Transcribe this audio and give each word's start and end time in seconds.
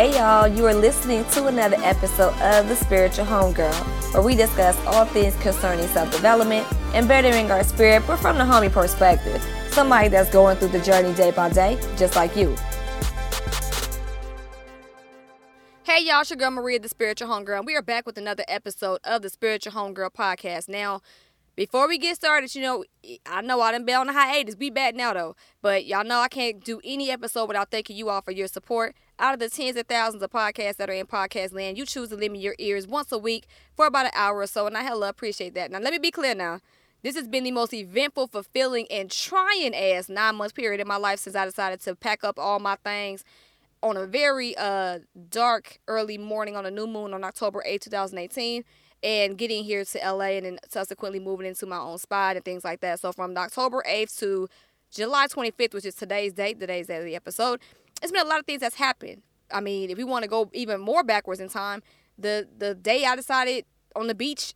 Hey 0.00 0.14
y'all, 0.16 0.48
you 0.48 0.64
are 0.64 0.72
listening 0.72 1.26
to 1.32 1.48
another 1.48 1.76
episode 1.80 2.32
of 2.40 2.70
The 2.70 2.74
Spiritual 2.74 3.26
Homegirl, 3.26 4.14
where 4.14 4.22
we 4.22 4.34
discuss 4.34 4.74
all 4.86 5.04
things 5.04 5.36
concerning 5.42 5.86
self 5.88 6.10
development 6.10 6.66
and 6.94 7.06
bettering 7.06 7.50
our 7.50 7.62
spirit, 7.62 8.04
but 8.06 8.16
from 8.16 8.38
the 8.38 8.44
homie 8.44 8.72
perspective. 8.72 9.46
Somebody 9.68 10.08
that's 10.08 10.30
going 10.30 10.56
through 10.56 10.68
the 10.68 10.80
journey 10.80 11.12
day 11.12 11.32
by 11.32 11.50
day, 11.50 11.78
just 11.98 12.16
like 12.16 12.34
you. 12.34 12.56
Hey 15.82 16.02
y'all, 16.02 16.22
it's 16.22 16.30
your 16.30 16.38
girl 16.38 16.50
Maria, 16.50 16.78
the 16.78 16.88
Spiritual 16.88 17.28
Homegirl, 17.28 17.58
and 17.58 17.66
we 17.66 17.76
are 17.76 17.82
back 17.82 18.06
with 18.06 18.16
another 18.16 18.44
episode 18.48 19.00
of 19.04 19.20
the 19.20 19.28
Spiritual 19.28 19.74
Homegirl 19.74 20.14
podcast. 20.14 20.66
Now, 20.66 21.02
before 21.56 21.86
we 21.86 21.98
get 21.98 22.16
started, 22.16 22.54
you 22.54 22.62
know, 22.62 22.84
I 23.26 23.42
know 23.42 23.60
I 23.60 23.72
done 23.72 23.84
been 23.84 23.96
on 23.96 24.06
the 24.06 24.14
hiatus. 24.14 24.56
We 24.58 24.70
back 24.70 24.94
now 24.94 25.12
though. 25.12 25.36
But 25.60 25.84
y'all 25.84 26.04
know 26.04 26.20
I 26.20 26.28
can't 26.28 26.64
do 26.64 26.80
any 26.82 27.10
episode 27.10 27.48
without 27.48 27.70
thanking 27.70 27.96
you 27.96 28.08
all 28.08 28.22
for 28.22 28.30
your 28.30 28.46
support. 28.46 28.96
Out 29.20 29.34
of 29.34 29.40
the 29.40 29.50
tens 29.50 29.76
of 29.76 29.86
thousands 29.86 30.22
of 30.22 30.30
podcasts 30.30 30.76
that 30.76 30.88
are 30.88 30.94
in 30.94 31.06
podcast 31.06 31.52
land, 31.52 31.76
you 31.76 31.84
choose 31.84 32.08
to 32.08 32.16
me 32.16 32.38
your 32.38 32.54
ears 32.58 32.86
once 32.86 33.12
a 33.12 33.18
week 33.18 33.46
for 33.76 33.84
about 33.84 34.06
an 34.06 34.12
hour 34.14 34.38
or 34.38 34.46
so, 34.46 34.66
and 34.66 34.74
I 34.74 34.82
hella 34.82 35.10
appreciate 35.10 35.52
that. 35.56 35.70
Now 35.70 35.78
let 35.78 35.92
me 35.92 35.98
be 35.98 36.10
clear 36.10 36.34
now. 36.34 36.60
This 37.02 37.16
has 37.16 37.28
been 37.28 37.44
the 37.44 37.50
most 37.50 37.74
eventful, 37.74 38.28
fulfilling, 38.28 38.86
and 38.90 39.10
trying 39.10 39.74
ass 39.74 40.08
nine 40.08 40.36
month 40.36 40.54
period 40.54 40.80
in 40.80 40.88
my 40.88 40.96
life 40.96 41.18
since 41.18 41.36
I 41.36 41.44
decided 41.44 41.82
to 41.82 41.94
pack 41.94 42.24
up 42.24 42.38
all 42.38 42.60
my 42.60 42.76
things 42.76 43.22
on 43.82 43.98
a 43.98 44.06
very 44.06 44.56
uh 44.56 45.00
dark 45.28 45.80
early 45.86 46.16
morning 46.16 46.56
on 46.56 46.64
a 46.64 46.70
new 46.70 46.86
moon 46.86 47.12
on 47.12 47.22
October 47.22 47.62
8, 47.66 47.82
2018 47.82 48.64
and 49.02 49.36
getting 49.36 49.64
here 49.64 49.84
to 49.84 49.98
LA 49.98 50.30
and 50.30 50.46
then 50.46 50.58
subsequently 50.66 51.20
moving 51.20 51.46
into 51.46 51.66
my 51.66 51.78
own 51.78 51.98
spot 51.98 52.36
and 52.36 52.44
things 52.46 52.64
like 52.64 52.80
that. 52.80 53.00
So 53.00 53.12
from 53.12 53.36
October 53.36 53.84
8th 53.86 54.18
to 54.20 54.48
July 54.90 55.26
25th, 55.28 55.74
which 55.74 55.84
is 55.84 55.94
today's 55.94 56.32
date, 56.32 56.58
today's 56.58 56.86
day 56.86 56.96
of 56.96 57.04
the 57.04 57.14
episode, 57.14 57.60
it's 58.02 58.12
been 58.12 58.24
a 58.26 58.28
lot 58.28 58.38
of 58.40 58.46
things 58.46 58.60
that's 58.60 58.76
happened. 58.76 59.22
I 59.52 59.60
mean, 59.60 59.90
if 59.90 59.98
we 59.98 60.04
want 60.04 60.22
to 60.22 60.28
go 60.28 60.50
even 60.52 60.80
more 60.80 61.02
backwards 61.02 61.40
in 61.40 61.48
time, 61.48 61.82
the 62.18 62.48
the 62.56 62.74
day 62.74 63.04
I 63.04 63.16
decided 63.16 63.64
on 63.96 64.06
the 64.06 64.14
beach 64.14 64.54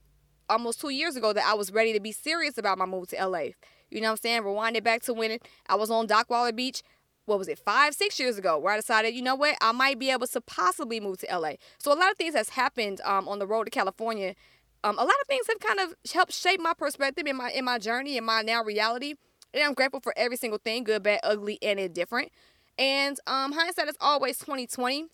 almost 0.48 0.80
two 0.80 0.90
years 0.90 1.16
ago 1.16 1.32
that 1.32 1.44
I 1.44 1.54
was 1.54 1.72
ready 1.72 1.92
to 1.94 2.00
be 2.00 2.12
serious 2.12 2.58
about 2.58 2.78
my 2.78 2.86
move 2.86 3.08
to 3.08 3.26
LA. 3.26 3.48
You 3.90 4.00
know 4.00 4.08
what 4.08 4.12
I'm 4.12 4.16
saying? 4.18 4.44
Rewind 4.44 4.76
it 4.76 4.84
back 4.84 5.02
to 5.02 5.14
when 5.14 5.38
I 5.68 5.74
was 5.74 5.90
on 5.90 6.06
Dockweiler 6.06 6.54
Beach 6.54 6.82
what 7.26 7.38
was 7.38 7.48
it, 7.48 7.58
five, 7.58 7.94
six 7.94 8.20
years 8.20 8.36
ago, 8.36 8.58
where 8.58 8.72
I 8.72 8.76
decided, 8.76 9.14
you 9.14 9.22
know 9.22 9.34
what, 9.34 9.56
I 9.60 9.72
might 9.72 9.98
be 9.98 10.10
able 10.10 10.26
to 10.26 10.40
possibly 10.40 11.00
move 11.00 11.18
to 11.18 11.38
LA. 11.38 11.52
So 11.78 11.92
a 11.92 11.96
lot 11.96 12.10
of 12.10 12.16
things 12.16 12.34
has 12.34 12.50
happened 12.50 13.00
um, 13.04 13.28
on 13.28 13.38
the 13.38 13.46
road 13.46 13.64
to 13.64 13.70
California. 13.70 14.34
Um, 14.82 14.98
a 14.98 15.02
lot 15.02 15.14
of 15.22 15.26
things 15.26 15.46
have 15.48 15.60
kind 15.60 15.80
of 15.80 15.94
helped 16.12 16.32
shape 16.32 16.60
my 16.60 16.74
perspective 16.74 17.26
in 17.26 17.36
my 17.36 17.50
in 17.50 17.64
my 17.64 17.78
journey 17.78 18.18
in 18.18 18.24
my 18.24 18.42
now 18.42 18.62
reality. 18.62 19.14
And 19.54 19.62
I'm 19.62 19.72
grateful 19.72 20.00
for 20.00 20.12
every 20.16 20.36
single 20.36 20.58
thing, 20.58 20.84
good, 20.84 21.02
bad, 21.02 21.20
ugly, 21.22 21.58
and 21.62 21.78
indifferent. 21.78 22.32
And 22.78 23.18
um, 23.26 23.52
hindsight 23.52 23.88
is 23.88 23.96
always 24.00 24.38
2020. 24.38 25.06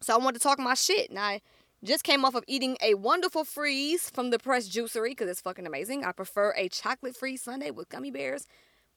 So 0.00 0.14
I 0.14 0.18
wanted 0.18 0.38
to 0.38 0.42
talk 0.42 0.58
my 0.58 0.74
shit. 0.74 1.10
And 1.10 1.18
I 1.18 1.40
just 1.84 2.04
came 2.04 2.24
off 2.24 2.34
of 2.34 2.44
eating 2.46 2.76
a 2.82 2.94
wonderful 2.94 3.44
freeze 3.44 4.10
from 4.10 4.30
the 4.30 4.38
Press 4.38 4.68
Juicery 4.68 5.10
because 5.10 5.28
it's 5.28 5.40
fucking 5.40 5.66
amazing. 5.66 6.04
I 6.04 6.12
prefer 6.12 6.54
a 6.56 6.68
chocolate 6.68 7.16
free 7.16 7.36
sundae 7.36 7.70
with 7.70 7.88
gummy 7.88 8.10
bears, 8.10 8.46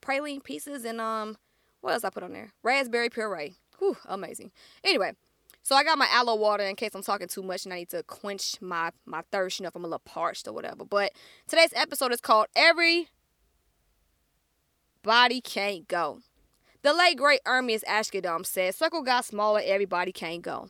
praline 0.02 0.44
pieces, 0.44 0.86
and 0.86 1.02
um 1.02 1.38
what 1.82 1.94
else 1.94 2.04
I 2.04 2.10
put 2.10 2.24
on 2.24 2.34
there? 2.34 2.52
Raspberry 2.64 3.10
puree. 3.10 3.58
Whew, 3.78 3.96
amazing. 4.06 4.52
Anyway, 4.84 5.14
so 5.62 5.76
I 5.76 5.84
got 5.84 6.00
my 6.00 6.08
aloe 6.12 6.36
water 6.36 6.64
in 6.64 6.76
case 6.76 6.92
I'm 6.96 7.04
talking 7.04 7.28
too 7.28 7.44
much 7.44 7.66
and 7.66 7.74
I 7.74 7.78
need 7.78 7.90
to 7.90 8.04
quench 8.04 8.60
my 8.62 8.92
my 9.06 9.22
thirst, 9.32 9.60
you 9.60 9.64
know, 9.64 9.68
if 9.68 9.76
I'm 9.76 9.84
a 9.84 9.88
little 9.88 10.00
parched 10.00 10.48
or 10.48 10.54
whatever. 10.54 10.86
But 10.86 11.14
today's 11.48 11.74
episode 11.76 12.12
is 12.12 12.22
called 12.22 12.48
Every 12.56 13.10
Body 15.04 15.42
Can't 15.42 15.88
Go. 15.88 16.22
The 16.86 16.94
late 16.94 17.18
great 17.18 17.44
Ermias 17.46 17.84
Asghedom 17.86 18.46
said, 18.46 18.76
Circle 18.76 19.02
got 19.02 19.26
smaller, 19.26 19.60
everybody 19.66 20.12
can't 20.12 20.44
go. 20.44 20.70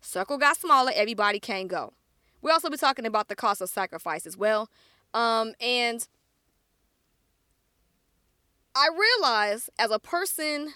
Circle 0.00 0.38
got 0.38 0.56
smaller, 0.56 0.92
everybody 0.94 1.38
can't 1.38 1.68
go. 1.68 1.92
We'll 2.40 2.54
also 2.54 2.70
be 2.70 2.78
talking 2.78 3.04
about 3.04 3.28
the 3.28 3.36
cost 3.36 3.60
of 3.60 3.68
sacrifice 3.68 4.26
as 4.26 4.34
well. 4.34 4.70
Um, 5.12 5.52
and 5.60 6.08
I 8.74 8.88
realize 8.88 9.68
as 9.78 9.90
a 9.90 9.98
person 9.98 10.72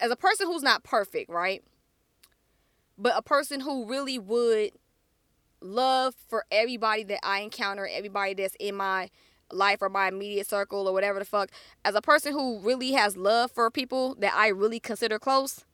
as 0.00 0.10
a 0.10 0.16
person 0.16 0.46
who's 0.46 0.62
not 0.62 0.82
perfect, 0.82 1.28
right? 1.28 1.62
But 2.96 3.12
a 3.18 3.22
person 3.22 3.60
who 3.60 3.86
really 3.86 4.18
would 4.18 4.70
love 5.60 6.14
for 6.26 6.46
everybody 6.50 7.02
that 7.02 7.20
I 7.22 7.40
encounter, 7.40 7.86
everybody 7.86 8.32
that's 8.32 8.56
in 8.58 8.76
my 8.76 9.10
life 9.52 9.82
or 9.82 9.88
my 9.88 10.08
immediate 10.08 10.48
circle 10.48 10.86
or 10.86 10.92
whatever 10.92 11.18
the 11.18 11.24
fuck, 11.24 11.50
as 11.84 11.94
a 11.94 12.02
person 12.02 12.32
who 12.32 12.58
really 12.60 12.92
has 12.92 13.16
love 13.16 13.50
for 13.50 13.70
people 13.70 14.14
that 14.16 14.34
I 14.34 14.48
really 14.48 14.80
consider 14.80 15.18
close, 15.18 15.64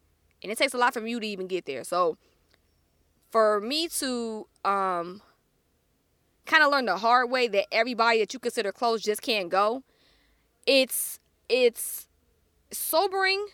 and 0.42 0.53
it 0.53 0.59
takes 0.59 0.75
a 0.75 0.78
lot 0.78 0.94
from 0.94 1.06
you 1.06 1.20
to 1.20 1.26
even 1.26 1.47
get 1.47 1.66
there. 1.66 1.84
So 1.84 2.16
for 3.31 3.60
me 3.60 3.88
to 3.88 4.47
um 4.65 5.22
kind 6.47 6.62
of 6.62 6.70
learn 6.70 6.86
the 6.86 6.97
hard 6.97 7.31
way 7.31 7.48
that 7.48 7.66
everybody 7.72 8.20
that 8.20 8.32
you 8.32 8.38
consider 8.38 8.72
close 8.72 9.03
just 9.03 9.20
can't 9.20 9.48
go. 9.48 9.82
It's 10.66 11.19
it's 11.48 12.09
sobering, 12.70 13.47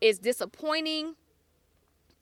it's 0.00 0.18
disappointing, 0.18 1.14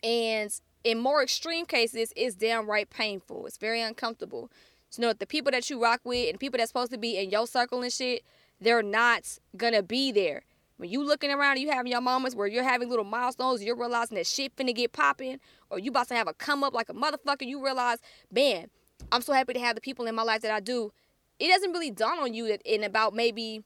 and 0.02 0.50
in 0.84 0.98
more 0.98 1.22
extreme 1.22 1.66
cases, 1.66 2.12
it's 2.14 2.36
downright 2.36 2.90
painful. 2.90 3.46
It's 3.46 3.58
very 3.58 3.80
uncomfortable. 3.80 4.50
You 4.98 5.02
know, 5.02 5.12
the 5.12 5.26
people 5.26 5.52
that 5.52 5.68
you 5.68 5.82
rock 5.82 6.00
with 6.04 6.30
and 6.30 6.38
people 6.38 6.58
that's 6.58 6.70
supposed 6.70 6.92
to 6.92 6.98
be 6.98 7.16
in 7.16 7.30
your 7.30 7.46
circle 7.46 7.82
and 7.82 7.92
shit, 7.92 8.22
they're 8.60 8.82
not 8.82 9.38
gonna 9.56 9.82
be 9.82 10.12
there. 10.12 10.42
When 10.78 10.90
you 10.90 11.02
looking 11.02 11.30
around, 11.30 11.58
you 11.58 11.70
having 11.70 11.90
your 11.90 12.00
moments 12.00 12.36
where 12.36 12.46
you're 12.46 12.62
having 12.62 12.88
little 12.88 13.04
milestones, 13.04 13.62
you're 13.62 13.76
realizing 13.76 14.16
that 14.16 14.26
shit 14.26 14.54
finna 14.56 14.74
get 14.74 14.92
popping, 14.92 15.40
or 15.70 15.78
you 15.78 15.90
about 15.90 16.08
to 16.08 16.14
have 16.14 16.28
a 16.28 16.34
come 16.34 16.62
up 16.62 16.74
like 16.74 16.88
a 16.88 16.94
motherfucker. 16.94 17.46
You 17.46 17.64
realize, 17.64 17.98
man, 18.30 18.68
I'm 19.10 19.22
so 19.22 19.32
happy 19.32 19.54
to 19.54 19.60
have 19.60 19.74
the 19.74 19.80
people 19.80 20.06
in 20.06 20.14
my 20.14 20.22
life 20.22 20.42
that 20.42 20.50
I 20.50 20.60
do. 20.60 20.92
It 21.38 21.48
doesn't 21.48 21.72
really 21.72 21.90
dawn 21.90 22.18
on 22.18 22.34
you 22.34 22.48
that 22.48 22.62
in 22.64 22.82
about 22.84 23.14
maybe 23.14 23.62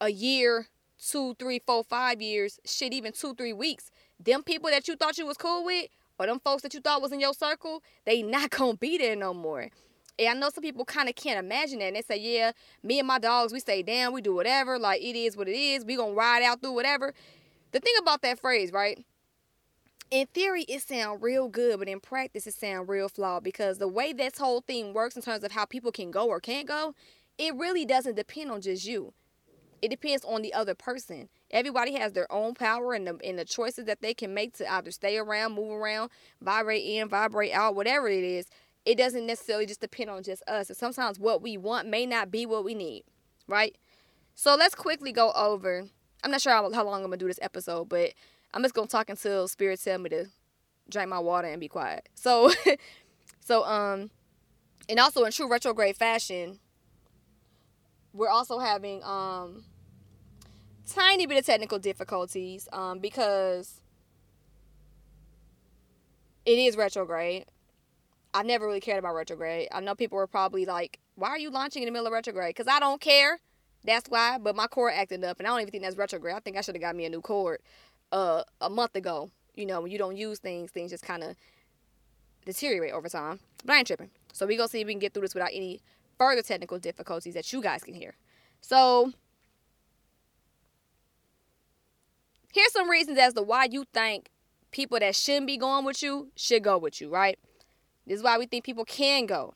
a 0.00 0.10
year, 0.10 0.68
two, 0.98 1.34
three, 1.38 1.60
four, 1.66 1.84
five 1.84 2.22
years, 2.22 2.58
shit, 2.64 2.92
even 2.92 3.12
two, 3.12 3.34
three 3.34 3.52
weeks, 3.52 3.90
them 4.18 4.42
people 4.42 4.70
that 4.70 4.88
you 4.88 4.96
thought 4.96 5.18
you 5.18 5.26
was 5.26 5.36
cool 5.36 5.64
with, 5.64 5.88
or 6.18 6.26
them 6.26 6.40
folks 6.40 6.62
that 6.62 6.74
you 6.74 6.80
thought 6.80 7.02
was 7.02 7.12
in 7.12 7.20
your 7.20 7.34
circle, 7.34 7.82
they 8.04 8.22
not 8.22 8.50
gonna 8.50 8.76
be 8.76 8.98
there 8.98 9.16
no 9.16 9.34
more. 9.34 9.68
And 10.20 10.28
I 10.28 10.34
know 10.34 10.50
some 10.50 10.62
people 10.62 10.84
kind 10.84 11.08
of 11.08 11.16
can't 11.16 11.44
imagine 11.44 11.78
that. 11.78 11.86
And 11.86 11.96
they 11.96 12.02
say, 12.02 12.18
yeah, 12.18 12.52
me 12.82 12.98
and 12.98 13.08
my 13.08 13.18
dogs, 13.18 13.52
we 13.52 13.60
say, 13.60 13.82
damn, 13.82 14.12
we 14.12 14.20
do 14.20 14.34
whatever. 14.34 14.78
Like, 14.78 15.00
it 15.00 15.16
is 15.16 15.36
what 15.36 15.48
it 15.48 15.56
is. 15.56 15.84
We 15.84 15.96
gonna 15.96 16.12
ride 16.12 16.42
out 16.42 16.60
through 16.60 16.72
whatever. 16.72 17.14
The 17.72 17.80
thing 17.80 17.94
about 17.98 18.20
that 18.22 18.38
phrase, 18.38 18.70
right? 18.70 19.04
in 20.10 20.26
theory 20.34 20.62
it 20.62 20.82
sound 20.82 21.22
real 21.22 21.48
good 21.48 21.78
but 21.78 21.88
in 21.88 22.00
practice 22.00 22.46
it 22.46 22.54
sound 22.54 22.88
real 22.88 23.08
flawed 23.08 23.44
because 23.44 23.78
the 23.78 23.88
way 23.88 24.12
this 24.12 24.38
whole 24.38 24.60
thing 24.60 24.92
works 24.92 25.16
in 25.16 25.22
terms 25.22 25.44
of 25.44 25.52
how 25.52 25.64
people 25.64 25.92
can 25.92 26.10
go 26.10 26.26
or 26.26 26.40
can't 26.40 26.66
go 26.66 26.94
it 27.38 27.54
really 27.54 27.84
doesn't 27.84 28.16
depend 28.16 28.50
on 28.50 28.60
just 28.60 28.84
you 28.84 29.12
it 29.80 29.88
depends 29.88 30.24
on 30.24 30.42
the 30.42 30.52
other 30.52 30.74
person 30.74 31.28
everybody 31.50 31.94
has 31.94 32.12
their 32.12 32.30
own 32.32 32.54
power 32.54 32.92
and 32.92 33.06
the, 33.06 33.18
and 33.24 33.38
the 33.38 33.44
choices 33.44 33.84
that 33.84 34.02
they 34.02 34.12
can 34.12 34.34
make 34.34 34.52
to 34.52 34.70
either 34.72 34.90
stay 34.90 35.16
around 35.16 35.52
move 35.52 35.70
around 35.70 36.10
vibrate 36.42 36.84
in 36.84 37.08
vibrate 37.08 37.52
out 37.52 37.76
whatever 37.76 38.08
it 38.08 38.24
is 38.24 38.46
it 38.84 38.96
doesn't 38.96 39.26
necessarily 39.26 39.66
just 39.66 39.80
depend 39.80 40.10
on 40.10 40.22
just 40.22 40.42
us 40.48 40.68
and 40.68 40.76
sometimes 40.76 41.18
what 41.18 41.42
we 41.42 41.56
want 41.56 41.88
may 41.88 42.06
not 42.06 42.30
be 42.30 42.46
what 42.46 42.64
we 42.64 42.74
need 42.74 43.04
right 43.46 43.76
so 44.34 44.54
let's 44.54 44.74
quickly 44.74 45.12
go 45.12 45.32
over 45.32 45.84
i'm 46.24 46.30
not 46.30 46.40
sure 46.40 46.52
how, 46.52 46.70
how 46.72 46.84
long 46.84 47.02
i'm 47.02 47.10
gonna 47.10 47.16
do 47.16 47.26
this 47.26 47.38
episode 47.42 47.88
but 47.88 48.12
I'm 48.52 48.62
just 48.62 48.74
gonna 48.74 48.88
talk 48.88 49.08
until 49.08 49.46
spirit 49.48 49.80
tell 49.82 49.98
me 49.98 50.10
to 50.10 50.26
drink 50.88 51.08
my 51.08 51.18
water 51.18 51.48
and 51.48 51.60
be 51.60 51.68
quiet. 51.68 52.08
So, 52.14 52.50
so 53.40 53.64
um, 53.64 54.10
and 54.88 54.98
also 54.98 55.24
in 55.24 55.32
true 55.32 55.48
retrograde 55.48 55.96
fashion, 55.96 56.58
we're 58.12 58.28
also 58.28 58.58
having 58.58 59.02
um 59.04 59.64
tiny 60.88 61.26
bit 61.26 61.38
of 61.38 61.46
technical 61.46 61.78
difficulties 61.78 62.68
um 62.72 62.98
because 62.98 63.80
it 66.44 66.58
is 66.58 66.76
retrograde. 66.76 67.44
I 68.32 68.42
never 68.42 68.66
really 68.66 68.80
cared 68.80 68.98
about 68.98 69.14
retrograde. 69.14 69.68
I 69.72 69.80
know 69.80 69.94
people 69.94 70.16
were 70.16 70.26
probably 70.26 70.64
like, 70.64 71.00
"Why 71.16 71.30
are 71.30 71.38
you 71.38 71.50
launching 71.50 71.82
in 71.82 71.86
the 71.86 71.92
middle 71.92 72.06
of 72.06 72.12
retrograde?" 72.12 72.54
Because 72.54 72.68
I 72.68 72.78
don't 72.78 73.00
care. 73.00 73.40
That's 73.84 74.08
why. 74.08 74.38
But 74.38 74.54
my 74.56 74.66
cord 74.66 74.92
acted 74.94 75.24
up, 75.24 75.38
and 75.38 75.46
I 75.46 75.50
don't 75.50 75.60
even 75.60 75.70
think 75.70 75.82
that's 75.82 75.96
retrograde. 75.96 76.34
I 76.36 76.40
think 76.40 76.56
I 76.56 76.60
should 76.60 76.74
have 76.74 76.82
got 76.82 76.94
me 76.94 77.04
a 77.06 77.10
new 77.10 77.20
cord 77.20 77.60
uh, 78.12 78.44
a 78.60 78.70
month 78.70 78.94
ago. 78.94 79.30
You 79.54 79.66
know, 79.66 79.80
when 79.80 79.90
you 79.90 79.98
don't 79.98 80.16
use 80.16 80.38
things, 80.38 80.70
things 80.70 80.90
just 80.90 81.04
kind 81.04 81.22
of 81.22 81.36
deteriorate 82.44 82.92
over 82.92 83.08
time. 83.08 83.40
But 83.64 83.74
I 83.74 83.78
ain't 83.78 83.86
tripping. 83.86 84.10
So 84.32 84.46
we 84.46 84.56
gonna 84.56 84.68
see 84.68 84.80
if 84.80 84.86
we 84.86 84.92
can 84.92 85.00
get 85.00 85.12
through 85.12 85.22
this 85.22 85.34
without 85.34 85.50
any 85.52 85.80
further 86.18 86.42
technical 86.42 86.78
difficulties 86.78 87.34
that 87.34 87.52
you 87.52 87.62
guys 87.62 87.82
can 87.82 87.94
hear. 87.94 88.14
So 88.60 89.12
here's 92.52 92.72
some 92.72 92.88
reasons 92.88 93.18
as 93.18 93.34
to 93.34 93.42
why 93.42 93.68
you 93.70 93.84
think 93.92 94.30
people 94.70 94.98
that 95.00 95.16
shouldn't 95.16 95.46
be 95.46 95.56
going 95.56 95.84
with 95.84 96.02
you 96.02 96.30
should 96.36 96.62
go 96.62 96.78
with 96.78 97.00
you, 97.00 97.08
right? 97.08 97.38
This 98.10 98.18
is 98.18 98.24
why 98.24 98.38
we 98.38 98.46
think 98.46 98.64
people 98.64 98.84
can 98.84 99.26
go. 99.26 99.54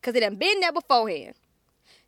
Because 0.00 0.14
it 0.14 0.20
done 0.20 0.36
been 0.36 0.60
there 0.60 0.70
beforehand. 0.70 1.34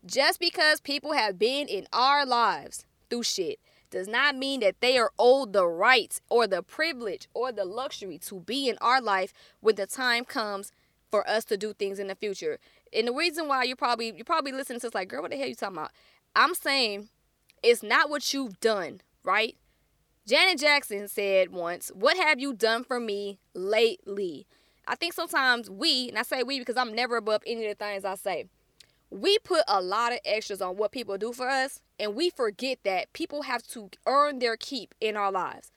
Just 0.06 0.38
because 0.38 0.81
people 0.81 1.14
have 1.14 1.37
been 1.37 1.66
in 1.66 1.88
our 1.92 2.25
lives 2.25 2.87
through 3.10 3.25
shit 3.25 3.58
does 3.90 4.06
not 4.06 4.37
mean 4.37 4.60
that 4.60 4.81
they 4.81 4.96
are 4.98 5.10
owed 5.19 5.52
the 5.52 5.66
rights 5.66 6.20
or 6.31 6.46
the 6.46 6.62
privilege 6.62 7.26
or 7.34 7.50
the 7.50 7.64
luxury 7.64 8.19
to 8.19 8.38
be 8.38 8.69
in 8.69 8.78
our 8.81 9.02
life 9.02 9.32
when 9.58 9.75
the 9.75 9.84
time 9.84 10.25
comes 10.25 10.70
for 11.10 11.28
us 11.28 11.44
to 11.46 11.56
do 11.56 11.72
things 11.72 11.98
in 11.98 12.06
the 12.06 12.14
future. 12.14 12.60
And 12.93 13.08
the 13.08 13.12
reason 13.12 13.48
why 13.48 13.64
you're 13.64 13.75
probably 13.75 14.12
you're 14.14 14.25
probably 14.25 14.52
listening 14.52 14.78
to 14.78 14.86
this 14.86 14.94
like, 14.94 15.08
girl, 15.08 15.22
what 15.22 15.32
the 15.32 15.38
hell 15.38 15.48
you 15.48 15.56
talking 15.56 15.76
about? 15.76 15.90
I'm 16.36 16.54
saying 16.54 17.08
it's 17.64 17.82
not 17.82 18.08
what 18.08 18.32
you've 18.32 18.60
done, 18.60 19.00
right? 19.25 19.56
Janet 20.25 20.60
Jackson 20.60 21.08
said 21.08 21.50
once, 21.50 21.90
What 21.93 22.16
have 22.16 22.38
you 22.38 22.54
done 22.54 22.84
for 22.84 23.00
me 23.00 23.40
lately? 23.54 24.46
I 24.87 24.97
think 24.97 25.12
sometimes 25.12 25.71
we, 25.71 26.09
and 26.09 26.19
I 26.19 26.23
say 26.23 26.43
we 26.43 26.59
because 26.59 26.77
I'm 26.77 26.94
never 26.94 27.17
above 27.17 27.43
any 27.47 27.67
of 27.67 27.79
the 27.79 27.85
things 27.85 28.05
I 28.05 28.15
say, 28.15 28.47
we 29.11 29.38
put 29.38 29.62
a 29.67 29.81
lot 29.81 30.12
of 30.12 30.21
extras 30.25 30.62
on 30.62 30.77
what 30.77 30.93
people 30.93 31.19
do 31.19 31.32
for 31.32 31.49
us, 31.49 31.81
and 31.99 32.15
we 32.15 32.31
forget 32.31 32.79
that 32.85 33.12
people 33.12 33.43
have 33.43 33.62
to 33.69 33.91
earn 34.06 34.38
their 34.38 34.56
keep 34.56 34.94
in 35.00 35.17
our 35.17 35.32
lives. 35.32 35.73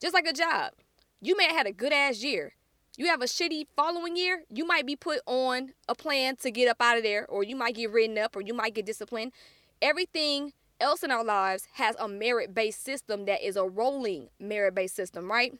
Just 0.00 0.14
like 0.14 0.26
a 0.26 0.32
job. 0.32 0.72
You 1.20 1.36
may 1.36 1.44
have 1.44 1.56
had 1.56 1.66
a 1.66 1.72
good 1.72 1.92
ass 1.92 2.22
year. 2.22 2.52
You 2.96 3.06
have 3.06 3.22
a 3.22 3.26
shitty 3.26 3.66
following 3.76 4.16
year, 4.16 4.42
you 4.48 4.64
might 4.64 4.86
be 4.86 4.96
put 4.96 5.20
on 5.26 5.72
a 5.88 5.94
plan 5.94 6.34
to 6.36 6.50
get 6.50 6.68
up 6.68 6.80
out 6.80 6.96
of 6.96 7.04
there, 7.04 7.26
or 7.28 7.44
you 7.44 7.54
might 7.54 7.76
get 7.76 7.92
written 7.92 8.18
up, 8.18 8.34
or 8.34 8.40
you 8.40 8.54
might 8.54 8.74
get 8.74 8.86
disciplined. 8.86 9.32
Everything 9.80 10.52
else 10.80 11.02
in 11.02 11.10
our 11.10 11.24
lives 11.24 11.68
has 11.74 11.94
a 11.98 12.08
merit 12.08 12.54
based 12.54 12.84
system 12.84 13.24
that 13.26 13.46
is 13.46 13.56
a 13.56 13.64
rolling 13.64 14.28
merit 14.40 14.74
based 14.74 14.96
system, 14.96 15.30
right? 15.30 15.58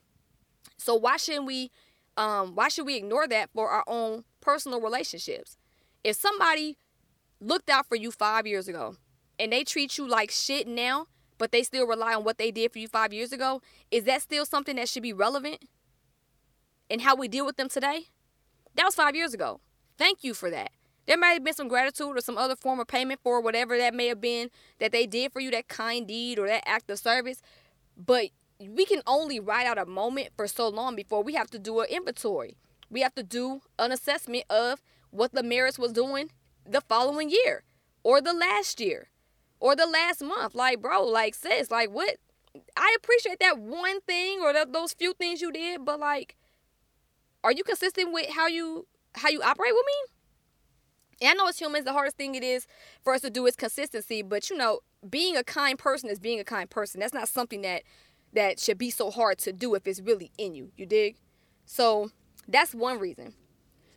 So 0.79 0.95
why 0.95 1.17
shouldn't 1.17 1.47
we 1.47 1.71
um 2.19 2.55
why 2.55 2.69
should 2.69 2.87
we 2.87 2.97
ignore 2.97 3.27
that 3.29 3.51
for 3.55 3.71
our 3.71 3.85
own 3.87 4.25
personal 4.41 4.81
relationships? 4.81 5.57
If 6.05 6.17
somebody 6.17 6.77
looked 7.41 7.71
out 7.71 7.87
for 7.87 7.97
you 7.97 8.11
5 8.11 8.47
years 8.47 8.69
ago 8.69 8.97
and 9.39 9.53
they 9.53 9.65
treat 9.65 9.97
you 9.97 10.07
like 10.07 10.31
shit 10.31 10.67
now, 10.67 11.07
but 11.39 11.53
they 11.53 11.63
still 11.63 11.87
rely 11.87 12.15
on 12.15 12.25
what 12.25 12.37
they 12.37 12.51
did 12.51 12.73
for 12.73 12.81
you 12.81 12.89
5 12.89 13.13
years 13.13 13.33
ago, 13.33 13.63
is 13.91 14.05
that 14.05 14.23
still 14.23 14.45
something 14.45 14.77
that 14.77 14.89
should 14.89 15.05
be 15.05 15.13
relevant 15.13 15.65
in 16.91 17.01
how 17.01 17.15
we 17.15 17.29
deal 17.29 17.47
with 17.47 17.57
them 17.57 17.69
today? 17.69 18.07
That 18.75 18.85
was 18.85 18.95
5 18.97 19.15
years 19.15 19.33
ago. 19.33 19.61
Thank 19.97 20.25
you 20.25 20.35
for 20.35 20.51
that. 20.51 20.71
There 21.07 21.17
might 21.17 21.31
have 21.31 21.45
been 21.45 21.55
some 21.55 21.69
gratitude 21.69 22.17
or 22.17 22.21
some 22.21 22.37
other 22.37 22.55
form 22.55 22.81
of 22.81 22.87
payment 22.87 23.21
for 23.23 23.41
whatever 23.41 23.79
that 23.79 23.95
may 23.95 24.09
have 24.09 24.21
been 24.21 24.51
that 24.79 24.93
they 24.93 25.07
did 25.07 25.33
for 25.33 25.41
you, 25.41 25.51
that 25.53 25.69
kind 25.69 26.07
deed 26.07 26.39
or 26.39 26.47
that 26.47 26.65
act 26.67 26.91
of 26.91 26.99
service. 26.99 27.41
But 27.97 28.27
we 28.61 28.85
can 28.85 29.03
only 29.07 29.39
write 29.39 29.67
out 29.67 29.79
a 29.79 29.87
moment 29.87 30.31
for 30.37 30.47
so 30.49 30.69
long 30.69 30.97
before 30.97 31.23
we 31.23 31.35
have 31.35 31.51
to 31.51 31.59
do 31.59 31.81
an 31.81 31.87
inventory. 31.89 32.57
We 32.91 33.03
have 33.03 33.15
to 33.15 33.23
do 33.23 33.61
an 33.79 33.93
assessment 33.93 34.45
of 34.51 34.83
what 35.11 35.33
the 35.33 35.43
merits 35.43 35.79
was 35.79 35.93
doing 35.93 36.31
the 36.67 36.81
following 36.81 37.31
year 37.31 37.63
or 38.03 38.21
the 38.21 38.33
last 38.33 38.81
year 38.81 39.09
or 39.61 39.77
the 39.77 39.87
last 39.87 40.23
month. 40.23 40.55
Like, 40.55 40.81
bro, 40.81 41.05
like, 41.05 41.35
sis, 41.35 41.71
like, 41.71 41.91
what? 41.91 42.17
I 42.77 42.97
appreciate 42.99 43.39
that 43.41 43.59
one 43.59 44.01
thing 44.01 44.41
or 44.43 44.53
that, 44.53 44.73
those 44.73 44.93
few 44.93 45.13
things 45.15 45.41
you 45.41 45.53
did, 45.53 45.85
but 45.85 46.01
like, 46.01 46.37
are 47.45 47.53
you 47.53 47.63
consistent 47.63 48.13
with 48.13 48.31
how 48.31 48.49
you 48.49 48.87
how 49.15 49.29
you 49.29 49.43
operate 49.43 49.73
with 49.73 49.85
me? 49.87 51.27
And 51.29 51.31
I 51.31 51.35
know 51.35 51.49
as 51.49 51.59
humans, 51.59 51.85
the 51.85 51.93
hardest 51.93 52.17
thing 52.17 52.35
it 52.35 52.43
is 52.43 52.67
for 53.03 53.13
us 53.15 53.21
to 53.23 53.31
do 53.31 53.47
is 53.47 53.57
consistency. 53.57 54.23
But 54.23 54.51
you 54.51 54.57
know, 54.57 54.81
being 55.09 55.37
a 55.37 55.45
kind 55.45 55.79
person 55.79 56.11
is 56.11 56.19
being 56.19 56.41
a 56.41 56.45
kind 56.45 56.69
person. 56.69 57.01
That's 57.01 57.15
not 57.15 57.29
something 57.29 57.63
that 57.63 57.83
that 58.33 58.59
should 58.59 58.79
be 58.79 58.91
so 58.91 59.11
hard 59.11 59.39
to 59.39 59.53
do 59.53 59.75
if 59.75 59.87
it's 59.87 60.01
really 60.01 60.31
in 60.39 60.55
you. 60.55 60.73
You 60.77 60.87
dig? 60.87 61.17
So 61.65 62.11
that's 62.47 62.75
one 62.75 62.99
reason 62.99 63.35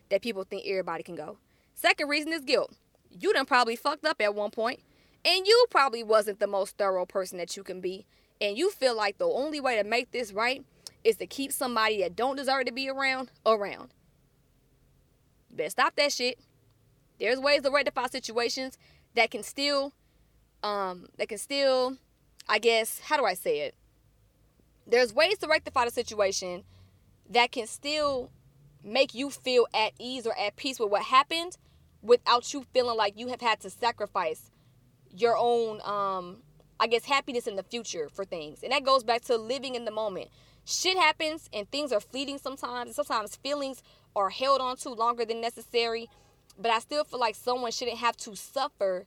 that 0.10 0.22
people 0.22 0.44
think 0.44 0.64
everybody 0.66 1.04
can 1.04 1.16
go. 1.16 1.38
Second 1.74 2.10
reason 2.10 2.34
is 2.34 2.42
guilt. 2.42 2.74
You 3.10 3.34
done 3.34 3.46
probably 3.46 3.76
fucked 3.76 4.06
up 4.06 4.22
at 4.22 4.36
one 4.36 4.52
point, 4.52 4.80
and 5.26 5.46
you 5.46 5.66
probably 5.70 6.04
wasn't 6.04 6.40
the 6.40 6.48
most 6.48 6.78
thorough 6.78 7.06
person 7.06 7.38
that 7.38 7.58
you 7.58 7.64
can 7.64 7.82
be. 7.82 8.06
And 8.40 8.58
you 8.58 8.72
feel 8.72 8.96
like 8.96 9.18
the 9.18 9.26
only 9.26 9.60
way 9.60 9.76
to 9.78 9.84
make 9.84 10.12
this 10.12 10.34
right 10.34 10.64
is 11.04 11.18
to 11.18 11.28
keep 11.28 11.52
somebody 11.52 12.02
that 12.02 12.16
don't 12.16 12.36
deserve 12.36 12.66
to 12.66 12.72
be 12.72 12.90
around 12.90 13.32
around. 13.46 13.90
You 15.50 15.58
better 15.58 15.70
stop 15.70 15.96
that 15.96 16.12
shit. 16.12 16.40
There's 17.20 17.40
ways 17.40 17.62
to 17.62 17.72
rectify 17.72 18.08
situations 18.08 18.78
that 19.16 19.30
can 19.30 19.44
still, 19.44 19.94
um, 20.64 21.08
that 21.18 21.30
can 21.30 21.38
still, 21.38 21.98
I 22.48 22.58
guess, 22.60 23.00
how 23.00 23.18
do 23.18 23.26
I 23.26 23.34
say 23.34 23.60
it? 23.60 23.76
There's 24.92 25.14
ways 25.14 25.38
to 25.38 25.48
rectify 25.48 25.86
the 25.86 25.92
situation 25.92 26.66
that 27.30 27.54
can 27.54 27.66
still 27.66 28.30
make 28.84 29.14
you 29.14 29.30
feel 29.30 29.66
at 29.74 29.94
ease 29.98 30.28
or 30.28 30.38
at 30.38 30.58
peace 30.58 30.80
with 30.80 30.92
what 30.92 31.04
happened 31.04 31.58
without 32.02 32.54
you 32.54 32.66
feeling 32.74 32.98
like 32.98 33.18
you 33.18 33.28
have 33.28 33.40
had 33.40 33.62
to 33.62 33.70
sacrifice 33.70 34.52
your 35.16 35.38
own 35.38 35.80
um 35.82 36.38
I 36.78 36.88
guess 36.88 37.06
happiness 37.06 37.48
in 37.48 37.56
the 37.56 37.64
future 37.64 38.10
for 38.12 38.26
things. 38.26 38.64
And 38.64 38.72
that 38.72 38.84
goes 38.84 39.04
back 39.04 39.22
to 39.26 39.38
living 39.38 39.76
in 39.76 39.86
the 39.86 39.92
moment. 39.92 40.30
Shit 40.66 40.98
happens 40.98 41.48
and 41.54 41.70
things 41.70 41.92
are 41.92 42.00
fleeting 42.00 42.40
sometimes. 42.40 42.88
And 42.88 42.96
sometimes 42.96 43.36
feelings 43.36 43.84
are 44.16 44.32
held 44.32 44.62
on 44.62 44.78
to 44.78 44.90
longer 44.90 45.24
than 45.24 45.42
necessary. 45.42 46.10
But 46.58 46.72
I 46.72 46.80
still 46.80 47.04
feel 47.04 47.20
like 47.20 47.36
someone 47.36 47.72
shouldn't 47.72 48.00
have 48.00 48.18
to 48.18 48.36
suffer 48.36 49.06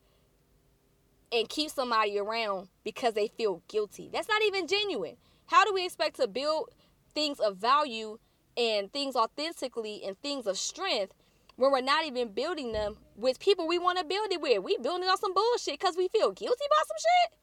and 1.32 1.48
keep 1.48 1.68
somebody 1.68 2.16
around 2.16 2.68
because 2.84 3.14
they 3.14 3.26
feel 3.26 3.60
guilty. 3.66 4.08
That's 4.12 4.28
not 4.28 4.40
even 4.42 4.68
genuine. 4.68 5.16
How 5.46 5.64
do 5.64 5.72
we 5.72 5.84
expect 5.84 6.16
to 6.16 6.28
build 6.28 6.70
things 7.14 7.40
of 7.40 7.56
value 7.56 8.18
and 8.56 8.92
things 8.92 9.16
authentically 9.16 10.02
and 10.04 10.20
things 10.20 10.46
of 10.46 10.58
strength 10.58 11.12
when 11.56 11.70
we're 11.70 11.80
not 11.80 12.04
even 12.04 12.32
building 12.32 12.72
them 12.72 12.96
with 13.16 13.38
people 13.38 13.66
we 13.66 13.78
want 13.78 13.98
to 13.98 14.04
build 14.04 14.32
it 14.32 14.40
with? 14.40 14.62
We 14.62 14.78
building 14.78 15.08
on 15.08 15.18
some 15.18 15.34
bullshit 15.34 15.78
because 15.78 15.96
we 15.96 16.08
feel 16.08 16.32
guilty 16.32 16.64
about 16.66 16.86
some 16.86 16.96
shit. 16.98 17.38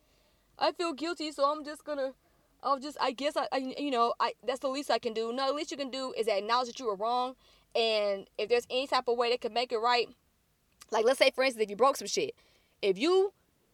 I 0.59 0.71
feel 0.73 0.93
guilty, 0.93 1.31
so 1.31 1.51
I'm 1.51 1.63
just 1.63 1.83
gonna. 1.83 2.13
I'll 2.63 2.79
just. 2.79 2.97
I 3.01 3.11
guess 3.11 3.35
I, 3.35 3.47
I. 3.51 3.73
You 3.77 3.91
know. 3.91 4.13
I. 4.19 4.33
That's 4.45 4.59
the 4.59 4.67
least 4.67 4.91
I 4.91 4.99
can 4.99 5.13
do. 5.13 5.33
No, 5.33 5.47
the 5.47 5.53
least 5.53 5.71
you 5.71 5.77
can 5.77 5.89
do 5.89 6.13
is 6.17 6.27
acknowledge 6.27 6.67
that 6.67 6.79
you 6.79 6.85
were 6.85 6.95
wrong 6.95 7.35
and 7.75 8.27
if 8.37 8.49
there's 8.49 8.67
any 8.69 8.87
type 8.87 9.07
of 9.07 9.17
way 9.17 9.31
that 9.31 9.41
could 9.41 9.53
make 9.53 9.71
it 9.71 9.77
right, 9.77 10.09
like 10.91 11.05
let's 11.05 11.19
say 11.19 11.31
for 11.33 11.43
instance, 11.43 11.63
if 11.63 11.69
you 11.69 11.75
broke 11.75 11.95
some 11.95 12.07
shit, 12.07 12.35
if 12.81 12.97
you 12.97 13.33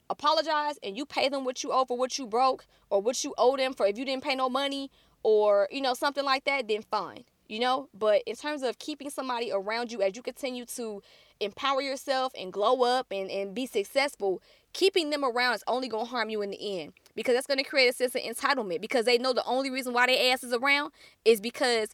apologize 0.09 0.77
and 0.83 0.95
you 0.95 1.05
pay 1.05 1.29
them 1.29 1.43
what 1.43 1.63
you 1.63 1.71
owe 1.71 1.85
for 1.85 1.97
what 1.97 2.17
you 2.17 2.25
broke 2.25 2.65
or 2.89 3.01
what 3.01 3.23
you 3.23 3.33
owe 3.37 3.57
them 3.57 3.73
for 3.73 3.85
if 3.85 3.97
you 3.97 4.05
didn't 4.05 4.23
pay 4.23 4.35
no 4.35 4.49
money 4.49 4.89
or 5.23 5.67
you 5.71 5.81
know 5.81 5.93
something 5.93 6.23
like 6.23 6.45
that, 6.45 6.67
then 6.67 6.81
fine. 6.83 7.23
You 7.47 7.59
know, 7.59 7.87
but 7.93 8.23
in 8.25 8.35
terms 8.35 8.61
of 8.61 8.77
keeping 8.77 9.09
somebody 9.09 9.51
around 9.53 9.91
you 9.91 10.01
as 10.01 10.17
you 10.17 10.21
continue 10.21 10.65
to 10.65 11.01
empower 11.39 11.81
yourself 11.81 12.33
and 12.37 12.51
glow 12.51 12.83
up 12.83 13.07
and, 13.09 13.31
and 13.31 13.55
be 13.55 13.65
successful, 13.65 14.41
keeping 14.73 15.11
them 15.11 15.23
around 15.23 15.53
is 15.53 15.63
only 15.65 15.87
gonna 15.87 16.05
harm 16.05 16.29
you 16.29 16.41
in 16.41 16.51
the 16.51 16.81
end 16.81 16.93
because 17.15 17.35
that's 17.35 17.47
gonna 17.47 17.63
create 17.63 17.87
a 17.87 17.93
sense 17.93 18.15
of 18.15 18.21
entitlement 18.21 18.81
because 18.81 19.05
they 19.05 19.17
know 19.17 19.31
the 19.31 19.45
only 19.45 19.69
reason 19.69 19.93
why 19.93 20.07
their 20.07 20.33
ass 20.33 20.43
is 20.43 20.53
around 20.53 20.91
is 21.23 21.39
because 21.39 21.89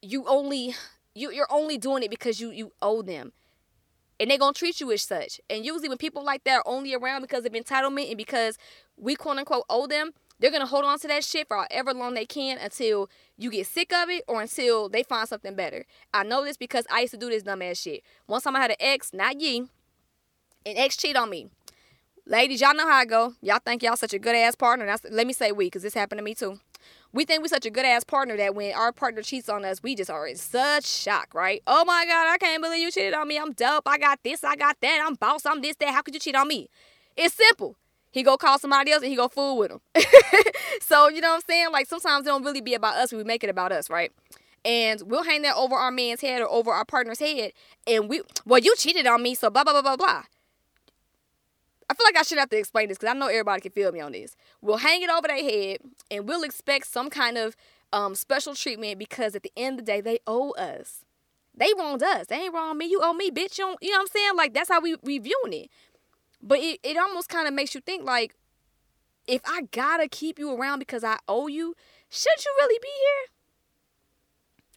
you 0.00 0.24
only 0.26 0.74
you 1.14 1.30
you're 1.30 1.50
only 1.50 1.76
doing 1.76 2.02
it 2.02 2.10
because 2.10 2.40
you 2.40 2.50
you 2.50 2.72
owe 2.80 3.02
them 3.02 3.32
and 4.20 4.30
they're 4.30 4.38
gonna 4.38 4.52
treat 4.52 4.80
you 4.80 4.90
as 4.92 5.02
such. 5.02 5.40
And 5.48 5.64
usually 5.64 5.88
when 5.88 5.98
people 5.98 6.24
like 6.24 6.44
that 6.44 6.58
are 6.58 6.62
only 6.66 6.94
around 6.94 7.22
because 7.22 7.44
of 7.44 7.52
entitlement 7.52 8.08
and 8.08 8.16
because 8.16 8.58
we 8.96 9.14
quote 9.14 9.38
unquote 9.38 9.64
owe 9.68 9.86
them 9.86 10.12
they're 10.40 10.50
gonna 10.50 10.66
hold 10.66 10.84
on 10.84 10.98
to 11.00 11.08
that 11.08 11.24
shit 11.24 11.48
for 11.48 11.66
however 11.70 11.92
long 11.92 12.14
they 12.14 12.24
can 12.24 12.58
until 12.58 13.10
you 13.36 13.50
get 13.50 13.66
sick 13.66 13.92
of 13.92 14.08
it 14.08 14.22
or 14.28 14.40
until 14.40 14.88
they 14.88 15.02
find 15.02 15.28
something 15.28 15.54
better. 15.54 15.84
I 16.14 16.22
know 16.22 16.44
this 16.44 16.56
because 16.56 16.86
i 16.90 17.00
used 17.00 17.12
to 17.14 17.18
do 17.18 17.28
this 17.28 17.42
dumbass 17.42 17.82
shit. 17.82 18.02
One 18.26 18.40
time 18.40 18.56
i 18.56 18.60
had 18.60 18.70
an 18.70 18.76
ex 18.80 19.12
not 19.12 19.40
ye 19.40 19.58
an 19.58 20.76
ex 20.76 20.96
cheat 20.96 21.16
on 21.16 21.30
me. 21.30 21.48
Ladies 22.26 22.60
y'all 22.60 22.74
know 22.74 22.86
how 22.86 22.98
i 22.98 23.04
go. 23.04 23.34
Y'all 23.42 23.58
think 23.64 23.82
y'all 23.82 23.96
such 23.96 24.14
a 24.14 24.18
good 24.18 24.36
ass 24.36 24.54
partner 24.54 24.96
let 25.10 25.26
me 25.26 25.32
say 25.32 25.50
we 25.52 25.66
because 25.66 25.82
this 25.82 25.94
happened 25.94 26.18
to 26.18 26.24
me 26.24 26.34
too 26.34 26.60
we 27.12 27.24
think 27.24 27.42
we're 27.42 27.48
such 27.48 27.66
a 27.66 27.70
good 27.70 27.86
ass 27.86 28.04
partner 28.04 28.36
that 28.36 28.54
when 28.54 28.74
our 28.74 28.92
partner 28.92 29.22
cheats 29.22 29.48
on 29.48 29.64
us, 29.64 29.82
we 29.82 29.94
just 29.94 30.10
are 30.10 30.26
in 30.26 30.36
such 30.36 30.86
shock, 30.86 31.34
right? 31.34 31.62
Oh 31.66 31.84
my 31.84 32.04
God, 32.06 32.32
I 32.32 32.36
can't 32.38 32.62
believe 32.62 32.80
you 32.80 32.90
cheated 32.90 33.14
on 33.14 33.28
me. 33.28 33.38
I'm 33.38 33.52
dope. 33.52 33.84
I 33.86 33.98
got 33.98 34.22
this, 34.22 34.44
I 34.44 34.56
got 34.56 34.76
that. 34.82 35.04
I'm 35.06 35.14
boss, 35.14 35.46
I'm 35.46 35.60
this, 35.62 35.76
that. 35.76 35.94
How 35.94 36.02
could 36.02 36.14
you 36.14 36.20
cheat 36.20 36.36
on 36.36 36.48
me? 36.48 36.68
It's 37.16 37.34
simple. 37.34 37.76
He 38.10 38.22
go 38.22 38.36
call 38.36 38.58
somebody 38.58 38.90
else 38.92 39.02
and 39.02 39.10
he 39.10 39.16
go 39.16 39.28
fool 39.28 39.58
with 39.58 39.70
them. 39.70 39.80
so, 40.80 41.08
you 41.08 41.20
know 41.20 41.30
what 41.30 41.36
I'm 41.36 41.40
saying? 41.46 41.72
Like 41.72 41.86
sometimes 41.86 42.26
it 42.26 42.30
don't 42.30 42.44
really 42.44 42.60
be 42.60 42.74
about 42.74 42.96
us, 42.96 43.12
we 43.12 43.24
make 43.24 43.44
it 43.44 43.50
about 43.50 43.72
us, 43.72 43.90
right? 43.90 44.12
And 44.64 45.02
we'll 45.06 45.24
hang 45.24 45.42
that 45.42 45.56
over 45.56 45.76
our 45.76 45.90
man's 45.90 46.20
head 46.20 46.42
or 46.42 46.48
over 46.48 46.72
our 46.72 46.84
partner's 46.84 47.20
head. 47.20 47.52
And 47.86 48.08
we, 48.08 48.22
well, 48.44 48.58
you 48.58 48.74
cheated 48.76 49.06
on 49.06 49.22
me, 49.22 49.34
so 49.34 49.50
blah, 49.50 49.64
blah, 49.64 49.72
blah, 49.72 49.82
blah, 49.82 49.96
blah. 49.96 50.22
I 51.90 51.94
feel 51.94 52.04
like 52.04 52.18
I 52.18 52.22
should 52.22 52.38
have 52.38 52.50
to 52.50 52.58
explain 52.58 52.88
this 52.88 52.98
because 52.98 53.14
I 53.14 53.18
know 53.18 53.28
everybody 53.28 53.62
can 53.62 53.72
feel 53.72 53.92
me 53.92 54.00
on 54.00 54.12
this. 54.12 54.36
We'll 54.60 54.76
hang 54.76 55.02
it 55.02 55.10
over 55.10 55.26
their 55.26 55.42
head 55.42 55.78
and 56.10 56.28
we'll 56.28 56.42
expect 56.42 56.86
some 56.86 57.08
kind 57.08 57.38
of 57.38 57.56
um, 57.92 58.14
special 58.14 58.54
treatment 58.54 58.98
because 58.98 59.34
at 59.34 59.42
the 59.42 59.52
end 59.56 59.80
of 59.80 59.86
the 59.86 59.92
day, 59.92 60.00
they 60.00 60.18
owe 60.26 60.50
us. 60.52 61.04
They 61.56 61.72
wronged 61.78 62.02
us. 62.02 62.26
They 62.26 62.36
ain't 62.36 62.54
wrong 62.54 62.76
me. 62.78 62.86
You 62.86 63.00
owe 63.02 63.14
me, 63.14 63.30
bitch. 63.30 63.58
You, 63.58 63.64
don't, 63.64 63.78
you 63.82 63.90
know 63.90 63.98
what 63.98 64.02
I'm 64.02 64.06
saying? 64.08 64.36
Like, 64.36 64.54
that's 64.54 64.68
how 64.68 64.80
we, 64.80 64.96
we 65.02 65.18
viewing 65.18 65.52
it. 65.52 65.70
But 66.42 66.60
it, 66.60 66.78
it 66.82 66.96
almost 66.96 67.28
kind 67.28 67.48
of 67.48 67.54
makes 67.54 67.74
you 67.74 67.80
think, 67.80 68.04
like, 68.04 68.34
if 69.26 69.40
I 69.44 69.62
gotta 69.72 70.08
keep 70.08 70.38
you 70.38 70.54
around 70.54 70.78
because 70.78 71.02
I 71.02 71.18
owe 71.26 71.48
you, 71.48 71.74
should 72.10 72.44
you 72.44 72.54
really 72.60 72.78
be 72.80 72.88
here? 72.88 73.37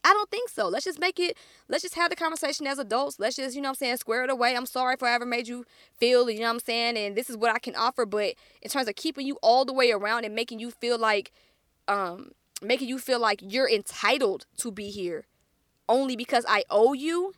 I 0.03 0.13
don't 0.13 0.31
think 0.31 0.49
so. 0.49 0.67
Let's 0.67 0.85
just 0.85 0.99
make 0.99 1.19
it, 1.19 1.37
let's 1.67 1.83
just 1.83 1.95
have 1.95 2.09
the 2.09 2.15
conversation 2.15 2.65
as 2.65 2.79
adults. 2.79 3.19
Let's 3.19 3.35
just, 3.35 3.55
you 3.55 3.61
know 3.61 3.69
I'm 3.69 3.75
saying, 3.75 3.97
square 3.97 4.23
it 4.23 4.29
away. 4.29 4.55
I'm 4.55 4.65
sorry 4.65 4.95
for 4.97 5.07
ever 5.07 5.25
made 5.25 5.47
you 5.47 5.63
feel, 5.97 6.29
you 6.29 6.39
know 6.39 6.49
I'm 6.49 6.59
saying, 6.59 6.97
and 6.97 7.15
this 7.15 7.29
is 7.29 7.37
what 7.37 7.53
I 7.53 7.59
can 7.59 7.75
offer. 7.75 8.05
But 8.05 8.33
in 8.61 8.69
terms 8.69 8.87
of 8.87 8.95
keeping 8.95 9.27
you 9.27 9.37
all 9.43 9.63
the 9.63 9.73
way 9.73 9.91
around 9.91 10.25
and 10.25 10.33
making 10.33 10.59
you 10.59 10.71
feel 10.71 10.97
like, 10.97 11.31
um, 11.87 12.31
making 12.63 12.89
you 12.89 12.97
feel 12.97 13.19
like 13.19 13.41
you're 13.43 13.69
entitled 13.69 14.45
to 14.57 14.71
be 14.71 14.89
here 14.89 15.25
only 15.87 16.15
because 16.15 16.45
I 16.47 16.63
owe 16.69 16.93
you, 16.93 17.33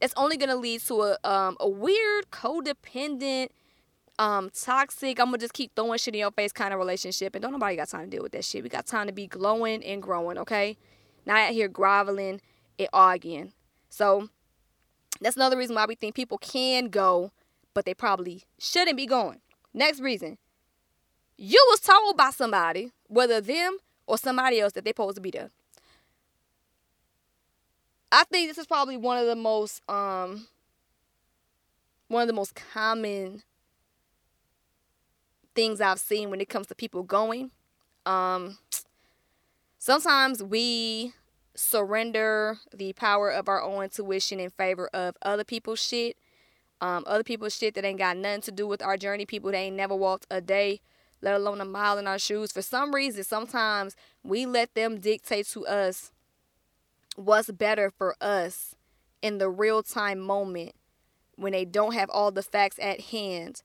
it's 0.00 0.14
only 0.16 0.36
gonna 0.36 0.56
lead 0.56 0.80
to 0.82 1.02
a 1.02 1.18
um 1.24 1.56
a 1.60 1.68
weird 1.68 2.30
codependent 2.30 3.48
um 4.18 4.50
toxic 4.50 5.18
i'm 5.18 5.26
gonna 5.26 5.38
just 5.38 5.52
keep 5.52 5.74
throwing 5.74 5.98
shit 5.98 6.14
in 6.14 6.20
your 6.20 6.30
face 6.30 6.52
kind 6.52 6.72
of 6.72 6.78
relationship 6.78 7.34
and 7.34 7.42
don't 7.42 7.52
nobody 7.52 7.76
got 7.76 7.88
time 7.88 8.04
to 8.04 8.16
deal 8.16 8.22
with 8.22 8.32
that 8.32 8.44
shit 8.44 8.62
we 8.62 8.68
got 8.68 8.86
time 8.86 9.06
to 9.06 9.12
be 9.12 9.26
glowing 9.26 9.84
and 9.84 10.02
growing 10.02 10.38
okay 10.38 10.76
not 11.30 11.48
out 11.48 11.52
here 11.52 11.68
groveling 11.68 12.40
and 12.78 12.88
arguing. 12.92 13.52
So 13.88 14.28
that's 15.20 15.36
another 15.36 15.56
reason 15.56 15.76
why 15.76 15.86
we 15.86 15.94
think 15.94 16.14
people 16.14 16.38
can 16.38 16.88
go 16.88 17.32
but 17.72 17.84
they 17.84 17.94
probably 17.94 18.42
shouldn't 18.58 18.96
be 18.96 19.06
going. 19.06 19.40
Next 19.72 20.00
reason 20.00 20.38
you 21.36 21.64
was 21.70 21.80
told 21.80 22.16
by 22.16 22.30
somebody 22.30 22.92
whether 23.08 23.40
them 23.40 23.78
or 24.06 24.18
somebody 24.18 24.60
else 24.60 24.74
that 24.74 24.84
they're 24.84 24.90
supposed 24.90 25.16
to 25.16 25.22
be 25.22 25.30
there. 25.30 25.50
I 28.12 28.24
think 28.24 28.50
this 28.50 28.58
is 28.58 28.66
probably 28.66 28.96
one 28.96 29.16
of 29.16 29.26
the 29.26 29.36
most 29.36 29.80
um 29.88 30.48
one 32.08 32.22
of 32.22 32.26
the 32.26 32.34
most 32.34 32.54
common 32.54 33.42
things 35.54 35.80
I've 35.80 36.00
seen 36.00 36.28
when 36.28 36.40
it 36.40 36.48
comes 36.48 36.66
to 36.66 36.74
people 36.74 37.02
going. 37.04 37.52
Um, 38.04 38.58
sometimes 39.78 40.42
we 40.42 41.12
surrender 41.60 42.58
the 42.74 42.92
power 42.94 43.30
of 43.30 43.48
our 43.48 43.62
own 43.62 43.84
intuition 43.84 44.40
in 44.40 44.50
favor 44.50 44.88
of 44.94 45.16
other 45.22 45.44
people's 45.44 45.82
shit. 45.82 46.16
Um, 46.80 47.04
other 47.06 47.22
people's 47.22 47.54
shit 47.54 47.74
that 47.74 47.84
ain't 47.84 47.98
got 47.98 48.16
nothing 48.16 48.40
to 48.42 48.52
do 48.52 48.66
with 48.66 48.80
our 48.80 48.96
journey. 48.96 49.26
People 49.26 49.50
that 49.50 49.58
ain't 49.58 49.76
never 49.76 49.94
walked 49.94 50.26
a 50.30 50.40
day, 50.40 50.80
let 51.20 51.34
alone 51.34 51.60
a 51.60 51.66
mile 51.66 51.98
in 51.98 52.06
our 52.06 52.18
shoes. 52.18 52.50
For 52.50 52.62
some 52.62 52.94
reason, 52.94 53.22
sometimes 53.24 53.94
we 54.22 54.46
let 54.46 54.74
them 54.74 55.00
dictate 55.00 55.46
to 55.48 55.66
us 55.66 56.12
what's 57.16 57.50
better 57.50 57.90
for 57.90 58.16
us 58.22 58.74
in 59.20 59.36
the 59.36 59.50
real 59.50 59.82
time 59.82 60.18
moment 60.18 60.72
when 61.36 61.52
they 61.52 61.66
don't 61.66 61.92
have 61.92 62.08
all 62.08 62.30
the 62.30 62.42
facts 62.42 62.78
at 62.80 63.00
hand 63.00 63.62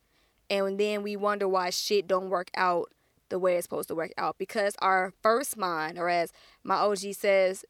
and 0.49 0.77
then 0.77 1.01
we 1.01 1.15
wonder 1.15 1.47
why 1.47 1.69
shit 1.69 2.07
don't 2.07 2.29
work 2.29 2.49
out 2.55 2.91
the 3.29 3.39
way 3.39 3.55
it's 3.55 3.65
supposed 3.65 3.87
to 3.87 3.95
work 3.95 4.13
out 4.17 4.37
because 4.37 4.75
our 4.79 5.13
first 5.21 5.57
mind 5.57 5.97
or 5.97 6.09
as 6.09 6.31
my 6.63 6.75
og 6.75 6.97
says 6.97 7.65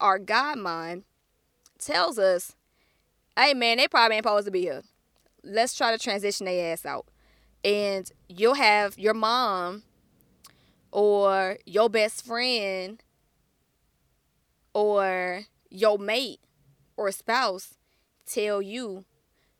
our 0.00 0.18
god 0.18 0.58
mind 0.58 1.04
tells 1.78 2.18
us 2.18 2.54
hey 3.36 3.54
man 3.54 3.76
they 3.76 3.88
probably 3.88 4.16
ain't 4.16 4.24
supposed 4.24 4.46
to 4.46 4.50
be 4.50 4.62
here 4.62 4.82
let's 5.42 5.76
try 5.76 5.90
to 5.90 5.98
transition 5.98 6.46
their 6.46 6.72
ass 6.72 6.84
out 6.84 7.06
and 7.64 8.10
you'll 8.28 8.54
have 8.54 8.98
your 8.98 9.14
mom 9.14 9.82
or 10.92 11.58
your 11.64 11.88
best 11.88 12.24
friend 12.24 13.02
or 14.74 15.42
your 15.70 15.98
mate 15.98 16.40
or 16.96 17.10
spouse 17.12 17.74
tell 18.26 18.60
you 18.60 19.04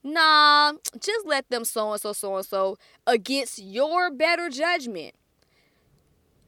Nah, 0.03 0.73
just 0.99 1.27
let 1.27 1.49
them 1.51 1.65
so 1.65 1.93
and 1.93 2.01
so, 2.01 2.13
so 2.13 2.37
and 2.37 2.47
so 2.47 2.79
against 3.07 3.59
your 3.59 4.11
better 4.11 4.49
judgment. 4.49 5.15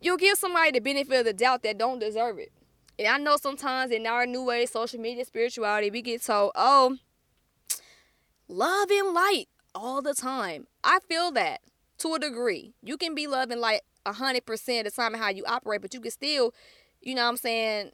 You'll 0.01 0.17
give 0.17 0.39
somebody 0.39 0.73
the 0.73 0.81
benefit 0.81 1.21
of 1.21 1.25
the 1.27 1.33
doubt 1.33 1.63
that 1.63 1.79
don't 1.79 1.99
deserve 1.99 2.39
it. 2.39 2.51
And 3.05 3.15
I 3.15 3.19
know 3.19 3.37
sometimes 3.37 3.91
in 3.91 4.07
our 4.07 4.27
new 4.27 4.51
age, 4.51 4.71
social 4.71 5.01
media, 5.01 5.25
spirituality, 5.25 5.91
we 5.91 6.03
get 6.03 6.23
told, 6.23 6.53
oh, 6.55 6.97
love 8.49 8.91
and 8.91 9.15
light 9.15 9.49
all 9.75 10.03
the 10.03 10.15
time. 10.15 10.67
I 10.85 10.99
feel 11.09 11.33
that 11.33 11.61
to 11.99 12.15
a 12.15 12.19
degree. 12.19 12.75
You 12.83 12.97
can 12.97 13.15
be 13.15 13.27
love 13.27 13.51
and 13.51 13.61
light 13.61 13.83
100% 14.07 14.79
of 14.79 14.85
the 14.85 14.91
time 14.91 15.15
how 15.15 15.31
you 15.31 15.45
operate, 15.47 15.81
but 15.81 15.95
you 15.95 16.01
can 16.01 16.11
still, 16.11 16.53
you 17.01 17.15
know 17.15 17.23
what 17.23 17.31
I'm 17.31 17.37
saying, 17.37 17.93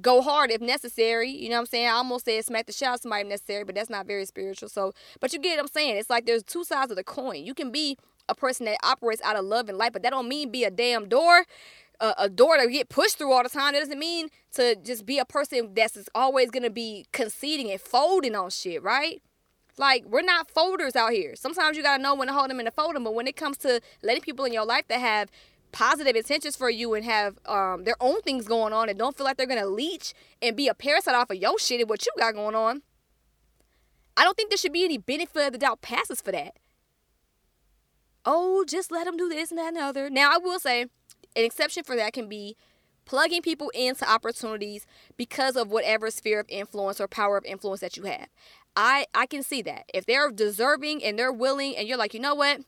go 0.00 0.20
hard 0.22 0.50
if 0.50 0.60
necessary. 0.60 1.30
You 1.30 1.48
know 1.48 1.56
what 1.56 1.60
I'm 1.60 1.66
saying? 1.66 1.86
I 1.86 1.92
almost 1.92 2.24
said 2.24 2.44
smack 2.44 2.66
the 2.66 2.72
shit 2.72 2.88
out 2.88 3.00
somebody 3.00 3.22
if 3.22 3.28
necessary, 3.28 3.64
but 3.64 3.74
that's 3.74 3.90
not 3.90 4.06
very 4.06 4.26
spiritual. 4.26 4.68
So, 4.68 4.92
but 5.20 5.32
you 5.32 5.38
get 5.38 5.56
what 5.56 5.62
I'm 5.62 5.68
saying? 5.68 5.96
It's 5.96 6.10
like 6.10 6.26
there's 6.26 6.42
two 6.42 6.64
sides 6.64 6.90
of 6.90 6.96
the 6.96 7.04
coin. 7.04 7.44
You 7.44 7.54
can 7.54 7.70
be 7.70 7.96
a 8.28 8.34
person 8.34 8.66
that 8.66 8.78
operates 8.82 9.22
out 9.22 9.36
of 9.36 9.44
love 9.44 9.68
and 9.68 9.78
light, 9.78 9.92
but 9.92 10.02
that 10.02 10.10
don't 10.10 10.28
mean 10.28 10.50
be 10.50 10.64
a 10.64 10.70
damn 10.70 11.08
door. 11.08 11.44
A, 12.00 12.14
a 12.18 12.28
door 12.28 12.56
to 12.58 12.68
get 12.68 12.88
pushed 12.88 13.18
through 13.18 13.32
all 13.32 13.42
the 13.42 13.48
time. 13.48 13.72
That 13.72 13.80
doesn't 13.80 13.98
mean 13.98 14.28
to 14.52 14.76
just 14.76 15.04
be 15.04 15.18
a 15.18 15.24
person 15.24 15.72
that's 15.74 16.08
always 16.14 16.50
gonna 16.50 16.70
be 16.70 17.06
conceding 17.12 17.70
and 17.70 17.80
folding 17.80 18.34
on 18.34 18.50
shit, 18.50 18.82
right? 18.82 19.22
Like 19.76 20.04
we're 20.06 20.22
not 20.22 20.50
folders 20.50 20.96
out 20.96 21.12
here. 21.12 21.34
Sometimes 21.36 21.76
you 21.76 21.82
gotta 21.82 22.02
know 22.02 22.14
when 22.14 22.28
to 22.28 22.34
hold 22.34 22.50
them 22.50 22.60
and 22.60 22.66
to 22.66 22.72
fold 22.72 22.94
them. 22.94 23.04
But 23.04 23.14
when 23.14 23.26
it 23.26 23.36
comes 23.36 23.56
to 23.58 23.80
letting 24.02 24.22
people 24.22 24.44
in 24.44 24.52
your 24.52 24.64
life 24.64 24.86
that 24.88 25.00
have 25.00 25.30
positive 25.72 26.16
intentions 26.16 26.56
for 26.56 26.70
you 26.70 26.94
and 26.94 27.04
have 27.04 27.38
um, 27.46 27.84
their 27.84 27.96
own 28.00 28.20
things 28.22 28.46
going 28.46 28.72
on 28.72 28.88
and 28.88 28.98
don't 28.98 29.16
feel 29.16 29.24
like 29.24 29.36
they're 29.36 29.46
gonna 29.46 29.66
leech 29.66 30.14
and 30.40 30.56
be 30.56 30.68
a 30.68 30.74
parasite 30.74 31.14
off 31.14 31.30
of 31.30 31.36
your 31.36 31.58
shit 31.58 31.80
and 31.80 31.90
what 31.90 32.04
you 32.06 32.12
got 32.18 32.34
going 32.34 32.54
on. 32.54 32.82
I 34.16 34.24
don't 34.24 34.36
think 34.36 34.50
there 34.50 34.58
should 34.58 34.72
be 34.72 34.84
any 34.84 34.98
benefit 34.98 35.46
of 35.46 35.52
the 35.52 35.58
doubt 35.58 35.80
passes 35.80 36.20
for 36.20 36.32
that. 36.32 36.56
Oh, 38.24 38.64
just 38.66 38.90
let 38.90 39.04
them 39.04 39.16
do 39.16 39.28
this 39.28 39.50
and 39.50 39.58
that 39.58 39.68
and 39.68 39.76
the 39.76 39.80
other. 39.80 40.10
Now 40.10 40.32
I 40.34 40.38
will 40.38 40.58
say, 40.58 40.86
an 41.36 41.44
exception 41.44 41.84
for 41.84 41.96
that 41.96 42.12
can 42.12 42.28
be 42.28 42.56
plugging 43.04 43.42
people 43.42 43.70
into 43.74 44.08
opportunities 44.08 44.86
because 45.16 45.56
of 45.56 45.70
whatever 45.70 46.10
sphere 46.10 46.40
of 46.40 46.46
influence 46.48 47.00
or 47.00 47.08
power 47.08 47.38
of 47.38 47.44
influence 47.44 47.80
that 47.80 47.96
you 47.96 48.04
have. 48.04 48.28
I 48.76 49.06
I 49.14 49.26
can 49.26 49.42
see 49.42 49.62
that. 49.62 49.84
If 49.94 50.06
they're 50.06 50.30
deserving 50.30 51.02
and 51.04 51.18
they're 51.18 51.32
willing 51.32 51.76
and 51.76 51.88
you're 51.88 51.98
like, 51.98 52.14
you 52.14 52.20
know 52.20 52.34
what? 52.34 52.60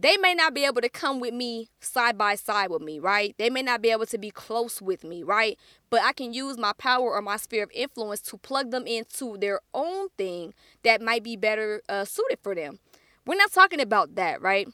they 0.00 0.16
may 0.16 0.32
not 0.32 0.54
be 0.54 0.64
able 0.64 0.80
to 0.80 0.88
come 0.88 1.18
with 1.18 1.34
me 1.34 1.70
side 1.80 2.16
by 2.16 2.36
side 2.36 2.70
with 2.70 2.82
me, 2.82 3.00
right? 3.00 3.34
They 3.36 3.50
may 3.50 3.62
not 3.62 3.82
be 3.82 3.90
able 3.90 4.06
to 4.06 4.18
be 4.18 4.30
close 4.30 4.80
with 4.80 5.02
me, 5.02 5.24
right? 5.24 5.58
But 5.90 6.02
I 6.02 6.12
can 6.12 6.32
use 6.32 6.56
my 6.56 6.72
power 6.78 7.10
or 7.12 7.20
my 7.20 7.36
sphere 7.36 7.64
of 7.64 7.70
influence 7.74 8.20
to 8.22 8.38
plug 8.38 8.70
them 8.70 8.86
into 8.86 9.36
their 9.38 9.60
own 9.74 10.08
thing 10.16 10.54
that 10.84 11.02
might 11.02 11.24
be 11.24 11.34
better 11.34 11.82
uh, 11.88 12.04
suited 12.04 12.38
for 12.42 12.54
them. 12.54 12.78
We're 13.26 13.34
not 13.34 13.50
talking 13.50 13.80
about 13.80 14.14
that, 14.14 14.40
right? 14.40 14.68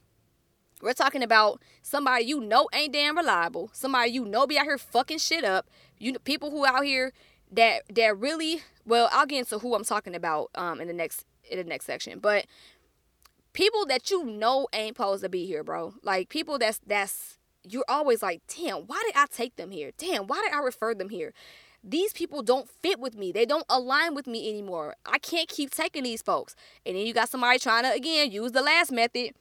We're 0.82 0.92
talking 0.92 1.22
about 1.22 1.62
somebody 1.82 2.24
you 2.24 2.40
know 2.40 2.68
ain't 2.72 2.92
damn 2.92 3.16
reliable, 3.16 3.70
somebody 3.72 4.10
you 4.10 4.24
know 4.24 4.46
be 4.46 4.58
out 4.58 4.64
here 4.64 4.78
fucking 4.78 5.18
shit 5.18 5.44
up. 5.44 5.66
You 5.98 6.18
people 6.18 6.50
who 6.50 6.66
out 6.66 6.84
here 6.84 7.12
that 7.52 7.82
that 7.94 8.18
really 8.18 8.62
well, 8.84 9.08
I'll 9.12 9.26
get 9.26 9.38
into 9.40 9.58
who 9.58 9.74
I'm 9.74 9.84
talking 9.84 10.14
about 10.14 10.50
um 10.54 10.80
in 10.80 10.88
the 10.88 10.94
next 10.94 11.24
in 11.50 11.58
the 11.58 11.64
next 11.64 11.86
section, 11.86 12.18
but 12.18 12.46
people 13.52 13.86
that 13.86 14.10
you 14.10 14.24
know 14.24 14.68
ain't 14.72 14.96
supposed 14.96 15.22
to 15.22 15.28
be 15.28 15.46
here, 15.46 15.64
bro. 15.64 15.94
Like 16.02 16.28
people 16.28 16.58
that's 16.58 16.80
that's 16.86 17.38
you're 17.66 17.84
always 17.88 18.22
like, 18.22 18.42
damn, 18.46 18.82
why 18.82 19.02
did 19.06 19.16
I 19.16 19.26
take 19.30 19.56
them 19.56 19.70
here? 19.70 19.92
Damn, 19.96 20.26
why 20.26 20.42
did 20.42 20.52
I 20.52 20.58
refer 20.58 20.94
them 20.94 21.08
here? 21.08 21.32
These 21.82 22.12
people 22.12 22.42
don't 22.42 22.68
fit 22.68 22.98
with 22.98 23.14
me. 23.14 23.32
They 23.32 23.46
don't 23.46 23.64
align 23.68 24.14
with 24.14 24.26
me 24.26 24.48
anymore. 24.48 24.96
I 25.04 25.18
can't 25.18 25.48
keep 25.48 25.70
taking 25.70 26.02
these 26.02 26.22
folks. 26.22 26.54
And 26.84 26.96
then 26.96 27.06
you 27.06 27.12
got 27.12 27.28
somebody 27.28 27.58
trying 27.58 27.84
to 27.84 27.92
again 27.92 28.30
use 28.30 28.52
the 28.52 28.62
last 28.62 28.92
method, 28.92 29.32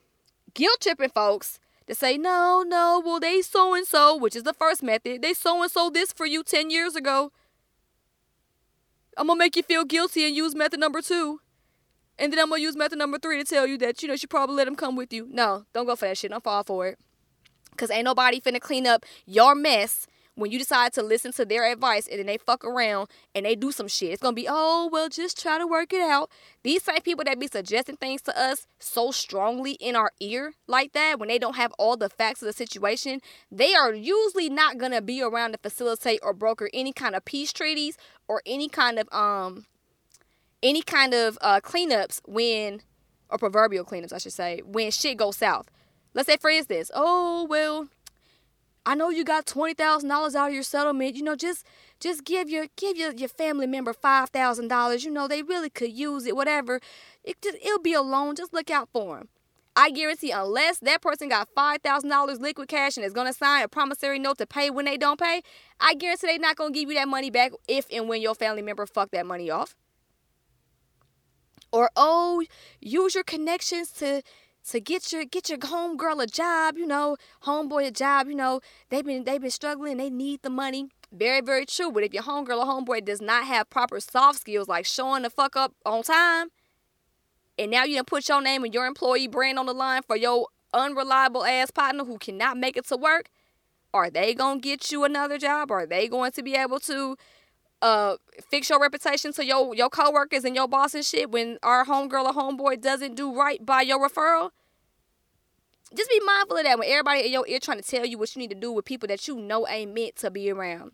guilt 0.54 0.82
tripping 0.82 1.10
folks 1.10 1.60
to 1.88 1.96
say, 1.96 2.18
no, 2.18 2.64
no, 2.66 3.02
well, 3.04 3.20
they 3.20 3.42
so 3.42 3.74
and 3.74 3.86
so, 3.86 4.16
which 4.16 4.36
is 4.36 4.44
the 4.44 4.54
first 4.54 4.82
method. 4.82 5.22
They 5.22 5.34
so 5.34 5.62
and 5.62 5.72
so 5.72 5.90
this 5.90 6.14
for 6.14 6.26
you 6.26 6.44
10 6.44 6.70
years 6.70 6.96
ago. 6.96 7.32
I'm 9.18 9.28
gonna 9.28 9.38
make 9.38 9.56
you 9.56 9.64
feel 9.64 9.86
guilty 9.86 10.26
and 10.26 10.36
use 10.36 10.56
method 10.56 10.80
number 10.80 11.02
two. 11.02 11.42
And 12.18 12.32
then 12.32 12.40
I'm 12.40 12.50
gonna 12.50 12.62
use 12.62 12.76
method 12.76 12.98
number 12.98 13.20
three 13.20 13.38
to 13.38 13.44
tell 13.44 13.68
you 13.68 13.78
that 13.80 14.02
you 14.02 14.08
know 14.08 14.14
you 14.14 14.18
should 14.18 14.30
probably 14.30 14.56
let 14.56 14.68
him 14.68 14.76
come 14.76 14.96
with 14.96 15.14
you. 15.14 15.28
No, 15.30 15.66
don't 15.74 15.86
go 15.86 15.96
for 15.96 16.08
that 16.08 16.18
shit. 16.18 16.32
Don't 16.32 16.44
fall 16.44 16.64
for 16.64 16.88
it. 16.88 17.00
Cause 17.78 17.90
ain't 17.90 18.06
nobody 18.06 18.40
finna 18.40 18.60
clean 18.60 18.86
up 18.86 19.06
your 19.26 19.56
mess 19.56 20.08
when 20.36 20.52
you 20.52 20.58
decide 20.58 20.94
to 20.94 21.04
listen 21.04 21.32
to 21.34 21.46
their 21.46 21.72
advice 21.72 22.08
and 22.08 22.20
then 22.20 22.26
they 22.26 22.38
fuck 22.38 22.66
around 22.66 23.08
and 23.36 23.46
they 23.46 23.56
do 23.56 23.72
some 23.72 23.88
shit. 23.88 24.12
It's 24.12 24.22
gonna 24.22 24.34
be, 24.34 24.48
oh 24.50 24.90
well, 24.92 25.10
just 25.10 25.42
try 25.42 25.58
to 25.58 25.68
work 25.68 25.94
it 25.94 26.02
out. 26.02 26.30
These 26.64 26.84
same 26.84 27.02
people 27.02 27.24
that 27.26 27.40
be 27.40 27.48
suggesting 27.48 27.98
things 27.98 28.22
to 28.24 28.40
us 28.40 28.66
so 28.80 29.12
strongly 29.12 29.74
in 29.74 29.96
our 29.96 30.12
ear 30.20 30.54
like 30.68 30.94
that 30.94 31.20
when 31.20 31.30
they 31.30 31.40
don't 31.40 31.56
have 31.56 31.74
all 31.78 31.98
the 31.98 32.10
facts 32.10 32.42
of 32.42 32.48
the 32.48 32.54
situation, 32.54 33.22
they 33.52 33.74
are 33.74 33.94
usually 33.94 34.50
not 34.50 34.78
gonna 34.78 35.02
be 35.02 35.22
around 35.22 35.52
to 35.52 35.58
facilitate 35.58 36.20
or 36.24 36.34
broker 36.34 36.70
any 36.74 36.94
kind 36.94 37.16
of 37.16 37.26
peace 37.26 37.54
treaties 37.54 37.98
or 38.28 38.42
any 38.46 38.70
kind 38.70 39.00
of 39.00 39.08
um 39.14 39.66
any 40.64 40.82
kind 40.82 41.14
of 41.14 41.38
uh, 41.42 41.60
cleanups 41.60 42.22
when, 42.26 42.82
or 43.30 43.38
proverbial 43.38 43.86
cleanups, 43.86 44.14
I 44.14 44.18
should 44.18 44.34
say, 44.34 44.62
when 44.66 44.90
shit 44.90 45.18
goes 45.18 45.36
south. 45.36 45.70
Let's 46.14 46.28
say, 46.28 46.38
for 46.38 46.50
instance, 46.50 46.90
oh 46.94 47.46
well, 47.50 47.90
I 48.86 48.96
know 48.96 49.10
you 49.10 49.24
got 49.24 49.46
twenty 49.46 49.74
thousand 49.74 50.10
dollars 50.10 50.36
out 50.36 50.50
of 50.50 50.54
your 50.54 50.64
settlement. 50.64 51.16
You 51.16 51.24
know, 51.24 51.36
just 51.36 51.66
just 52.00 52.26
give 52.26 52.50
your 52.50 52.68
give 52.76 52.98
your, 52.98 53.14
your 53.14 53.30
family 53.30 53.68
member 53.68 53.94
five 53.94 54.30
thousand 54.30 54.68
dollars. 54.68 55.06
You 55.06 55.12
know, 55.12 55.28
they 55.28 55.42
really 55.42 55.70
could 55.70 55.94
use 55.94 56.26
it. 56.26 56.36
Whatever, 56.36 56.80
it 57.24 57.42
just, 57.42 57.58
it'll 57.64 57.80
be 57.80 57.94
a 57.94 58.02
loan. 58.02 58.36
Just 58.36 58.54
look 58.54 58.70
out 58.70 58.90
for 58.92 59.18
them. 59.18 59.30
I 59.76 59.90
guarantee, 59.90 60.32
unless 60.32 60.80
that 60.80 61.02
person 61.02 61.30
got 61.30 61.48
five 61.56 61.82
thousand 61.82 62.10
dollars 62.10 62.40
liquid 62.40 62.68
cash 62.68 62.98
and 62.98 63.06
is 63.06 63.14
gonna 63.14 63.34
sign 63.34 63.64
a 63.64 63.68
promissory 63.68 64.20
note 64.20 64.38
to 64.40 64.46
pay 64.46 64.70
when 64.70 64.86
they 64.86 64.98
don't 64.98 65.20
pay, 65.20 65.42
I 65.80 65.96
guarantee 65.96 66.28
they're 66.28 66.40
not 66.40 66.58
gonna 66.58 66.72
give 66.72 66.90
you 66.90 66.96
that 66.96 67.08
money 67.08 67.32
back 67.32 67.54
if 67.68 67.88
and 67.92 68.08
when 68.08 68.22
your 68.22 68.36
family 68.36 68.62
member 68.62 68.86
fuck 68.86 69.12
that 69.12 69.26
money 69.26 69.50
off. 69.50 69.76
Or 71.72 71.90
oh, 71.96 72.44
use 72.82 73.16
your 73.16 73.24
connections 73.24 73.90
to 73.94 74.22
to 74.70 74.80
get 74.80 75.12
your 75.12 75.26
get 75.26 75.50
your 75.50 75.58
homegirl 75.58 76.24
a 76.24 76.28
job, 76.28 76.78
you 76.78 76.86
know, 76.86 77.18
homeboy 77.44 77.88
a 77.88 77.92
job, 77.92 78.28
you 78.28 78.36
know, 78.36 78.62
they've 78.90 79.06
been 79.06 79.24
they've 79.24 79.42
been 79.42 79.52
struggling, 79.52 79.98
they 79.98 80.10
need 80.10 80.42
the 80.42 80.50
money. 80.50 80.90
Very, 81.12 81.42
very 81.42 81.66
true. 81.66 81.92
But 81.92 82.04
if 82.04 82.14
your 82.14 82.24
homegirl 82.24 82.66
or 82.66 82.66
homeboy 82.66 83.06
does 83.06 83.22
not 83.22 83.46
have 83.46 83.70
proper 83.70 84.00
soft 84.00 84.40
skills 84.40 84.68
like 84.68 84.86
showing 84.86 85.24
the 85.24 85.30
fuck 85.30 85.56
up 85.56 85.74
on 85.86 86.04
time, 86.04 86.48
and 87.58 87.70
now 87.70 87.84
you 87.84 87.96
done 87.96 88.06
put 88.06 88.28
your 88.28 88.42
name 88.42 88.64
and 88.64 88.74
your 88.74 88.86
employee 88.86 89.28
brand 89.28 89.60
on 89.60 89.66
the 89.68 89.74
line 89.74 90.02
for 90.08 90.16
your 90.16 90.48
unreliable 90.74 91.46
ass 91.46 91.70
partner 91.70 92.04
who 92.04 92.18
cannot 92.18 92.58
make 92.58 92.76
it 92.78 92.88
to 92.88 92.98
work, 92.98 93.30
are 93.94 94.10
they 94.10 94.34
gonna 94.34 94.60
get 94.60 94.92
you 94.92 95.04
another 95.04 95.38
job? 95.38 95.70
Are 95.72 95.86
they 95.86 96.08
going 96.08 96.32
to 96.32 96.42
be 96.42 96.56
able 96.56 96.80
to 96.82 97.16
uh 97.84 98.16
fix 98.50 98.70
your 98.70 98.80
reputation 98.80 99.34
to 99.34 99.46
your 99.46 99.76
your 99.76 99.90
coworkers 99.90 100.44
and 100.46 100.56
your 100.56 100.68
boss 100.68 100.96
and 100.96 101.06
shit 101.06 101.30
when 101.30 101.60
our 101.62 101.86
homegirl 101.86 102.26
or 102.26 102.34
homeboy 102.34 102.82
doesn't 102.82 103.16
do 103.16 103.36
right 103.36 103.64
by 103.64 103.82
your 103.82 104.00
referral? 104.00 104.52
Just 105.96 106.10
be 106.10 106.20
mindful 106.26 106.58
of 106.58 106.64
that 106.64 106.80
when 106.80 106.90
everybody 106.90 107.28
in 107.28 107.32
your 107.32 107.48
ear 107.48 107.60
trying 107.60 107.80
to 107.80 107.88
tell 107.88 108.06
you 108.06 108.18
what 108.18 108.36
you 108.36 108.40
need 108.40 108.50
to 108.50 108.56
do 108.56 108.72
with 108.72 108.86
people 108.86 109.08
that 109.10 109.28
you 109.28 109.36
know 109.36 109.68
ain't 109.68 109.94
meant 109.94 110.16
to 110.18 110.32
be 110.32 110.50
around. 110.50 110.94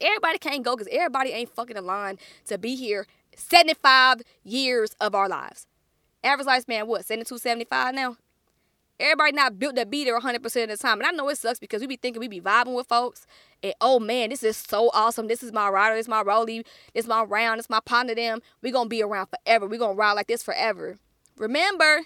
Everybody 0.00 0.38
can't 0.38 0.62
go 0.62 0.76
because 0.76 0.92
everybody 0.92 1.30
ain't 1.30 1.54
fucking 1.54 1.76
aligned 1.76 2.18
to 2.46 2.58
be 2.58 2.74
here 2.74 3.06
75 3.36 4.22
years 4.44 4.94
of 5.00 5.14
our 5.14 5.28
lives. 5.28 5.66
Average 6.22 6.48
lifespan, 6.48 6.86
what, 6.86 7.06
72, 7.06 7.38
75 7.38 7.94
now? 7.94 8.16
Everybody 9.00 9.32
not 9.32 9.58
built 9.58 9.76
to 9.76 9.86
be 9.86 10.04
there 10.04 10.18
100% 10.18 10.44
of 10.62 10.68
the 10.68 10.76
time. 10.76 10.98
And 10.98 11.06
I 11.06 11.10
know 11.10 11.28
it 11.28 11.38
sucks 11.38 11.58
because 11.58 11.80
we 11.80 11.86
be 11.86 11.96
thinking 11.96 12.20
we 12.20 12.28
be 12.28 12.40
vibing 12.40 12.74
with 12.74 12.86
folks. 12.86 13.26
And 13.62 13.74
oh 13.80 13.98
man, 13.98 14.30
this 14.30 14.42
is 14.42 14.56
so 14.56 14.90
awesome. 14.92 15.26
This 15.26 15.42
is 15.42 15.52
my 15.52 15.68
rider. 15.68 15.96
This 15.96 16.04
is 16.04 16.08
my 16.08 16.22
rollie. 16.22 16.64
This 16.94 17.04
is 17.04 17.08
my 17.08 17.22
round. 17.22 17.58
This 17.58 17.66
is 17.66 17.70
my 17.70 17.80
partner. 17.80 18.14
Them. 18.14 18.40
we 18.62 18.70
going 18.70 18.86
to 18.86 18.90
be 18.90 19.02
around 19.02 19.28
forever. 19.28 19.66
we 19.66 19.78
going 19.78 19.96
to 19.96 19.98
ride 19.98 20.12
like 20.12 20.26
this 20.26 20.42
forever. 20.42 20.98
Remember, 21.36 22.02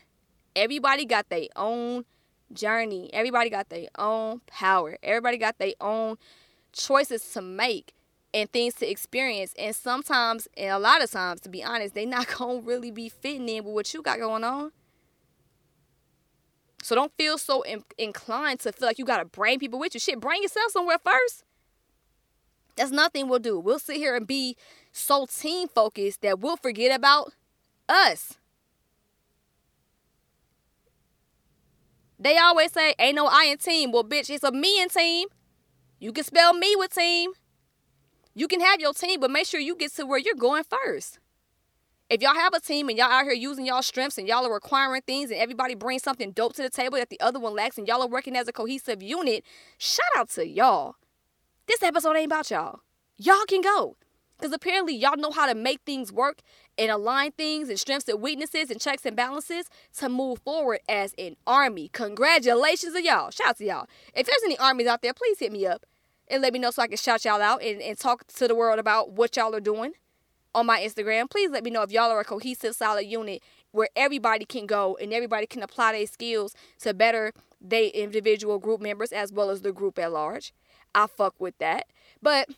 everybody 0.54 1.04
got 1.04 1.28
their 1.28 1.48
own 1.56 2.04
journey. 2.52 3.10
Everybody 3.12 3.50
got 3.50 3.68
their 3.68 3.88
own 3.98 4.40
power. 4.46 4.96
Everybody 5.02 5.38
got 5.38 5.58
their 5.58 5.74
own 5.80 6.16
choices 6.72 7.28
to 7.32 7.42
make 7.42 7.92
and 8.32 8.50
things 8.50 8.74
to 8.74 8.90
experience. 8.90 9.54
And 9.58 9.74
sometimes, 9.74 10.48
and 10.56 10.70
a 10.70 10.78
lot 10.78 11.02
of 11.02 11.10
times, 11.10 11.40
to 11.42 11.48
be 11.48 11.62
honest, 11.62 11.94
they 11.94 12.04
not 12.04 12.26
gonna 12.38 12.60
really 12.60 12.90
be 12.90 13.08
fitting 13.08 13.48
in 13.48 13.64
with 13.64 13.74
what 13.74 13.94
you 13.94 14.02
got 14.02 14.18
going 14.18 14.44
on. 14.44 14.72
So 16.84 16.94
don't 16.94 17.12
feel 17.16 17.38
so 17.38 17.62
in- 17.62 17.82
inclined 17.96 18.60
to 18.60 18.72
feel 18.72 18.86
like 18.86 18.98
you 18.98 19.06
gotta 19.06 19.24
bring 19.24 19.58
people 19.58 19.78
with 19.78 19.94
you. 19.94 20.00
Shit, 20.00 20.20
bring 20.20 20.42
yourself 20.42 20.70
somewhere 20.70 20.98
first. 21.02 21.42
That's 22.76 22.90
nothing 22.90 23.26
we'll 23.26 23.38
do. 23.38 23.58
We'll 23.58 23.78
sit 23.78 23.96
here 23.96 24.14
and 24.14 24.26
be 24.26 24.54
so 24.92 25.24
team 25.24 25.68
focused 25.68 26.20
that 26.20 26.40
we'll 26.40 26.58
forget 26.58 26.94
about 26.94 27.32
us. 27.88 28.34
They 32.18 32.36
always 32.36 32.72
say, 32.72 32.94
ain't 32.98 33.16
no 33.16 33.28
I 33.28 33.46
in 33.46 33.56
team. 33.56 33.90
Well, 33.90 34.04
bitch, 34.04 34.28
it's 34.28 34.44
a 34.44 34.52
me 34.52 34.78
in 34.82 34.90
team. 34.90 35.28
You 36.00 36.12
can 36.12 36.24
spell 36.24 36.52
me 36.52 36.74
with 36.76 36.94
team. 36.94 37.30
You 38.34 38.46
can 38.46 38.60
have 38.60 38.80
your 38.80 38.92
team, 38.92 39.20
but 39.20 39.30
make 39.30 39.46
sure 39.46 39.58
you 39.58 39.74
get 39.74 39.94
to 39.94 40.04
where 40.04 40.18
you're 40.18 40.34
going 40.34 40.64
first. 40.64 41.18
If 42.14 42.23
y'all 42.23 42.35
have 42.35 42.54
a 42.54 42.61
team 42.61 42.88
and 42.88 42.97
y'all 42.97 43.11
out 43.11 43.25
here 43.25 43.33
using 43.33 43.66
y'all 43.66 43.83
strengths 43.83 44.18
and 44.18 44.28
y'all 44.28 44.47
are 44.47 44.54
requiring 44.54 45.02
things 45.02 45.33
and 45.33 45.40
everybody 45.40 45.75
brings 45.75 46.04
something 46.04 46.30
dope 46.30 46.54
to 46.54 46.62
the 46.62 46.71
table 46.71 46.97
that 46.97 47.11
the 47.11 47.18
other 47.18 47.40
one 47.40 47.56
lacks 47.56 47.76
and 47.76 47.88
y'all 47.88 48.02
are 48.02 48.06
working 48.06 48.37
as 48.37 48.47
a 48.47 48.52
cohesive 48.52 49.02
unit, 49.02 49.42
shout 49.78 50.06
out 50.16 50.28
to 50.28 50.47
y'all. 50.47 50.94
This 51.66 51.83
episode 51.83 52.14
ain't 52.14 52.26
about 52.26 52.52
y'all. 52.52 52.83
Y'all 53.16 53.44
can 53.49 53.62
go. 53.62 53.97
Because 54.38 54.52
apparently 54.52 54.94
y'all 54.94 55.16
know 55.16 55.33
how 55.33 55.47
to 55.47 55.56
make 55.56 55.80
things 55.85 56.12
work 56.12 56.38
and 56.78 56.88
align 56.88 57.33
things 57.33 57.68
and 57.68 57.80
strengths 57.80 58.09
and 58.09 58.23
weaknesses 58.23 58.71
and 58.71 58.80
checks 58.80 59.04
and 59.04 59.16
balances 59.16 59.66
to 59.99 60.09
move 60.09 60.38
forward 60.44 60.78
as 60.88 61.14
an 61.18 61.35
army. 61.49 61.88
Congratulations 61.92 62.92
to 62.92 63.02
y'all. 63.02 63.33
Shout 63.33 63.48
out 63.48 63.59
to 63.59 63.64
y'all. 63.64 63.88
If 64.14 64.29
there's 64.29 64.44
any 64.44 64.57
armies 64.59 64.87
out 64.87 65.03
there, 65.03 65.14
please 65.14 65.40
hit 65.40 65.50
me 65.50 65.66
up 65.66 65.85
and 66.29 66.42
let 66.42 66.53
me 66.53 66.61
know 66.61 66.70
so 66.70 66.81
I 66.81 66.87
can 66.87 66.96
shout 66.96 67.24
y'all 67.24 67.42
out 67.42 67.61
and, 67.61 67.83
and 67.83 67.98
talk 67.98 68.24
to 68.29 68.46
the 68.46 68.55
world 68.55 68.79
about 68.79 69.11
what 69.11 69.37
y'all 69.37 69.53
are 69.53 69.59
doing 69.59 69.94
on 70.54 70.66
my 70.66 70.80
Instagram. 70.80 71.28
Please 71.30 71.50
let 71.50 71.64
me 71.64 71.70
know 71.70 71.82
if 71.82 71.90
y'all 71.90 72.10
are 72.10 72.20
a 72.20 72.24
cohesive, 72.24 72.74
solid 72.74 73.06
unit 73.06 73.42
where 73.72 73.88
everybody 73.96 74.44
can 74.44 74.66
go 74.66 74.96
and 75.00 75.12
everybody 75.12 75.46
can 75.46 75.62
apply 75.62 75.92
their 75.92 76.06
skills 76.06 76.54
to 76.80 76.94
better 76.94 77.32
their 77.60 77.88
individual 77.88 78.58
group 78.58 78.80
members 78.80 79.12
as 79.12 79.32
well 79.32 79.50
as 79.50 79.62
the 79.62 79.72
group 79.72 79.98
at 79.98 80.12
large. 80.12 80.52
I 80.94 81.06
fuck 81.06 81.34
with 81.38 81.58
that. 81.58 81.86
But 82.22 82.48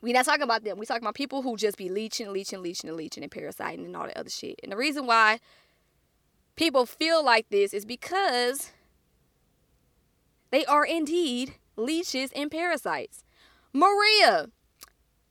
we 0.00 0.12
not 0.12 0.24
talking 0.24 0.42
about 0.42 0.64
them. 0.64 0.78
We 0.78 0.86
talking 0.86 1.02
about 1.02 1.14
people 1.14 1.42
who 1.42 1.56
just 1.56 1.76
be 1.76 1.88
leeching, 1.88 2.32
leeching, 2.32 2.62
leeching, 2.62 2.88
and 2.88 2.96
leeching 2.96 3.22
and 3.22 3.32
parasiting 3.32 3.84
and 3.84 3.96
all 3.96 4.04
that 4.04 4.16
other 4.16 4.30
shit. 4.30 4.60
And 4.62 4.70
the 4.70 4.76
reason 4.76 5.06
why 5.06 5.40
people 6.54 6.86
feel 6.86 7.24
like 7.24 7.48
this 7.48 7.74
is 7.74 7.84
because 7.84 8.70
they 10.50 10.64
are 10.66 10.84
indeed 10.84 11.54
leeches, 11.78 12.30
and 12.32 12.50
parasites. 12.50 13.24
Maria, 13.72 14.48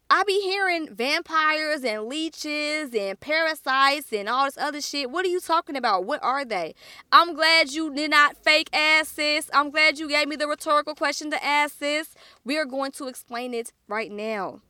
I 0.10 0.24
be 0.24 0.40
hearing 0.42 0.94
vampires 0.96 1.84
and 1.84 2.06
leeches 2.06 2.94
and 2.94 3.20
parasites 3.20 4.14
and 4.14 4.30
all 4.30 4.46
this 4.46 4.58
other 4.58 4.80
shit. 4.80 5.12
What 5.12 5.26
are 5.26 5.30
you 5.30 5.42
talking 5.42 5.76
about? 5.76 6.06
What 6.06 6.24
are 6.24 6.46
they? 6.46 6.76
I'm 7.12 7.34
glad 7.36 7.74
you 7.74 7.94
did 7.94 8.12
not 8.12 8.38
fake 8.42 8.70
ass 8.72 9.10
sis. 9.10 9.50
I'm 9.54 9.70
glad 9.70 10.00
you 10.00 10.08
gave 10.08 10.30
me 10.30 10.38
the 10.38 10.48
rhetorical 10.48 10.96
question 10.96 11.30
to 11.32 11.44
ask 11.44 11.80
sis. 11.80 12.16
We 12.46 12.58
are 12.58 12.66
going 12.66 12.92
to 12.94 13.08
explain 13.08 13.54
it 13.54 13.74
right 13.90 14.12
now. 14.12 14.62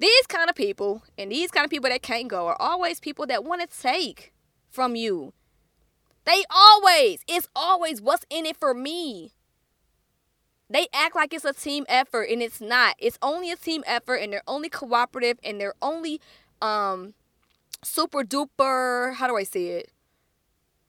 These 0.00 0.26
kind 0.26 0.50
of 0.50 0.56
people 0.56 1.04
and 1.16 1.30
these 1.30 1.52
kind 1.52 1.64
of 1.64 1.70
people 1.70 1.90
that 1.90 2.02
can't 2.02 2.28
go 2.28 2.48
are 2.48 2.60
always 2.60 2.98
people 2.98 3.26
that 3.26 3.44
want 3.44 3.68
to 3.68 3.80
take 3.80 4.32
from 4.68 4.96
you. 4.96 5.32
They 6.24 6.42
always, 6.50 7.20
it's 7.28 7.48
always 7.54 8.02
what's 8.02 8.26
in 8.30 8.46
it 8.46 8.56
for 8.56 8.74
me 8.74 9.32
they 10.70 10.86
act 10.92 11.16
like 11.16 11.32
it's 11.32 11.44
a 11.44 11.52
team 11.52 11.84
effort 11.88 12.24
and 12.24 12.42
it's 12.42 12.60
not. 12.60 12.94
It's 12.98 13.18
only 13.22 13.50
a 13.50 13.56
team 13.56 13.82
effort 13.86 14.16
and 14.16 14.32
they're 14.32 14.42
only 14.46 14.68
cooperative 14.68 15.38
and 15.42 15.60
they're 15.60 15.74
only 15.80 16.20
um 16.60 17.14
super 17.82 18.22
duper, 18.24 19.14
how 19.14 19.28
do 19.28 19.36
I 19.36 19.44
say 19.44 19.66
it? 19.68 19.92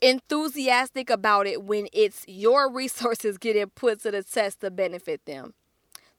enthusiastic 0.02 1.10
about 1.10 1.48
it 1.48 1.64
when 1.64 1.88
it's 1.94 2.26
your 2.28 2.72
resources 2.74 3.38
getting 3.38 3.68
put 3.70 4.02
to 4.02 4.12
the 4.12 4.24
test 4.24 4.62
to 4.62 4.72
benefit 4.72 5.26
them. 5.26 5.54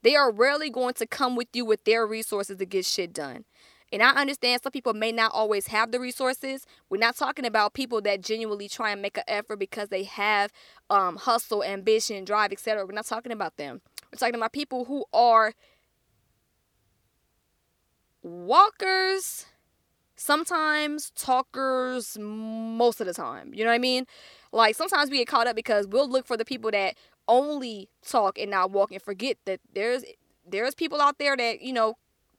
They 0.03 0.17
are 0.17 0.31
rarely 0.31 0.71
going 0.71 0.95
to 0.95 1.07
come 1.07 1.37
with 1.37 1.49
you 1.53 1.65
with 1.65 1.85
their 1.85 2.07
resources 2.07 2.59
to 2.59 2.67
get 2.67 2.87
shit 2.87 3.13
done. 3.13 3.45
And 3.93 4.03
I 4.03 4.11
understand 4.11 4.63
some 4.63 4.73
people 4.73 4.95
may 4.95 5.11
not 5.11 5.33
always 5.33 5.67
have 5.69 5.91
the 5.91 5.99
resources. 5.99 6.67
We're 6.89 6.99
not 6.99 7.17
talking 7.17 7.45
about 7.45 7.75
people 7.75 8.01
that 8.03 8.21
genuinely 8.21 8.69
try 8.69 8.93
and 8.93 9.03
make 9.03 9.17
an 9.17 9.25
effort 9.27 9.59
because 9.59 9.89
they 9.89 10.05
have 10.05 10.53
um, 10.89 11.17
hustle, 11.17 11.65
ambition, 11.65 12.25
drive, 12.25 12.53
etc. 12.53 12.87
We're 12.87 12.93
not 12.93 13.07
talking 13.07 13.33
about 13.33 13.57
them. 13.57 13.81
We're 14.13 14.19
talking 14.19 14.37
about 14.37 14.53
people 14.53 14.85
who 14.85 15.05
are 15.13 15.55
walkers, 18.23 19.47
sometimes 20.17 21.11
talkers, 21.17 22.17
most 22.21 23.01
of 23.01 23.07
the 23.07 23.15
time. 23.15 23.53
You 23.55 23.65
know 23.65 23.71
what 23.71 23.77
I 23.77 23.79
mean? 23.79 24.07
Like 24.53 24.77
sometimes 24.77 25.11
we 25.11 25.19
get 25.19 25.29
caught 25.29 25.47
up 25.47 25.57
because 25.57 25.87
we'll 25.87 26.09
look 26.09 26.27
for 26.27 26.37
the 26.37 26.45
people 26.45 26.71
that 26.71 26.95
only 27.29 27.89
talk 28.07 28.39
and 28.39 28.51
not 28.51 28.71
walk 28.71 28.93
and 28.93 29.01
forget 29.03 29.37
that 29.47 29.61
there's 29.73 30.05
there's 30.47 30.75
people 30.75 31.01
out 31.01 31.19
there 31.19 31.37
that 31.37 31.63
you 31.63 31.73
know 31.73 31.97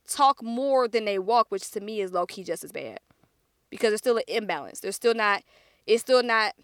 talk 0.08 0.42
more 0.42 0.88
than 0.88 1.04
they 1.04 1.18
walk, 1.18 1.46
which 1.50 1.70
to 1.72 1.80
me 1.80 2.00
is 2.00 2.12
low 2.12 2.26
key 2.26 2.44
just 2.44 2.64
as 2.64 2.72
bad. 2.72 3.00
Because 3.70 3.90
there's 3.90 4.00
still 4.00 4.18
an 4.18 4.24
imbalance. 4.28 4.80
There's 4.80 4.96
still 4.96 5.14
not 5.14 5.42
it's 5.86 6.02
still 6.02 6.22
not 6.22 6.54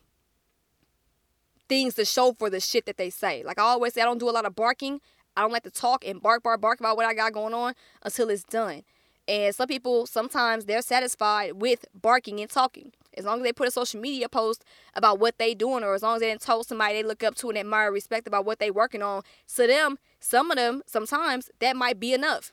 things 1.69 1.95
to 1.95 2.05
show 2.05 2.33
for 2.33 2.49
the 2.51 2.61
shit 2.61 2.87
that 2.87 2.97
they 2.97 3.11
say. 3.11 3.43
Like 3.45 3.59
I 3.59 3.63
always 3.63 3.95
say, 3.95 4.01
I 4.03 4.05
don't 4.05 4.19
do 4.19 4.29
a 4.29 4.33
lot 4.33 4.45
of 4.45 4.55
barking. 4.55 5.01
I 5.37 5.43
don't 5.43 5.53
like 5.53 5.65
to 5.65 5.71
talk 5.71 6.05
and 6.05 6.21
bark, 6.21 6.43
bark, 6.43 6.61
bark 6.61 6.81
about 6.81 6.97
what 6.97 7.07
I 7.07 7.15
got 7.15 7.33
going 7.33 7.55
on 7.55 7.75
until 8.03 8.29
it's 8.31 8.43
done. 8.43 8.83
And 9.29 9.55
some 9.55 9.69
people 9.69 10.07
sometimes 10.07 10.65
they're 10.65 10.83
satisfied 10.83 11.61
with 11.61 11.85
barking 11.95 12.41
and 12.41 12.51
talking. 12.51 12.93
As 13.17 13.25
long 13.25 13.39
as 13.39 13.45
they 13.45 13.53
put 13.53 13.69
a 13.69 13.71
social 13.71 14.01
media 14.01 14.29
post 14.29 14.65
about 14.95 15.19
what 15.19 15.39
they 15.39 15.55
doing, 15.55 15.83
or 15.85 15.95
as 15.95 16.03
long 16.03 16.15
as 16.15 16.21
they 16.21 16.31
didn't 16.31 16.41
told 16.41 16.67
somebody 16.67 16.95
they 16.95 17.03
look 17.03 17.23
up 17.23 17.35
to 17.37 17.49
and 17.49 17.59
admire, 17.59 17.93
respect 17.93 18.27
about 18.27 18.45
what 18.45 18.59
they 18.59 18.71
working 18.71 19.03
on. 19.03 19.23
To 19.57 19.67
them, 19.67 19.99
some 20.21 20.51
of 20.51 20.57
them, 20.57 20.83
sometimes 20.87 21.51
that 21.59 21.77
might 21.77 22.01
be 22.01 22.15
enough. 22.15 22.53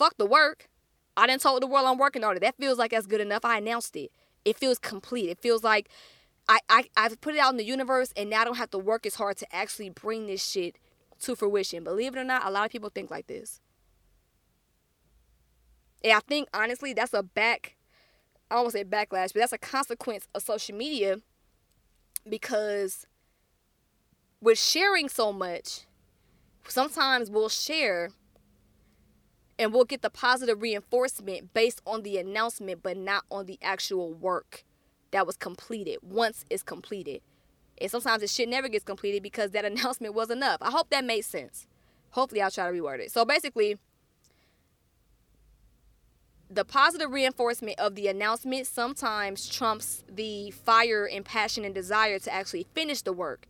Fuck 0.00 0.16
the 0.16 0.24
work. 0.24 0.70
I 1.14 1.26
didn't 1.26 1.42
told 1.42 1.62
the 1.62 1.66
world 1.66 1.84
I'm 1.86 1.98
working 1.98 2.24
on 2.24 2.34
it. 2.34 2.40
That 2.40 2.56
feels 2.56 2.78
like 2.78 2.92
that's 2.92 3.06
good 3.06 3.20
enough. 3.20 3.44
I 3.44 3.58
announced 3.58 3.94
it. 3.96 4.10
It 4.46 4.56
feels 4.56 4.78
complete. 4.78 5.28
It 5.28 5.42
feels 5.42 5.62
like 5.62 5.90
I, 6.48 6.60
I 6.70 6.84
I've 6.96 7.20
put 7.20 7.34
it 7.34 7.38
out 7.38 7.50
in 7.50 7.58
the 7.58 7.66
universe 7.66 8.10
and 8.16 8.30
now 8.30 8.40
I 8.40 8.44
don't 8.46 8.56
have 8.56 8.70
to 8.70 8.78
work 8.78 9.04
as 9.04 9.16
hard 9.16 9.36
to 9.36 9.54
actually 9.54 9.90
bring 9.90 10.26
this 10.26 10.42
shit 10.42 10.78
to 11.20 11.36
fruition. 11.36 11.84
Believe 11.84 12.16
it 12.16 12.18
or 12.18 12.24
not, 12.24 12.46
a 12.46 12.50
lot 12.50 12.64
of 12.64 12.72
people 12.72 12.88
think 12.88 13.10
like 13.10 13.26
this. 13.26 13.60
And 16.02 16.14
I 16.14 16.20
think 16.20 16.48
honestly 16.54 16.94
that's 16.94 17.12
a 17.12 17.22
back 17.22 17.76
I 18.50 18.64
to 18.64 18.70
say 18.70 18.84
backlash, 18.84 19.34
but 19.34 19.40
that's 19.40 19.52
a 19.52 19.58
consequence 19.58 20.26
of 20.34 20.42
social 20.42 20.74
media 20.74 21.18
because 22.26 23.06
with 24.40 24.58
sharing 24.58 25.10
so 25.10 25.30
much, 25.30 25.80
sometimes 26.66 27.30
we'll 27.30 27.50
share 27.50 28.12
and 29.60 29.74
we'll 29.74 29.84
get 29.84 30.00
the 30.00 30.08
positive 30.08 30.62
reinforcement 30.62 31.52
based 31.52 31.82
on 31.86 32.02
the 32.02 32.16
announcement, 32.16 32.82
but 32.82 32.96
not 32.96 33.24
on 33.30 33.44
the 33.44 33.58
actual 33.60 34.10
work 34.14 34.64
that 35.10 35.26
was 35.26 35.36
completed 35.36 35.98
once 36.02 36.46
it's 36.48 36.62
completed. 36.62 37.20
And 37.78 37.90
sometimes 37.90 38.22
the 38.22 38.26
shit 38.26 38.48
never 38.48 38.68
gets 38.68 38.84
completed 38.84 39.22
because 39.22 39.50
that 39.50 39.64
announcement 39.66 40.14
was 40.14 40.30
enough. 40.30 40.56
I 40.62 40.70
hope 40.70 40.88
that 40.88 41.04
made 41.04 41.26
sense. 41.26 41.68
Hopefully, 42.12 42.40
I'll 42.40 42.50
try 42.50 42.70
to 42.70 42.72
reword 42.72 43.00
it. 43.00 43.12
So 43.12 43.26
basically, 43.26 43.76
the 46.48 46.64
positive 46.64 47.10
reinforcement 47.10 47.78
of 47.78 47.96
the 47.96 48.08
announcement 48.08 48.66
sometimes 48.66 49.46
trumps 49.46 50.02
the 50.10 50.52
fire 50.52 51.06
and 51.06 51.22
passion 51.22 51.66
and 51.66 51.74
desire 51.74 52.18
to 52.18 52.32
actually 52.32 52.66
finish 52.74 53.02
the 53.02 53.12
work 53.12 53.46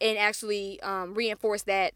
and 0.00 0.18
actually 0.18 0.80
um, 0.82 1.14
reinforce 1.14 1.62
that 1.62 1.94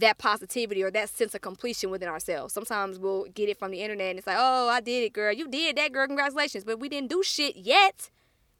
that 0.00 0.18
positivity 0.18 0.82
or 0.82 0.90
that 0.90 1.08
sense 1.08 1.34
of 1.34 1.40
completion 1.40 1.90
within 1.90 2.08
ourselves. 2.08 2.52
Sometimes 2.52 2.98
we'll 2.98 3.24
get 3.34 3.48
it 3.48 3.58
from 3.58 3.70
the 3.70 3.80
internet 3.80 4.10
and 4.10 4.18
it's 4.18 4.26
like, 4.26 4.36
oh, 4.38 4.68
I 4.68 4.80
did 4.80 5.04
it, 5.04 5.12
girl. 5.12 5.32
You 5.32 5.48
did 5.48 5.76
that, 5.76 5.92
girl. 5.92 6.06
Congratulations. 6.06 6.64
But 6.64 6.80
we 6.80 6.88
didn't 6.88 7.10
do 7.10 7.22
shit 7.22 7.56
yet. 7.56 8.10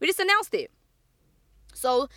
We 0.01 0.07
just 0.07 0.21
announced 0.21 0.55
it. 0.55 0.71
So 1.75 2.09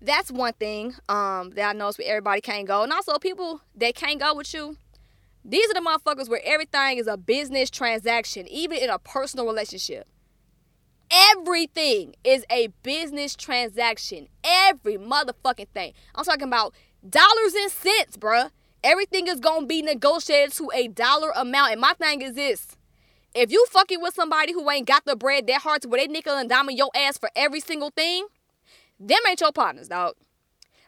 that's 0.00 0.30
one 0.30 0.54
thing 0.54 0.94
um, 1.08 1.50
that 1.50 1.70
I 1.70 1.72
know 1.72 1.92
where 1.96 2.08
everybody 2.08 2.40
can't 2.40 2.66
go. 2.66 2.82
And 2.82 2.92
also 2.92 3.18
people 3.18 3.60
that 3.76 3.94
can't 3.94 4.18
go 4.18 4.34
with 4.34 4.52
you, 4.54 4.76
these 5.44 5.70
are 5.70 5.74
the 5.74 5.80
motherfuckers 5.80 6.28
where 6.28 6.42
everything 6.44 6.98
is 6.98 7.06
a 7.06 7.16
business 7.16 7.70
transaction, 7.70 8.46
even 8.48 8.78
in 8.78 8.90
a 8.90 8.98
personal 8.98 9.46
relationship. 9.46 10.06
Everything 11.10 12.14
is 12.22 12.44
a 12.50 12.68
business 12.82 13.34
transaction. 13.34 14.28
Every 14.44 14.96
motherfucking 14.96 15.68
thing. 15.74 15.92
I'm 16.14 16.24
talking 16.24 16.46
about 16.46 16.74
dollars 17.08 17.54
and 17.54 17.70
cents, 17.70 18.16
bruh. 18.16 18.50
Everything 18.82 19.26
is 19.26 19.40
gonna 19.40 19.66
be 19.66 19.82
negotiated 19.82 20.52
to 20.54 20.70
a 20.74 20.88
dollar 20.88 21.30
amount. 21.36 21.72
And 21.72 21.80
my 21.80 21.92
thing 21.94 22.22
is 22.22 22.34
this. 22.34 22.76
If 23.34 23.52
you 23.52 23.64
fucking 23.70 24.00
with 24.00 24.14
somebody 24.14 24.52
who 24.52 24.68
ain't 24.70 24.88
got 24.88 25.04
the 25.04 25.14
bread 25.14 25.48
hard 25.50 25.82
to 25.82 25.88
where 25.88 26.00
they 26.00 26.08
nickel 26.10 26.36
and 26.36 26.48
diamond 26.48 26.78
your 26.78 26.90
ass 26.94 27.16
for 27.16 27.30
every 27.36 27.60
single 27.60 27.90
thing, 27.90 28.26
them 28.98 29.20
ain't 29.28 29.40
your 29.40 29.52
partners, 29.52 29.88
dog. 29.88 30.14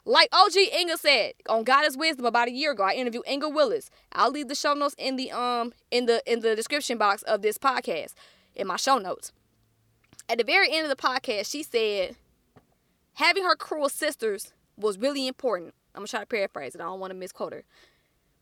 Like 0.04 0.28
OG 0.32 0.56
Inga 0.56 0.98
said 0.98 1.34
on 1.48 1.62
God 1.62 1.86
is 1.86 1.96
Wisdom 1.96 2.26
about 2.26 2.48
a 2.48 2.52
year 2.52 2.72
ago, 2.72 2.82
I 2.82 2.94
interviewed 2.94 3.28
Inga 3.28 3.48
Willis. 3.50 3.90
I'll 4.10 4.32
leave 4.32 4.48
the 4.48 4.56
show 4.56 4.74
notes 4.74 4.96
in 4.98 5.16
the 5.16 5.30
um 5.30 5.72
in 5.90 6.06
the 6.06 6.22
in 6.26 6.40
the 6.40 6.56
description 6.56 6.98
box 6.98 7.22
of 7.22 7.42
this 7.42 7.58
podcast 7.58 8.14
in 8.56 8.66
my 8.66 8.76
show 8.76 8.98
notes. 8.98 9.32
At 10.28 10.38
the 10.38 10.44
very 10.44 10.72
end 10.72 10.84
of 10.84 10.90
the 10.90 11.00
podcast, 11.00 11.50
she 11.50 11.62
said 11.62 12.16
having 13.14 13.44
her 13.44 13.54
cruel 13.54 13.88
sisters 13.88 14.52
was 14.76 14.98
really 14.98 15.28
important. 15.28 15.74
I'm 15.94 16.00
gonna 16.00 16.08
try 16.08 16.20
to 16.20 16.26
paraphrase 16.26 16.74
it. 16.74 16.80
I 16.80 16.84
don't 16.84 17.00
want 17.00 17.12
to 17.12 17.18
misquote 17.18 17.52
her. 17.52 17.64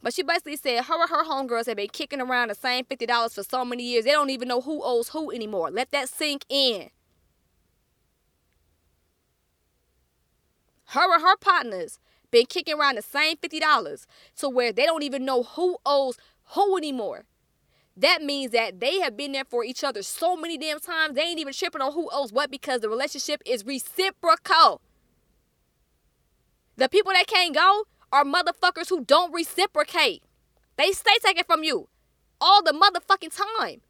But 0.02 0.14
she 0.14 0.22
basically 0.22 0.56
said 0.56 0.84
her 0.84 1.00
and 1.00 1.10
her 1.10 1.24
homegirls 1.24 1.66
have 1.66 1.76
been 1.76 1.88
kicking 1.88 2.20
around 2.20 2.48
the 2.48 2.54
same 2.54 2.84
fifty 2.84 3.06
dollars 3.06 3.34
for 3.34 3.42
so 3.42 3.64
many 3.64 3.82
years. 3.82 4.04
They 4.04 4.12
don't 4.12 4.30
even 4.30 4.48
know 4.48 4.60
who 4.60 4.82
owes 4.82 5.10
who 5.10 5.30
anymore. 5.30 5.70
Let 5.70 5.90
that 5.90 6.08
sink 6.08 6.44
in. 6.48 6.90
her 10.90 11.14
and 11.14 11.22
her 11.22 11.36
partners 11.36 11.98
been 12.30 12.46
kicking 12.46 12.74
around 12.78 12.96
the 12.96 13.02
same 13.02 13.36
$50 13.36 14.06
to 14.38 14.48
where 14.48 14.72
they 14.72 14.84
don't 14.84 15.02
even 15.02 15.24
know 15.24 15.42
who 15.42 15.76
owes 15.86 16.16
who 16.54 16.76
anymore. 16.76 17.24
That 17.96 18.22
means 18.22 18.52
that 18.52 18.80
they 18.80 19.00
have 19.00 19.16
been 19.16 19.32
there 19.32 19.44
for 19.44 19.64
each 19.64 19.84
other 19.84 20.02
so 20.02 20.36
many 20.36 20.56
damn 20.56 20.80
times, 20.80 21.14
they 21.14 21.22
ain't 21.22 21.40
even 21.40 21.52
tripping 21.52 21.82
on 21.82 21.92
who 21.92 22.08
owes 22.12 22.32
what 22.32 22.50
because 22.50 22.80
the 22.80 22.88
relationship 22.88 23.42
is 23.46 23.64
reciprocal. 23.64 24.80
The 26.80 26.88
people 26.88 27.12
that 27.12 27.26
can't 27.26 27.54
go 27.54 27.84
are 28.10 28.24
motherfuckers 28.24 28.88
who 28.88 29.04
don't 29.04 29.34
reciprocate. 29.34 30.22
They 30.76 30.92
stay 30.92 31.12
taking 31.22 31.44
from 31.44 31.62
you 31.62 31.90
all 32.40 32.62
the 32.62 32.72
motherfucking 32.72 33.36
time. 33.36 33.82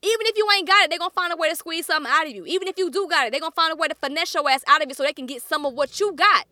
Even 0.00 0.26
if 0.26 0.36
you 0.38 0.48
ain't 0.56 0.66
got 0.66 0.84
it, 0.84 0.88
they're 0.88 0.98
gonna 0.98 1.10
find 1.10 1.30
a 1.30 1.36
way 1.36 1.50
to 1.50 1.56
squeeze 1.56 1.84
something 1.84 2.10
out 2.10 2.26
of 2.26 2.32
you. 2.32 2.46
Even 2.46 2.68
if 2.68 2.78
you 2.78 2.90
do 2.90 3.06
got 3.06 3.26
it, 3.26 3.32
they're 3.32 3.40
gonna 3.40 3.52
find 3.52 3.70
a 3.70 3.76
way 3.76 3.86
to 3.86 3.94
finesse 3.94 4.32
your 4.32 4.48
ass 4.48 4.64
out 4.66 4.82
of 4.82 4.90
it 4.90 4.96
so 4.96 5.02
they 5.02 5.12
can 5.12 5.26
get 5.26 5.42
some 5.42 5.66
of 5.66 5.74
what 5.74 6.00
you 6.00 6.14
got. 6.14 6.46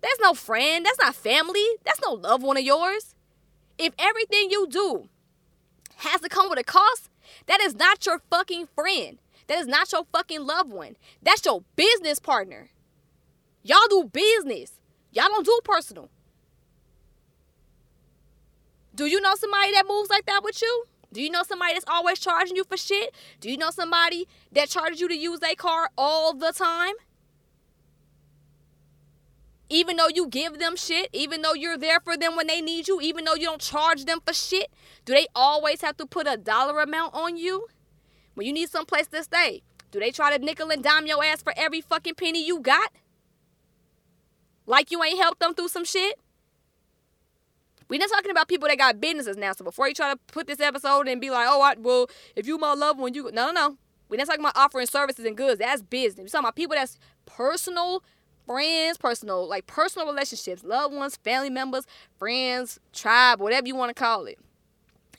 That's 0.00 0.18
no 0.20 0.34
friend. 0.34 0.84
That's 0.84 0.98
not 0.98 1.14
family. 1.14 1.64
That's 1.84 2.00
no 2.02 2.14
loved 2.14 2.42
one 2.42 2.56
of 2.56 2.64
yours. 2.64 3.14
If 3.78 3.94
everything 3.96 4.50
you 4.50 4.66
do 4.68 5.08
has 5.98 6.20
to 6.22 6.28
come 6.28 6.50
with 6.50 6.58
a 6.58 6.64
cost, 6.64 7.10
that 7.46 7.60
is 7.60 7.76
not 7.76 8.04
your 8.06 8.20
fucking 8.28 8.66
friend. 8.74 9.21
That 9.46 9.58
is 9.58 9.66
not 9.66 9.92
your 9.92 10.04
fucking 10.12 10.44
loved 10.44 10.72
one. 10.72 10.96
That's 11.22 11.44
your 11.44 11.62
business 11.76 12.18
partner. 12.18 12.70
Y'all 13.62 13.88
do 13.88 14.04
business. 14.12 14.72
Y'all 15.12 15.28
don't 15.28 15.46
do 15.46 15.60
personal. 15.64 16.10
Do 18.94 19.06
you 19.06 19.20
know 19.20 19.34
somebody 19.34 19.72
that 19.72 19.86
moves 19.88 20.10
like 20.10 20.26
that 20.26 20.42
with 20.44 20.60
you? 20.60 20.84
Do 21.12 21.22
you 21.22 21.30
know 21.30 21.42
somebody 21.42 21.74
that's 21.74 21.84
always 21.88 22.18
charging 22.18 22.56
you 22.56 22.64
for 22.64 22.76
shit? 22.76 23.14
Do 23.40 23.50
you 23.50 23.56
know 23.56 23.70
somebody 23.70 24.26
that 24.52 24.68
charges 24.68 25.00
you 25.00 25.08
to 25.08 25.16
use 25.16 25.40
their 25.40 25.54
car 25.54 25.90
all 25.96 26.34
the 26.34 26.52
time? 26.52 26.94
Even 29.68 29.96
though 29.96 30.08
you 30.08 30.28
give 30.28 30.58
them 30.58 30.76
shit, 30.76 31.08
even 31.12 31.40
though 31.40 31.54
you're 31.54 31.78
there 31.78 32.00
for 32.00 32.16
them 32.16 32.36
when 32.36 32.46
they 32.46 32.60
need 32.60 32.88
you, 32.88 33.00
even 33.00 33.24
though 33.24 33.34
you 33.34 33.46
don't 33.46 33.60
charge 33.60 34.04
them 34.04 34.20
for 34.24 34.34
shit, 34.34 34.70
do 35.04 35.14
they 35.14 35.26
always 35.34 35.80
have 35.80 35.96
to 35.98 36.06
put 36.06 36.26
a 36.26 36.36
dollar 36.36 36.80
amount 36.80 37.14
on 37.14 37.36
you? 37.36 37.68
When 38.34 38.46
you 38.46 38.52
need 38.52 38.70
some 38.70 38.86
place 38.86 39.06
to 39.08 39.22
stay, 39.22 39.62
do 39.90 40.00
they 40.00 40.10
try 40.10 40.36
to 40.36 40.42
nickel 40.42 40.70
and 40.70 40.82
dime 40.82 41.06
your 41.06 41.22
ass 41.22 41.42
for 41.42 41.52
every 41.56 41.80
fucking 41.80 42.14
penny 42.14 42.44
you 42.44 42.60
got? 42.60 42.92
Like 44.66 44.90
you 44.90 45.02
ain't 45.02 45.18
helped 45.18 45.40
them 45.40 45.54
through 45.54 45.68
some 45.68 45.84
shit? 45.84 46.18
We're 47.88 47.98
not 47.98 48.08
talking 48.08 48.30
about 48.30 48.48
people 48.48 48.68
that 48.68 48.78
got 48.78 49.00
businesses 49.00 49.36
now. 49.36 49.52
So 49.52 49.64
before 49.64 49.86
you 49.86 49.94
try 49.94 50.12
to 50.12 50.18
put 50.28 50.46
this 50.46 50.60
episode 50.60 51.08
and 51.08 51.20
be 51.20 51.28
like, 51.28 51.46
oh, 51.48 51.60
I, 51.60 51.74
well, 51.78 52.08
if 52.34 52.46
you 52.46 52.56
my 52.56 52.72
loved 52.72 52.98
one, 52.98 53.12
you 53.12 53.24
no, 53.32 53.46
no, 53.46 53.52
no. 53.52 53.76
We're 54.08 54.16
not 54.16 54.26
talking 54.26 54.40
about 54.40 54.56
offering 54.56 54.86
services 54.86 55.24
and 55.24 55.36
goods. 55.36 55.58
That's 55.58 55.82
business. 55.82 56.24
We're 56.24 56.28
talking 56.28 56.44
about 56.44 56.56
people 56.56 56.76
that's 56.76 56.98
personal 57.26 58.02
friends, 58.46 58.98
personal, 58.98 59.46
like 59.46 59.66
personal 59.66 60.06
relationships, 60.06 60.64
loved 60.64 60.94
ones, 60.94 61.16
family 61.16 61.50
members, 61.50 61.86
friends, 62.18 62.80
tribe, 62.92 63.40
whatever 63.40 63.66
you 63.66 63.76
want 63.76 63.90
to 63.90 63.94
call 63.94 64.26
it. 64.26 64.38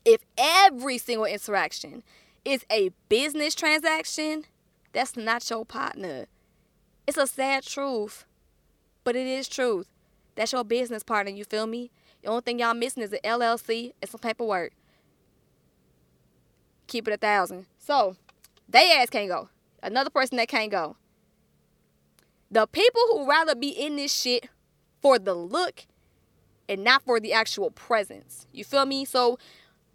If 0.05 0.21
every 0.37 0.97
single 0.97 1.25
interaction 1.25 2.03
is 2.45 2.65
a 2.71 2.91
business 3.09 3.55
transaction, 3.55 4.45
that's 4.91 5.15
not 5.15 5.49
your 5.49 5.65
partner. 5.65 6.25
It's 7.07 7.17
a 7.17 7.27
sad 7.27 7.63
truth, 7.63 8.25
but 9.03 9.15
it 9.15 9.27
is 9.27 9.47
truth. 9.47 9.87
That's 10.35 10.51
your 10.51 10.63
business 10.63 11.03
partner, 11.03 11.31
you 11.31 11.45
feel 11.45 11.67
me? 11.67 11.91
The 12.21 12.29
only 12.29 12.41
thing 12.41 12.59
y'all 12.59 12.73
missing 12.73 13.03
is 13.03 13.13
an 13.13 13.19
LLC 13.23 13.93
and 14.01 14.09
some 14.09 14.19
paperwork. 14.19 14.73
Keep 16.87 17.07
it 17.07 17.13
a 17.13 17.17
thousand. 17.17 17.65
So, 17.77 18.15
they 18.67 18.91
ass 18.93 19.09
can't 19.09 19.29
go. 19.29 19.49
Another 19.81 20.09
person 20.09 20.37
that 20.37 20.47
can't 20.47 20.71
go. 20.71 20.95
The 22.49 22.67
people 22.67 23.01
who 23.11 23.27
rather 23.27 23.55
be 23.55 23.69
in 23.69 23.95
this 23.95 24.13
shit 24.13 24.47
for 25.01 25.19
the 25.19 25.33
look 25.33 25.85
and 26.69 26.83
not 26.83 27.03
for 27.03 27.19
the 27.19 27.33
actual 27.33 27.71
presence. 27.71 28.47
You 28.51 28.63
feel 28.63 28.85
me? 28.85 29.05
So 29.05 29.37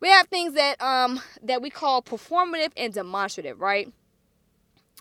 we 0.01 0.09
have 0.09 0.29
things 0.29 0.55
that 0.55 0.81
um 0.83 1.21
that 1.43 1.63
we 1.63 1.71
call 1.71 2.03
performative 2.03 2.73
and 2.77 2.93
demonstrative, 2.93 3.61
right? 3.61 3.93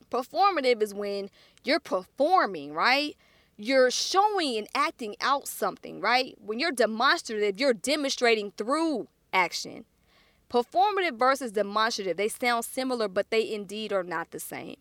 Performative 0.10 0.82
is 0.82 0.94
when 0.94 1.30
you're 1.64 1.80
performing, 1.80 2.74
right? 2.74 3.16
you're 3.58 3.90
showing 3.90 4.58
and 4.58 4.68
acting 4.76 5.16
out 5.20 5.48
something, 5.48 6.00
right? 6.00 6.38
When 6.40 6.60
you're 6.60 6.72
demonstrative, 6.72 7.60
you're 7.60 7.74
demonstrating 7.74 8.52
through 8.56 9.08
action. 9.34 9.86
Performative 10.50 11.18
versus 11.18 11.52
demonstrative, 11.52 12.18
they 12.18 12.30
sound 12.30 12.64
similar, 12.66 13.08
but 13.08 13.32
they 13.32 13.52
indeed 13.52 13.92
are 13.92 14.04
not 14.04 14.32
the 14.32 14.40
same. 14.40 14.78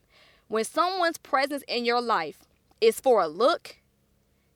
When 0.48 0.64
someone's 0.64 1.18
presence 1.18 1.64
in 1.66 1.84
your 1.84 2.00
life 2.00 2.40
is 2.80 3.00
for 3.00 3.22
a 3.22 3.26
look, 3.26 3.76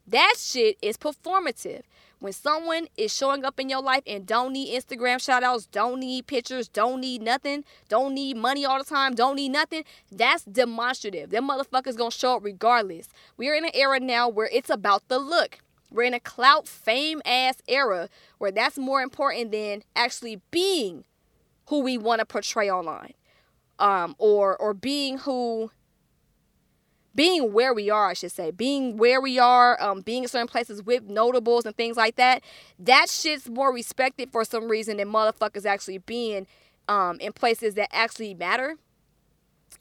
that 0.07 0.35
shit 0.39 0.77
is 0.83 0.97
performative. 0.97 1.83
When 2.21 2.35
someone 2.35 2.87
is 2.99 3.17
showing 3.17 3.47
up 3.47 3.59
in 3.59 3.71
your 3.71 3.81
life 3.81 4.03
and 4.07 4.27
don't 4.27 4.53
need 4.53 4.79
Instagram 4.79 5.23
shout 5.23 5.43
outs, 5.43 5.65
don't 5.65 6.01
need 6.01 6.27
pictures, 6.27 6.69
don't 6.69 7.01
need 7.01 7.23
nothing, 7.23 7.65
don't 7.89 8.15
need 8.15 8.37
money 8.37 8.67
all 8.67 8.79
the 8.79 8.85
time, 8.85 9.15
don't 9.15 9.37
need 9.37 9.49
nothing, 9.49 9.85
that's 10.13 10.45
demonstrative. 10.45 11.31
Them 11.31 11.49
motherfuckers 11.49 11.97
gonna 11.97 12.11
show 12.11 12.37
up 12.37 12.45
regardless. 12.45 13.09
We're 13.39 13.55
in 13.55 13.65
an 13.65 13.71
era 13.73 13.99
now 13.99 14.29
where 14.29 14.51
it's 14.53 14.69
about 14.69 15.09
the 15.09 15.19
look. 15.19 15.61
We're 15.91 16.03
in 16.03 16.13
a 16.13 16.21
clout 16.21 16.69
fame 16.69 17.23
ass 17.25 17.63
era 17.67 18.11
where 18.37 18.53
that's 18.53 18.77
more 18.77 19.01
important 19.01 19.51
than 19.51 19.83
actually 19.97 20.43
being 20.51 21.05
who 21.69 21.81
we 21.81 21.97
want 21.97 22.19
to 22.19 22.27
portray 22.27 22.71
online. 22.71 23.15
Um, 23.79 24.15
or 24.19 24.59
or 24.59 24.75
being 24.75 25.17
who 25.17 25.71
being 27.15 27.53
where 27.53 27.75
we 27.75 27.91
are, 27.91 28.09
I 28.09 28.13
should 28.15 28.33
say, 28.33 28.51
being 28.51 28.97
where 28.97 29.21
we 29.21 29.39
are, 29.39 29.81
um, 29.83 30.01
being 30.01 30.23
in 30.23 30.29
certain 30.29 30.47
places 30.47 30.83
with 30.83 31.05
notables 31.05 31.67
and 31.67 31.77
things 31.77 31.97
like 31.97 32.17
that, 32.17 32.43
that 32.79 33.09
shit's 33.09 33.49
more 33.49 33.73
respected 33.73 34.31
for 34.31 34.45
some 34.45 34.69
reason 34.69 34.99
than 34.99 35.09
motherfuckers 35.09 35.67
actually 35.67 35.99
being 35.99 36.47
um, 36.89 37.19
in 37.21 37.33
places 37.33 37.75
that 37.75 37.89
actually 37.93 38.35
matter. 38.35 38.77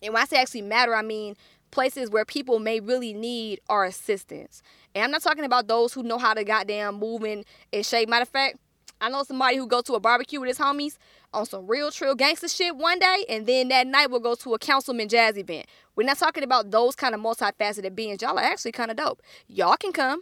And 0.02 0.14
when 0.14 0.24
I 0.24 0.26
say 0.26 0.38
actually 0.38 0.62
matter, 0.62 0.96
I 0.96 1.02
mean 1.02 1.36
places 1.72 2.10
where 2.10 2.26
people 2.26 2.60
may 2.60 2.80
really 2.80 3.14
need 3.14 3.62
our 3.70 3.86
assistance. 3.86 4.64
And 4.96 5.04
I'm 5.04 5.12
not 5.12 5.22
talking 5.22 5.46
about 5.46 5.68
those 5.68 5.94
who 5.94 6.04
know 6.04 6.18
how 6.18 6.34
to 6.34 6.44
goddamn 6.44 6.96
move 6.96 7.24
in 7.24 7.46
and 7.72 7.86
shake. 7.86 8.10
Matter 8.10 8.24
of 8.24 8.30
fact, 8.30 8.58
I 9.02 9.10
know 9.10 9.24
somebody 9.24 9.58
who 9.58 9.68
go 9.68 9.82
to 9.82 9.94
a 9.94 10.00
barbecue 10.00 10.40
with 10.40 10.48
his 10.48 10.58
homies 10.58 10.98
on 11.34 11.46
some 11.46 11.68
real 11.68 11.92
trill 11.92 12.16
gangster 12.16 12.48
shit 12.48 12.76
one 12.76 13.00
day, 13.00 13.26
and 13.30 13.46
then 13.46 13.68
that 13.70 13.88
night 13.88 14.10
we'll 14.10 14.20
go 14.20 14.36
to 14.36 14.54
a 14.54 14.60
councilman 14.60 15.10
jazz 15.10 15.38
event. 15.38 15.66
We're 15.96 16.06
not 16.06 16.18
talking 16.18 16.44
about 16.44 16.72
those 16.72 16.96
kind 16.96 17.14
of 17.14 17.22
multifaceted 17.22 17.96
beings. 17.96 18.22
Y'all 18.22 18.38
are 18.38 18.44
actually 18.44 18.72
kind 18.72 18.92
of 18.92 18.98
dope. 18.98 19.22
Y'all 19.48 19.78
can 19.78 19.92
come. 19.92 20.22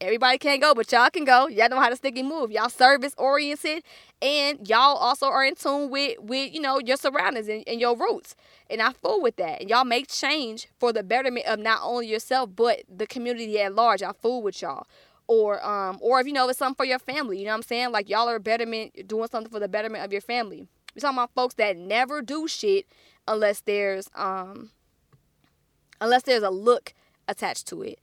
Everybody 0.00 0.38
can't 0.38 0.62
go, 0.62 0.74
but 0.74 0.90
y'all 0.92 1.10
can 1.10 1.24
go. 1.24 1.48
Y'all 1.48 1.68
know 1.68 1.80
how 1.80 1.88
to 1.88 1.96
stick 1.96 2.16
and 2.16 2.28
move. 2.28 2.52
Y'all 2.52 2.68
service 2.68 3.14
oriented, 3.18 3.82
and 4.22 4.68
y'all 4.68 4.96
also 4.96 5.26
are 5.26 5.44
in 5.44 5.56
tune 5.56 5.90
with 5.90 6.18
with 6.20 6.54
you 6.54 6.60
know 6.60 6.78
your 6.78 6.96
surroundings 6.96 7.48
and, 7.48 7.64
and 7.66 7.80
your 7.80 7.96
roots. 7.96 8.36
And 8.70 8.80
I 8.80 8.92
fool 8.92 9.20
with 9.20 9.36
that. 9.36 9.60
And 9.60 9.68
y'all 9.70 9.84
make 9.84 10.08
change 10.08 10.68
for 10.78 10.92
the 10.92 11.02
betterment 11.02 11.46
of 11.46 11.58
not 11.58 11.80
only 11.82 12.06
yourself 12.06 12.50
but 12.54 12.82
the 12.88 13.06
community 13.06 13.60
at 13.60 13.74
large. 13.74 14.02
I 14.02 14.12
fool 14.12 14.40
with 14.42 14.62
y'all 14.62 14.86
or 15.28 15.64
um 15.64 15.98
or 16.00 16.18
if 16.20 16.26
you 16.26 16.32
know 16.32 16.48
it's 16.48 16.58
something 16.58 16.74
for 16.74 16.84
your 16.84 16.98
family 16.98 17.38
you 17.38 17.44
know 17.44 17.50
what 17.50 17.56
i'm 17.58 17.62
saying? 17.62 17.92
Like 17.92 18.08
y'all 18.08 18.28
are 18.28 18.38
betterment 18.38 19.06
doing 19.06 19.28
something 19.30 19.52
for 19.52 19.60
the 19.60 19.68
betterment 19.68 20.04
of 20.04 20.10
your 20.10 20.22
family. 20.22 20.66
We're 20.96 21.00
talking 21.00 21.18
about 21.18 21.34
folks 21.34 21.54
that 21.54 21.76
never 21.76 22.22
do 22.22 22.48
shit 22.48 22.86
unless 23.28 23.60
there's 23.60 24.08
um 24.16 24.70
unless 26.00 26.22
there's 26.22 26.42
a 26.42 26.50
look 26.50 26.94
attached 27.28 27.68
to 27.68 27.82
it. 27.82 28.00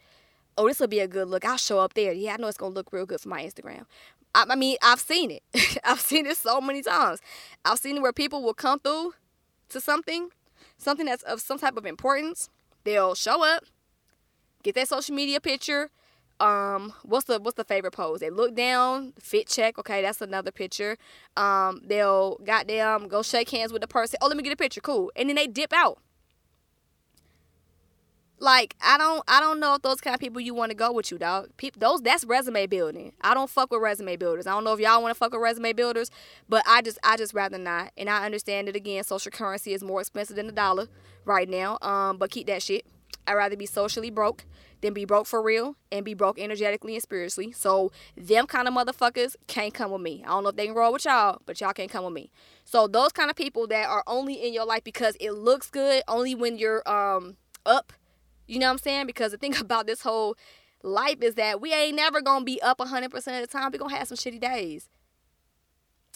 Oh 0.57 0.67
this 0.67 0.79
will 0.79 0.87
be 0.87 0.99
a 0.99 1.07
good 1.07 1.27
look. 1.27 1.43
I'll 1.43 1.57
show 1.57 1.79
up 1.79 1.95
there. 1.95 2.13
Yeah 2.13 2.35
i 2.35 2.37
know 2.37 2.47
it's 2.47 2.57
gonna 2.57 2.73
look 2.73 2.93
real 2.93 3.05
good 3.05 3.19
for 3.19 3.29
my 3.29 3.43
instagram. 3.43 3.85
I, 4.33 4.45
I 4.47 4.55
mean 4.55 4.77
i've 4.81 5.01
seen 5.01 5.31
it. 5.31 5.43
I've 5.83 5.99
seen 5.99 6.27
it 6.27 6.37
so 6.37 6.61
many 6.61 6.83
times. 6.83 7.19
I've 7.65 7.79
seen 7.79 8.01
where 8.01 8.13
people 8.13 8.43
will 8.43 8.53
come 8.53 8.79
through 8.79 9.15
to 9.69 9.81
something 9.81 10.29
something 10.77 11.07
that's 11.07 11.23
of 11.23 11.41
some 11.41 11.57
type 11.57 11.75
of 11.75 11.87
importance. 11.87 12.49
They'll 12.83 13.15
show 13.15 13.43
up 13.43 13.63
get 14.61 14.75
that 14.75 14.87
social 14.87 15.15
media 15.15 15.39
picture 15.39 15.89
um 16.39 16.93
what's 17.03 17.25
the 17.25 17.39
what's 17.39 17.55
the 17.55 17.63
favorite 17.63 17.91
pose? 17.91 18.19
They 18.19 18.29
look 18.29 18.55
down 18.55 19.13
fit 19.19 19.47
check 19.47 19.77
okay 19.79 20.01
that's 20.01 20.21
another 20.21 20.51
picture. 20.51 20.97
Um 21.37 21.81
they'll 21.85 22.37
goddamn 22.45 23.07
go 23.07 23.21
shake 23.21 23.49
hands 23.49 23.71
with 23.71 23.81
the 23.81 23.87
person. 23.87 24.17
Oh 24.21 24.27
let 24.27 24.35
me 24.35 24.43
get 24.43 24.53
a 24.53 24.57
picture 24.57 24.81
cool. 24.81 25.11
And 25.15 25.29
then 25.29 25.35
they 25.35 25.47
dip 25.47 25.71
out. 25.71 25.99
Like 28.37 28.75
i 28.81 28.97
don't 28.97 29.23
i 29.29 29.39
don't 29.39 29.61
know 29.61 29.75
if 29.75 29.81
those 29.81 30.01
kind 30.01 30.13
of 30.13 30.19
people 30.19 30.41
you 30.41 30.53
want 30.53 30.71
to 30.71 30.75
go 30.75 30.91
with 30.91 31.09
you 31.09 31.17
dog. 31.17 31.49
People 31.55 31.79
those 31.79 32.01
that's 32.01 32.25
resume 32.25 32.67
building. 32.67 33.13
I 33.21 33.33
don't 33.33 33.49
fuck 33.49 33.71
with 33.71 33.81
resume 33.81 34.17
builders. 34.17 34.45
I 34.45 34.51
don't 34.51 34.65
know 34.65 34.73
if 34.73 34.79
y'all 34.81 35.01
want 35.01 35.15
to 35.15 35.17
fuck 35.17 35.31
with 35.31 35.41
resume 35.41 35.71
builders 35.71 36.11
but 36.49 36.63
i 36.67 36.81
just 36.81 36.99
i 37.01 37.15
just 37.15 37.33
rather 37.33 37.57
not. 37.57 37.91
And 37.95 38.09
i 38.09 38.25
understand 38.25 38.67
that 38.67 38.75
again 38.75 39.05
social 39.05 39.31
currency 39.31 39.73
is 39.73 39.81
more 39.83 40.01
expensive 40.01 40.35
than 40.35 40.47
the 40.47 40.53
dollar 40.53 40.87
right 41.23 41.47
now 41.47 41.77
um 41.81 42.17
but 42.17 42.29
keep 42.29 42.47
that 42.47 42.61
shit. 42.61 42.85
I'd 43.25 43.35
rather 43.35 43.55
be 43.55 43.65
socially 43.65 44.09
broke 44.09 44.43
then 44.81 44.93
be 44.93 45.05
broke 45.05 45.27
for 45.27 45.41
real 45.41 45.75
and 45.91 46.05
be 46.05 46.13
broke 46.13 46.39
energetically 46.39 46.93
and 46.93 47.01
spiritually. 47.01 47.51
So 47.51 47.91
them 48.15 48.47
kind 48.47 48.67
of 48.67 48.73
motherfuckers 48.73 49.35
can't 49.47 49.73
come 49.73 49.91
with 49.91 50.01
me. 50.01 50.23
I 50.25 50.29
don't 50.29 50.43
know 50.43 50.49
if 50.49 50.55
they 50.55 50.67
can 50.67 50.75
roll 50.75 50.93
with 50.93 51.05
y'all, 51.05 51.41
but 51.45 51.59
y'all 51.61 51.73
can't 51.73 51.91
come 51.91 52.03
with 52.05 52.13
me. 52.13 52.31
So 52.63 52.87
those 52.87 53.11
kind 53.11 53.29
of 53.29 53.35
people 53.35 53.67
that 53.67 53.87
are 53.87 54.03
only 54.07 54.33
in 54.35 54.53
your 54.53 54.65
life 54.65 54.83
because 54.83 55.15
it 55.19 55.31
looks 55.31 55.69
good, 55.69 56.03
only 56.07 56.35
when 56.35 56.57
you're 56.57 56.87
um 56.89 57.37
up. 57.65 57.93
You 58.47 58.59
know 58.59 58.67
what 58.67 58.73
I'm 58.73 58.77
saying? 58.79 59.07
Because 59.07 59.31
the 59.31 59.37
thing 59.39 59.55
about 59.57 59.87
this 59.87 60.01
whole 60.01 60.37
life 60.83 61.21
is 61.21 61.35
that 61.35 61.59
we 61.61 61.73
ain't 61.73 61.95
never 61.95 62.21
gonna 62.21 62.45
be 62.45 62.61
up 62.61 62.77
100% 62.77 63.05
of 63.05 63.23
the 63.23 63.47
time. 63.47 63.71
we 63.71 63.77
gonna 63.77 63.95
have 63.95 64.07
some 64.07 64.17
shitty 64.17 64.39
days. 64.39 64.89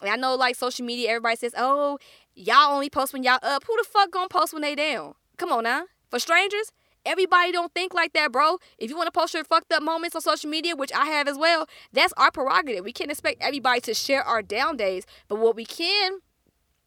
And 0.02 0.10
I 0.10 0.16
know 0.16 0.36
like 0.36 0.56
social 0.56 0.86
media, 0.86 1.10
everybody 1.10 1.36
says, 1.36 1.54
oh, 1.58 2.00
y'all 2.36 2.74
only 2.74 2.90
post 2.90 3.12
when 3.14 3.24
y'all 3.24 3.40
up. 3.42 3.64
Who 3.66 3.76
the 3.78 3.84
fuck 3.84 4.12
gonna 4.12 4.30
post 4.30 4.54
when 4.54 4.62
they 4.62 4.76
down? 4.76 5.16
Come 5.38 5.52
on 5.52 5.64
now. 5.64 5.86
For 6.10 6.20
strangers, 6.20 6.72
Everybody 7.06 7.52
don't 7.52 7.74
think 7.74 7.94
like 7.94 8.14
that, 8.14 8.32
bro. 8.32 8.58
If 8.78 8.90
you 8.90 8.98
want 8.98 9.08
to 9.08 9.18
post 9.18 9.34
your 9.34 9.44
fucked 9.44 9.72
up 9.72 9.82
moments 9.82 10.16
on 10.16 10.22
social 10.22 10.50
media, 10.50 10.76
which 10.76 10.92
I 10.94 11.06
have 11.06 11.28
as 11.28 11.38
well, 11.38 11.68
that's 11.94 12.14
our 12.18 12.32
prerogative. 12.32 12.84
We 12.84 12.94
can't 12.94 13.12
expect 13.12 13.42
everybody 13.42 13.82
to 13.82 13.94
share 13.94 14.24
our 14.24 14.42
down 14.42 14.78
days, 14.78 15.06
but 15.28 15.40
what 15.40 15.56
we 15.56 15.66
can 15.66 16.20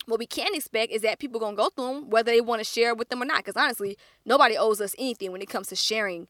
what 0.06 0.18
we 0.18 0.26
can 0.26 0.54
expect 0.54 0.92
is 0.92 1.02
that 1.02 1.18
people 1.18 1.40
gonna 1.40 1.56
go 1.56 1.68
through 1.70 1.86
them 1.86 2.10
whether 2.10 2.32
they 2.32 2.40
want 2.40 2.60
to 2.60 2.64
share 2.64 2.94
with 2.94 3.08
them 3.08 3.22
or 3.22 3.24
not 3.24 3.38
because 3.38 3.56
honestly 3.56 3.96
nobody 4.24 4.56
owes 4.56 4.80
us 4.80 4.94
anything 4.98 5.30
when 5.32 5.40
it 5.40 5.48
comes 5.48 5.68
to 5.68 5.76
sharing 5.76 6.26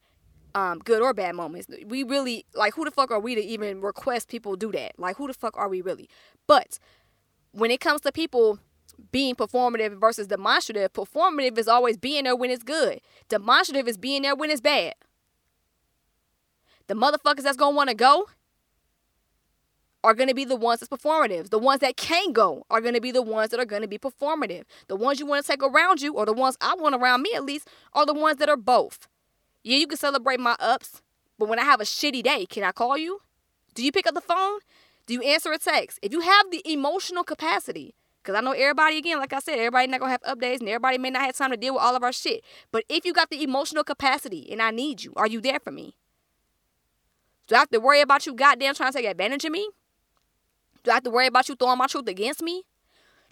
um, 0.55 0.81
good 0.81 1.01
or 1.01 1.15
bad 1.15 1.35
moments 1.35 1.69
we 1.87 2.03
really 2.03 2.45
like 2.55 2.75
who 2.75 2.85
the 2.85 2.91
fuck 2.91 3.11
are 3.11 3.19
we 3.19 3.35
to 3.35 3.41
even 3.41 3.81
request 3.81 4.29
people 4.29 4.57
do 4.57 4.71
that 4.73 4.93
like 4.99 5.17
who 5.17 5.27
the 5.27 5.33
fuck 5.33 5.57
are 5.57 5.69
we 5.69 5.81
really 5.81 6.09
but 6.47 6.79
when 7.53 7.71
it 7.71 7.81
comes 7.81 8.03
to 8.03 8.13
people 8.13 8.59
being 9.11 9.35
performative 9.35 10.01
versus 10.01 10.27
demonstrative. 10.27 10.93
Performative 10.93 11.59
is 11.59 11.69
always 11.69 11.97
being 11.97 12.25
there 12.25 12.37
when 12.37 12.51
it's 12.51 12.63
good. 12.63 13.01
Demonstrative 13.29 13.89
is 13.89 13.97
being 13.97 14.23
there 14.23 14.35
when 14.35 14.51
it's 14.51 14.61
bad. 14.61 14.95
The 16.87 16.95
motherfuckers 16.95 17.43
that's 17.43 17.57
gonna 17.57 17.77
wanna 17.77 17.95
go 17.95 18.29
are 20.05 20.15
gonna 20.15 20.35
be 20.35 20.45
the 20.45 20.57
ones 20.57 20.81
that's 20.81 20.91
performative. 20.91 21.51
The 21.51 21.59
ones 21.59 21.81
that 21.81 21.97
can't 21.97 22.33
go 22.33 22.67
are 22.71 22.81
gonna 22.81 23.01
be 23.01 23.13
the 23.13 23.23
ones 23.23 23.51
that 23.51 23.61
are 23.61 23.65
gonna 23.65 23.89
be 23.89 23.99
performative. 23.99 24.65
The 24.89 24.97
ones 24.97 25.21
you 25.21 25.27
wanna 25.27 25.43
take 25.43 25.63
around 25.63 26.03
you, 26.03 26.15
or 26.15 26.27
the 26.27 26.33
ones 26.33 26.57
I 26.61 26.75
want 26.75 26.95
around 26.95 27.23
me 27.23 27.33
at 27.35 27.45
least, 27.45 27.69
are 27.93 28.07
the 28.07 28.15
ones 28.15 28.39
that 28.39 28.49
are 28.49 28.57
both. 28.57 29.09
Yeah, 29.63 29.79
you 29.79 29.87
can 29.87 29.99
celebrate 29.99 30.41
my 30.41 30.57
ups, 30.59 31.03
but 31.39 31.49
when 31.49 31.59
I 31.59 31.65
have 31.65 31.81
a 31.81 31.85
shitty 31.85 32.23
day, 32.23 32.47
can 32.47 32.65
I 32.65 32.73
call 32.73 32.99
you? 32.99 33.21
Do 33.75 33.85
you 33.85 33.93
pick 33.93 34.07
up 34.07 34.15
the 34.15 34.21
phone? 34.21 34.59
Do 35.07 35.15
you 35.15 35.23
answer 35.23 35.53
a 35.53 35.59
text? 35.59 35.99
If 36.03 36.13
you 36.13 36.21
have 36.21 36.51
the 36.51 36.63
emotional 36.65 37.25
capacity 37.25 37.95
because 38.23 38.37
I 38.37 38.41
know 38.41 38.53
everybody, 38.53 38.99
again, 38.99 39.19
like 39.19 39.33
I 39.33 39.41
said, 39.41 39.59
everybody 39.59 39.89
not 39.89 39.99
to 39.99 40.09
have 40.09 40.23
updates 40.23 40.61
and 40.61 40.69
everybody 40.69 40.97
may 40.97 41.11
not 41.11 41.23
have 41.23 41.37
time 41.37 41.51
to 41.51 41.57
deal 41.57 41.75
with 41.75 41.83
all 41.83 41.97
of 41.97 42.05
our 42.05 42.13
shit. 42.13 42.45
But 42.71 42.85
if 42.89 43.05
you 43.05 43.13
got 43.13 43.31
the 43.31 43.43
emotional 43.43 43.83
capacity 43.83 44.49
and 44.53 44.63
I 44.63 44.71
need 44.71 45.03
you, 45.03 45.13
are 45.17 45.27
you 45.27 45.41
there 45.41 45.59
for 45.59 45.73
me? 45.73 45.97
Do 47.49 47.57
I 47.57 47.59
have 47.59 47.71
to 47.71 47.81
worry 47.81 48.01
about 48.01 48.25
you 48.25 48.35
goddamn 48.35 48.75
trying 48.75 48.93
to 48.93 48.99
take 48.99 49.11
advantage 49.11 49.45
of 49.45 49.51
me? 49.51 49.69
Do 50.85 50.93
I 50.93 50.95
have 50.95 51.03
to 51.03 51.11
worry 51.11 51.27
about 51.27 51.49
you 51.49 51.57
throwing 51.57 51.79
my 51.79 51.87
truth 51.89 52.07
against 52.07 52.43
me? 52.43 52.63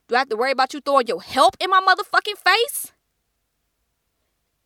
Do 0.08 0.16
I 0.16 0.18
have 0.18 0.28
to 0.30 0.36
worry 0.36 0.50
about 0.50 0.74
you 0.74 0.80
throwing 0.80 1.06
your 1.06 1.22
help 1.22 1.56
in 1.60 1.70
my 1.70 1.80
motherfucking 1.80 2.38
face? 2.38 2.92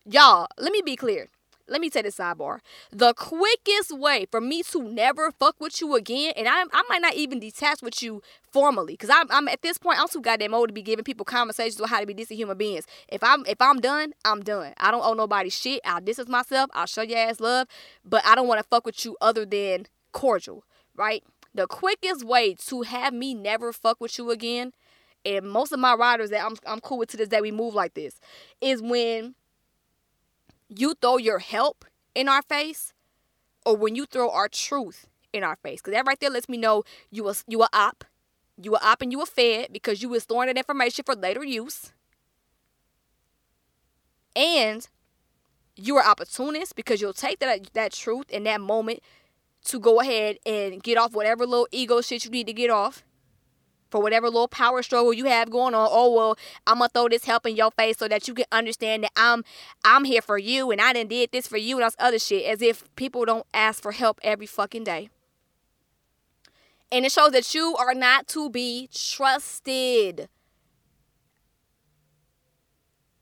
Y'all, 0.06 0.46
let 0.58 0.72
me 0.72 0.80
be 0.82 0.96
clear 0.96 1.28
let 1.68 1.80
me 1.80 1.88
take 1.88 2.04
this 2.04 2.16
sidebar. 2.16 2.58
The 2.90 3.14
quickest 3.14 3.96
way 3.96 4.26
for 4.30 4.40
me 4.40 4.62
to 4.64 4.82
never 4.82 5.30
fuck 5.32 5.56
with 5.60 5.80
you 5.80 5.94
again, 5.94 6.32
and 6.36 6.48
I, 6.48 6.62
I 6.72 6.82
might 6.88 7.00
not 7.00 7.14
even 7.14 7.40
detach 7.40 7.82
with 7.82 8.02
you 8.02 8.22
formally, 8.52 8.94
because 8.94 9.10
I'm, 9.10 9.26
I'm 9.30 9.48
at 9.48 9.62
this 9.62 9.78
point 9.78 9.98
I'm 9.98 10.08
too 10.08 10.20
goddamn 10.20 10.54
old 10.54 10.68
to 10.68 10.74
be 10.74 10.82
giving 10.82 11.04
people 11.04 11.24
conversations 11.24 11.80
on 11.80 11.88
how 11.88 12.00
to 12.00 12.06
be 12.06 12.14
decent 12.14 12.38
human 12.38 12.58
beings. 12.58 12.86
If 13.08 13.22
I'm 13.24 13.44
if 13.46 13.60
I'm 13.60 13.80
done, 13.80 14.12
I'm 14.24 14.42
done. 14.42 14.74
I 14.78 14.90
don't 14.90 15.04
owe 15.04 15.14
nobody 15.14 15.50
shit. 15.50 15.80
I'll 15.84 16.00
distance 16.00 16.28
myself. 16.28 16.70
I'll 16.74 16.86
show 16.86 17.02
your 17.02 17.18
ass 17.18 17.40
love, 17.40 17.66
but 18.04 18.24
I 18.26 18.34
don't 18.34 18.46
want 18.46 18.60
to 18.60 18.68
fuck 18.68 18.84
with 18.84 19.04
you 19.04 19.16
other 19.20 19.46
than 19.46 19.86
cordial, 20.12 20.64
right? 20.94 21.24
The 21.54 21.66
quickest 21.66 22.24
way 22.24 22.54
to 22.66 22.82
have 22.82 23.14
me 23.14 23.34
never 23.34 23.72
fuck 23.72 24.00
with 24.00 24.18
you 24.18 24.30
again, 24.30 24.72
and 25.24 25.50
most 25.50 25.72
of 25.72 25.78
my 25.78 25.94
riders 25.94 26.30
that 26.30 26.44
I'm 26.44 26.56
I'm 26.66 26.80
cool 26.80 26.98
with 26.98 27.10
to 27.10 27.16
this 27.16 27.28
day, 27.28 27.40
we 27.40 27.52
move 27.52 27.74
like 27.74 27.94
this, 27.94 28.20
is 28.60 28.82
when 28.82 29.34
you 30.76 30.94
throw 31.00 31.16
your 31.16 31.38
help 31.38 31.84
in 32.14 32.28
our 32.28 32.42
face 32.42 32.92
or 33.64 33.76
when 33.76 33.94
you 33.94 34.06
throw 34.06 34.30
our 34.30 34.48
truth 34.48 35.06
in 35.32 35.42
our 35.42 35.56
face. 35.56 35.80
Because 35.80 35.94
that 35.94 36.06
right 36.06 36.18
there 36.20 36.30
lets 36.30 36.48
me 36.48 36.56
know 36.56 36.84
you 37.10 37.28
a, 37.28 37.34
you 37.46 37.62
a 37.62 37.68
op. 37.72 38.04
You 38.60 38.76
a 38.76 38.78
op 38.78 39.02
and 39.02 39.10
you 39.10 39.20
a 39.20 39.26
fed 39.26 39.68
because 39.72 40.02
you 40.02 40.08
was 40.08 40.24
throwing 40.24 40.46
that 40.46 40.56
information 40.56 41.04
for 41.04 41.14
later 41.14 41.44
use. 41.44 41.92
And 44.36 44.86
you're 45.76 46.04
opportunist 46.04 46.76
because 46.76 47.00
you'll 47.00 47.12
take 47.12 47.40
that 47.40 47.72
that 47.74 47.92
truth 47.92 48.30
in 48.30 48.44
that 48.44 48.60
moment 48.60 49.00
to 49.64 49.80
go 49.80 50.00
ahead 50.00 50.38
and 50.46 50.82
get 50.82 50.98
off 50.98 51.14
whatever 51.14 51.46
little 51.46 51.66
ego 51.72 52.00
shit 52.00 52.24
you 52.24 52.30
need 52.30 52.46
to 52.46 52.52
get 52.52 52.70
off 52.70 53.02
for 53.94 54.02
whatever 54.02 54.26
little 54.26 54.48
power 54.48 54.82
struggle 54.82 55.14
you 55.14 55.26
have 55.26 55.48
going 55.50 55.72
on. 55.72 55.88
Oh 55.88 56.12
well, 56.12 56.36
I'm 56.66 56.78
gonna 56.78 56.88
throw 56.92 57.08
this 57.08 57.26
help 57.26 57.46
in 57.46 57.54
your 57.54 57.70
face 57.70 57.96
so 57.96 58.08
that 58.08 58.26
you 58.26 58.34
can 58.34 58.46
understand 58.50 59.04
that 59.04 59.12
I'm 59.14 59.44
I'm 59.84 60.02
here 60.02 60.20
for 60.20 60.36
you 60.36 60.72
and 60.72 60.80
I 60.80 60.92
didn't 60.92 61.10
did 61.10 61.30
this 61.30 61.46
for 61.46 61.58
you 61.58 61.76
and 61.76 61.84
all 61.84 61.90
this 61.90 61.96
other 62.00 62.18
shit. 62.18 62.44
As 62.44 62.60
if 62.60 62.92
people 62.96 63.24
don't 63.24 63.46
ask 63.54 63.80
for 63.80 63.92
help 63.92 64.18
every 64.24 64.46
fucking 64.46 64.82
day. 64.82 65.10
And 66.90 67.04
it 67.04 67.12
shows 67.12 67.30
that 67.30 67.54
you 67.54 67.76
are 67.78 67.94
not 67.94 68.26
to 68.28 68.50
be 68.50 68.88
trusted. 68.92 70.28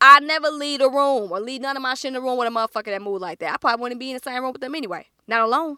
I 0.01 0.21
never 0.21 0.49
leave 0.49 0.81
a 0.81 0.89
room 0.89 1.33
or 1.33 1.39
leave 1.39 1.61
none 1.61 1.77
of 1.77 1.83
my 1.83 1.93
shit 1.93 2.09
in 2.09 2.15
the 2.15 2.23
room 2.23 2.39
with 2.39 2.49
a 2.49 2.51
motherfucker 2.51 2.87
that 2.87 3.03
move 3.03 3.21
like 3.21 3.41
that. 3.41 3.53
I 3.53 3.57
probably 3.59 3.83
wouldn't 3.83 4.01
be 4.01 4.13
in 4.13 4.17
the 4.17 4.23
same 4.25 4.43
room 4.43 4.53
with 4.53 4.63
them 4.63 4.75
anyway. 4.75 5.09
Not 5.29 5.43
alone. 5.43 5.77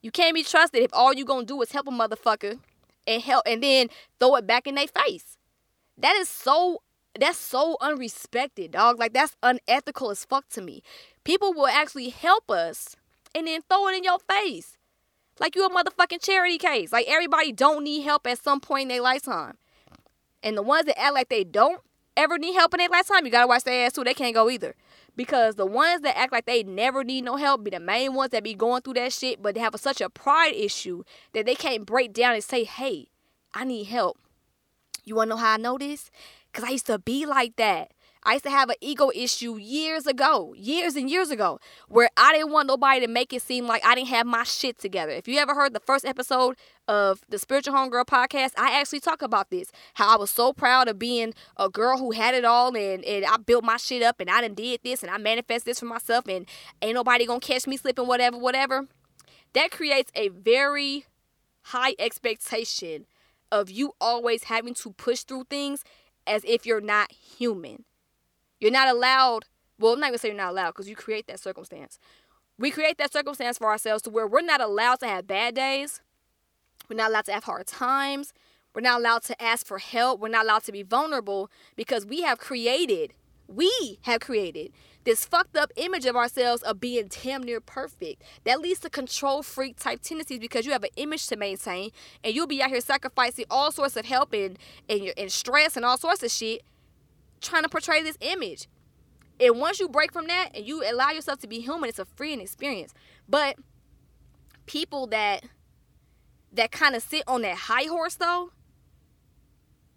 You 0.00 0.10
can't 0.10 0.34
be 0.34 0.42
trusted 0.42 0.82
if 0.82 0.90
all 0.92 1.14
you 1.14 1.24
gonna 1.24 1.46
do 1.46 1.62
is 1.62 1.70
help 1.70 1.86
a 1.86 1.92
motherfucker 1.92 2.58
and 3.06 3.22
help 3.22 3.42
and 3.46 3.62
then 3.62 3.88
throw 4.18 4.36
it 4.36 4.46
back 4.46 4.66
in 4.66 4.74
their 4.74 4.88
face. 4.88 5.36
That 5.98 6.16
is 6.16 6.28
so 6.28 6.82
that's 7.18 7.38
so 7.38 7.76
unrespected, 7.80 8.72
dog. 8.72 8.98
Like 8.98 9.12
that's 9.12 9.36
unethical 9.42 10.10
as 10.10 10.24
fuck 10.24 10.48
to 10.50 10.62
me. 10.62 10.82
People 11.24 11.52
will 11.52 11.66
actually 11.66 12.08
help 12.08 12.50
us 12.50 12.96
and 13.34 13.46
then 13.46 13.60
throw 13.68 13.88
it 13.88 13.96
in 13.96 14.04
your 14.04 14.18
face. 14.18 14.78
Like 15.38 15.54
you 15.54 15.64
a 15.66 15.70
motherfucking 15.70 16.22
charity 16.22 16.58
case. 16.58 16.92
Like 16.92 17.06
everybody 17.08 17.52
don't 17.52 17.84
need 17.84 18.02
help 18.02 18.26
at 18.26 18.42
some 18.42 18.60
point 18.60 18.82
in 18.82 18.88
their 18.88 19.02
lifetime. 19.02 19.56
And 20.42 20.56
the 20.56 20.62
ones 20.62 20.86
that 20.86 20.98
act 20.98 21.14
like 21.14 21.28
they 21.28 21.44
don't 21.44 21.80
ever 22.16 22.38
need 22.38 22.54
help 22.54 22.74
in 22.74 22.78
their 22.78 22.88
lifetime, 22.88 23.24
you 23.24 23.30
gotta 23.32 23.46
watch 23.46 23.64
their 23.64 23.86
ass 23.86 23.92
too. 23.92 24.04
They 24.04 24.14
can't 24.14 24.34
go 24.34 24.50
either. 24.50 24.74
Because 25.14 25.56
the 25.56 25.66
ones 25.66 26.00
that 26.02 26.16
act 26.16 26.32
like 26.32 26.46
they 26.46 26.62
never 26.62 27.04
need 27.04 27.24
no 27.24 27.36
help 27.36 27.64
be 27.64 27.70
the 27.70 27.80
main 27.80 28.14
ones 28.14 28.30
that 28.30 28.42
be 28.42 28.54
going 28.54 28.82
through 28.82 28.94
that 28.94 29.12
shit, 29.12 29.42
but 29.42 29.54
they 29.54 29.60
have 29.60 29.74
a, 29.74 29.78
such 29.78 30.00
a 30.00 30.08
pride 30.08 30.54
issue 30.54 31.04
that 31.34 31.44
they 31.44 31.54
can't 31.54 31.84
break 31.84 32.12
down 32.12 32.34
and 32.34 32.42
say, 32.44 32.64
hey, 32.64 33.08
I 33.52 33.64
need 33.64 33.84
help. 33.84 34.18
You 35.04 35.16
wanna 35.16 35.30
know 35.30 35.36
how 35.36 35.54
I 35.54 35.56
know 35.58 35.76
this? 35.76 36.10
Because 36.50 36.68
I 36.68 36.72
used 36.72 36.86
to 36.86 36.98
be 36.98 37.26
like 37.26 37.56
that. 37.56 37.92
I 38.24 38.34
used 38.34 38.44
to 38.44 38.50
have 38.50 38.70
an 38.70 38.76
ego 38.80 39.10
issue 39.14 39.56
years 39.56 40.06
ago, 40.06 40.54
years 40.56 40.94
and 40.94 41.10
years 41.10 41.30
ago, 41.30 41.58
where 41.88 42.08
I 42.16 42.32
didn't 42.32 42.52
want 42.52 42.68
nobody 42.68 43.00
to 43.00 43.08
make 43.08 43.32
it 43.32 43.42
seem 43.42 43.66
like 43.66 43.84
I 43.84 43.96
didn't 43.96 44.08
have 44.08 44.26
my 44.26 44.44
shit 44.44 44.78
together. 44.78 45.10
If 45.10 45.26
you 45.26 45.38
ever 45.38 45.54
heard 45.54 45.74
the 45.74 45.80
first 45.80 46.04
episode 46.04 46.56
of 46.86 47.22
the 47.28 47.38
Spiritual 47.38 47.74
Homegirl 47.74 48.06
podcast, 48.06 48.52
I 48.56 48.78
actually 48.78 49.00
talk 49.00 49.22
about 49.22 49.50
this. 49.50 49.72
How 49.94 50.14
I 50.14 50.18
was 50.18 50.30
so 50.30 50.52
proud 50.52 50.86
of 50.86 51.00
being 51.00 51.34
a 51.56 51.68
girl 51.68 51.98
who 51.98 52.12
had 52.12 52.34
it 52.34 52.44
all 52.44 52.76
and, 52.76 53.04
and 53.04 53.24
I 53.24 53.38
built 53.38 53.64
my 53.64 53.76
shit 53.76 54.02
up 54.02 54.20
and 54.20 54.30
I 54.30 54.40
done 54.40 54.54
did 54.54 54.80
this 54.84 55.02
and 55.02 55.10
I 55.10 55.18
manifest 55.18 55.64
this 55.64 55.80
for 55.80 55.86
myself 55.86 56.28
and 56.28 56.46
ain't 56.80 56.94
nobody 56.94 57.26
gonna 57.26 57.40
catch 57.40 57.66
me 57.66 57.76
slipping, 57.76 58.06
whatever, 58.06 58.38
whatever. 58.38 58.86
That 59.54 59.72
creates 59.72 60.12
a 60.14 60.28
very 60.28 61.06
high 61.62 61.94
expectation 61.98 63.06
of 63.50 63.68
you 63.68 63.94
always 64.00 64.44
having 64.44 64.74
to 64.74 64.92
push 64.92 65.22
through 65.22 65.44
things 65.50 65.84
as 66.26 66.44
if 66.44 66.64
you're 66.64 66.80
not 66.80 67.10
human. 67.12 67.84
You're 68.62 68.70
not 68.70 68.86
allowed, 68.86 69.46
well, 69.80 69.94
I'm 69.94 69.98
not 69.98 70.10
gonna 70.10 70.18
say 70.18 70.28
you're 70.28 70.36
not 70.36 70.52
allowed 70.52 70.70
because 70.70 70.88
you 70.88 70.94
create 70.94 71.26
that 71.26 71.40
circumstance. 71.40 71.98
We 72.58 72.70
create 72.70 72.96
that 72.98 73.12
circumstance 73.12 73.58
for 73.58 73.66
ourselves 73.66 74.02
to 74.02 74.10
where 74.10 74.24
we're 74.24 74.40
not 74.40 74.60
allowed 74.60 75.00
to 75.00 75.08
have 75.08 75.26
bad 75.26 75.56
days. 75.56 76.00
We're 76.88 76.96
not 76.96 77.10
allowed 77.10 77.24
to 77.24 77.32
have 77.32 77.42
hard 77.42 77.66
times. 77.66 78.32
We're 78.72 78.82
not 78.82 79.00
allowed 79.00 79.24
to 79.24 79.42
ask 79.42 79.66
for 79.66 79.78
help. 79.78 80.20
We're 80.20 80.28
not 80.28 80.44
allowed 80.44 80.62
to 80.64 80.72
be 80.72 80.84
vulnerable 80.84 81.50
because 81.74 82.06
we 82.06 82.22
have 82.22 82.38
created, 82.38 83.14
we 83.48 83.98
have 84.02 84.20
created 84.20 84.70
this 85.02 85.24
fucked 85.24 85.56
up 85.56 85.72
image 85.74 86.06
of 86.06 86.14
ourselves 86.14 86.62
of 86.62 86.78
being 86.78 87.08
damn 87.08 87.42
near 87.42 87.60
perfect. 87.60 88.22
That 88.44 88.60
leads 88.60 88.78
to 88.80 88.90
control 88.90 89.42
freak 89.42 89.76
type 89.76 90.02
tendencies 90.02 90.38
because 90.38 90.66
you 90.66 90.70
have 90.70 90.84
an 90.84 90.90
image 90.94 91.26
to 91.26 91.36
maintain 91.36 91.90
and 92.22 92.32
you'll 92.32 92.46
be 92.46 92.62
out 92.62 92.70
here 92.70 92.80
sacrificing 92.80 93.46
all 93.50 93.72
sorts 93.72 93.96
of 93.96 94.04
help 94.04 94.32
and, 94.32 94.56
and, 94.88 95.12
and 95.16 95.32
stress 95.32 95.76
and 95.76 95.84
all 95.84 95.98
sorts 95.98 96.22
of 96.22 96.30
shit 96.30 96.62
trying 97.42 97.62
to 97.62 97.68
portray 97.68 98.02
this 98.02 98.16
image. 98.20 98.68
And 99.40 99.58
once 99.58 99.80
you 99.80 99.88
break 99.88 100.12
from 100.12 100.28
that 100.28 100.50
and 100.54 100.66
you 100.66 100.88
allow 100.88 101.10
yourself 101.10 101.40
to 101.40 101.48
be 101.48 101.60
human, 101.60 101.88
it's 101.88 101.98
a 101.98 102.04
freeing 102.04 102.40
experience. 102.40 102.94
But 103.28 103.56
people 104.66 105.06
that 105.08 105.44
that 106.52 106.70
kind 106.70 106.94
of 106.94 107.02
sit 107.02 107.24
on 107.26 107.42
that 107.42 107.56
high 107.56 107.84
horse 107.84 108.14
though 108.14 108.50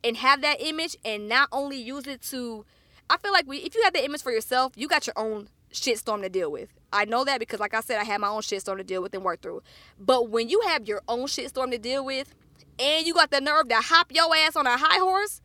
and 0.03 0.17
have 0.17 0.41
that 0.41 0.61
image 0.61 0.95
and 1.03 1.27
not 1.27 1.49
only 1.51 1.77
use 1.77 2.07
it 2.07 2.21
to 2.21 2.65
I 3.09 3.17
feel 3.17 3.31
like 3.31 3.47
we, 3.47 3.57
if 3.57 3.75
you 3.75 3.83
have 3.83 3.93
the 3.93 4.03
image 4.03 4.23
for 4.23 4.31
yourself, 4.31 4.73
you 4.75 4.87
got 4.87 5.05
your 5.05 5.13
own 5.15 5.47
shitstorm 5.71 6.23
to 6.23 6.29
deal 6.29 6.51
with. 6.51 6.69
I 6.91 7.05
know 7.05 7.23
that 7.23 7.39
because, 7.39 7.59
like 7.59 7.73
I 7.73 7.81
said, 7.81 7.99
I 7.99 8.03
had 8.03 8.19
my 8.19 8.29
own 8.29 8.41
shitstorm 8.41 8.77
to 8.77 8.83
deal 8.83 9.01
with 9.01 9.13
and 9.13 9.23
work 9.23 9.41
through. 9.41 9.61
But 9.99 10.29
when 10.29 10.49
you 10.49 10.61
have 10.67 10.87
your 10.87 11.01
own 11.07 11.27
shitstorm 11.27 11.71
to 11.71 11.77
deal 11.77 12.03
with, 12.03 12.33
and 12.79 13.05
you 13.05 13.13
got 13.13 13.31
the 13.31 13.41
nerve 13.41 13.69
to 13.69 13.75
hop 13.75 14.11
your 14.11 14.35
ass 14.35 14.55
on 14.55 14.65
a 14.65 14.77
high 14.77 14.97
horse 14.97 15.41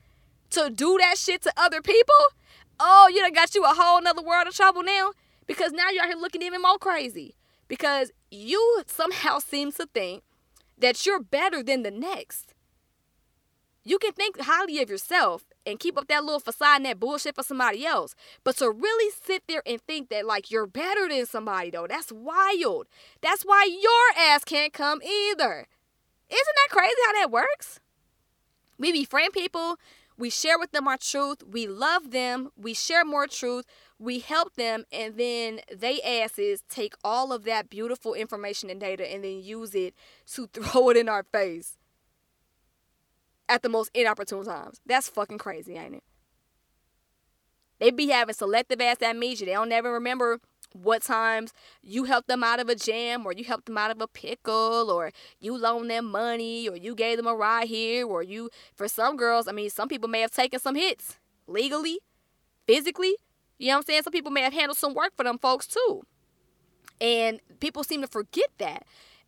to 0.50 0.70
do 0.70 0.98
that 1.00 1.18
shit 1.18 1.42
to 1.42 1.52
other 1.56 1.80
people, 1.80 2.14
oh, 2.78 3.10
you 3.12 3.20
done 3.20 3.32
got 3.32 3.54
you 3.54 3.64
a 3.64 3.74
whole 3.74 4.00
nother 4.00 4.22
world 4.22 4.46
of 4.46 4.54
trouble 4.54 4.82
now. 4.82 5.12
Because 5.46 5.72
now 5.72 5.90
you're 5.90 6.04
out 6.04 6.08
here 6.08 6.16
looking 6.16 6.42
even 6.42 6.62
more 6.62 6.78
crazy. 6.78 7.34
Because 7.68 8.12
you 8.30 8.82
somehow 8.86 9.38
seem 9.38 9.72
to 9.72 9.86
think 9.86 10.22
that 10.78 11.04
you're 11.06 11.20
better 11.20 11.62
than 11.62 11.82
the 11.82 11.90
next. 11.90 12.54
You 13.82 13.98
can 13.98 14.12
think 14.12 14.40
highly 14.40 14.80
of 14.82 14.90
yourself 14.90 15.44
and 15.64 15.80
keep 15.80 15.96
up 15.96 16.08
that 16.08 16.24
little 16.24 16.40
facade 16.40 16.76
and 16.76 16.86
that 16.86 17.00
bullshit 17.00 17.34
for 17.34 17.42
somebody 17.42 17.86
else. 17.86 18.14
But 18.44 18.56
to 18.58 18.70
really 18.70 19.12
sit 19.24 19.44
there 19.48 19.62
and 19.66 19.80
think 19.80 20.10
that 20.10 20.26
like 20.26 20.50
you're 20.50 20.66
better 20.66 21.08
than 21.08 21.26
somebody 21.26 21.70
though, 21.70 21.86
that's 21.86 22.12
wild. 22.12 22.88
That's 23.22 23.42
why 23.42 23.64
your 23.64 24.24
ass 24.24 24.44
can't 24.44 24.72
come 24.72 25.00
either. 25.02 25.66
Isn't 26.28 26.56
that 26.56 26.70
crazy 26.70 26.94
how 27.06 27.12
that 27.14 27.30
works? 27.30 27.80
We 28.78 28.92
befriend 28.92 29.32
people, 29.32 29.76
we 30.20 30.28
share 30.28 30.58
with 30.58 30.72
them 30.72 30.86
our 30.86 30.98
truth, 30.98 31.42
we 31.50 31.66
love 31.66 32.10
them, 32.10 32.50
we 32.54 32.74
share 32.74 33.06
more 33.06 33.26
truth, 33.26 33.64
we 33.98 34.18
help 34.18 34.54
them, 34.54 34.84
and 34.92 35.16
then 35.16 35.60
they 35.74 36.00
asses 36.02 36.62
take 36.68 36.94
all 37.02 37.32
of 37.32 37.44
that 37.44 37.70
beautiful 37.70 38.12
information 38.12 38.68
and 38.68 38.80
data 38.80 39.10
and 39.10 39.24
then 39.24 39.42
use 39.42 39.74
it 39.74 39.94
to 40.34 40.46
throw 40.52 40.90
it 40.90 40.96
in 40.98 41.08
our 41.08 41.22
face 41.22 41.78
at 43.48 43.62
the 43.62 43.68
most 43.70 43.90
inopportune 43.94 44.44
times. 44.44 44.80
That's 44.84 45.08
fucking 45.08 45.38
crazy, 45.38 45.76
ain't 45.76 45.96
it? 45.96 46.04
They 47.78 47.90
be 47.90 48.08
having 48.08 48.34
selective 48.34 48.80
ass 48.80 49.00
amnesia. 49.00 49.46
They 49.46 49.52
don't 49.52 49.70
never 49.70 49.90
remember 49.90 50.38
what 50.72 51.02
times 51.02 51.52
you 51.82 52.04
helped 52.04 52.28
them 52.28 52.44
out 52.44 52.60
of 52.60 52.68
a 52.68 52.74
jam 52.74 53.26
or 53.26 53.32
you 53.32 53.44
helped 53.44 53.66
them 53.66 53.78
out 53.78 53.90
of 53.90 54.00
a 54.00 54.06
pickle 54.06 54.90
or 54.90 55.12
you 55.40 55.56
loaned 55.56 55.90
them 55.90 56.10
money 56.10 56.68
or 56.68 56.76
you 56.76 56.94
gave 56.94 57.16
them 57.16 57.26
a 57.26 57.34
ride 57.34 57.68
here 57.68 58.06
or 58.06 58.22
you 58.22 58.50
for 58.74 58.88
some 58.88 59.16
girls, 59.16 59.48
I 59.48 59.52
mean 59.52 59.70
some 59.70 59.88
people 59.88 60.08
may 60.08 60.20
have 60.20 60.30
taken 60.30 60.60
some 60.60 60.74
hits 60.74 61.18
legally, 61.46 61.98
physically. 62.66 63.16
You 63.58 63.68
know 63.68 63.74
what 63.74 63.78
I'm 63.78 63.82
saying? 63.84 64.02
Some 64.04 64.12
people 64.12 64.30
may 64.30 64.42
have 64.42 64.54
handled 64.54 64.78
some 64.78 64.94
work 64.94 65.12
for 65.16 65.24
them 65.24 65.38
folks 65.38 65.66
too. 65.66 66.02
And 67.00 67.40
people 67.60 67.84
seem 67.84 68.02
to 68.02 68.06
forget 68.06 68.50
that. 68.58 68.84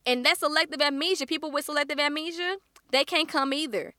And 0.07 0.25
that 0.27 0.39
selective 0.39 0.81
amnesia, 0.81 1.27
people 1.27 1.51
with 1.51 1.65
selective 1.65 1.99
amnesia, 1.99 2.57
they 2.91 3.05
can't 3.05 3.29
come 3.29 3.53
either 3.53 3.95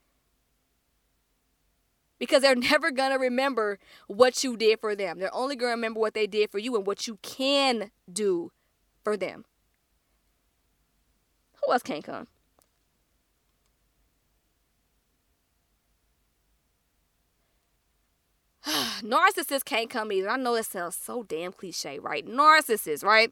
because 2.23 2.41
they're 2.41 2.55
never 2.71 2.89
going 2.89 3.11
to 3.11 3.17
remember 3.17 3.79
what 4.07 4.43
you 4.43 4.55
did 4.55 4.79
for 4.79 4.95
them. 4.95 5.19
They're 5.19 5.33
only 5.35 5.57
going 5.57 5.71
to 5.71 5.75
remember 5.75 5.99
what 5.99 6.13
they 6.13 6.25
did 6.25 6.49
for 6.51 6.57
you 6.57 6.75
and 6.77 6.87
what 6.87 7.05
you 7.05 7.17
can 7.21 7.91
do 8.11 8.51
for 9.03 9.17
them. 9.17 9.43
Who 11.65 11.73
else 11.73 11.83
can't 11.83 12.03
come? 12.03 12.27
Narcissists 19.01 19.65
can't 19.65 19.89
come 19.89 20.11
either. 20.13 20.29
I 20.29 20.37
know 20.37 20.55
that 20.55 20.65
sounds 20.65 20.95
so 20.95 21.23
damn 21.23 21.51
cliche, 21.51 21.99
right? 21.99 22.25
Narcissists, 22.25 23.03
right? 23.03 23.31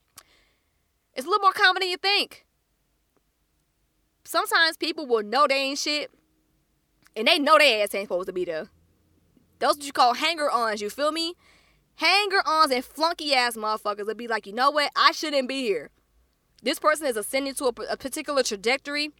It's 1.13 1.25
a 1.25 1.29
little 1.29 1.41
more 1.41 1.53
common 1.53 1.79
than 1.79 1.89
you 1.89 1.97
think. 1.97 2.45
Sometimes 4.25 4.75
people 4.75 5.05
will 5.05 5.23
know 5.23 5.47
they 5.47 5.55
ain't 5.55 5.79
shit, 5.79 6.11
and 7.15 7.27
they 7.27 7.39
know 7.39 7.57
their 7.57 7.83
ass 7.83 7.95
ain't 7.95 8.05
supposed 8.05 8.27
to 8.27 8.33
be 8.33 8.45
there. 8.45 8.67
Those 9.61 9.77
what 9.77 9.85
you 9.85 9.93
call 9.93 10.15
hanger 10.15 10.49
ons, 10.49 10.81
you 10.81 10.89
feel 10.89 11.11
me? 11.11 11.35
Hanger 11.97 12.41
ons 12.47 12.71
and 12.71 12.83
flunky 12.83 13.35
ass 13.35 13.55
motherfuckers 13.55 14.07
would 14.07 14.17
be 14.17 14.27
like, 14.27 14.47
you 14.47 14.53
know 14.53 14.71
what? 14.71 14.91
I 14.95 15.11
shouldn't 15.11 15.47
be 15.47 15.61
here. 15.61 15.91
This 16.63 16.79
person 16.79 17.05
is 17.05 17.15
ascending 17.15 17.53
to 17.55 17.65
a, 17.65 17.73
a 17.91 17.95
particular 17.95 18.41
trajectory. 18.41 19.11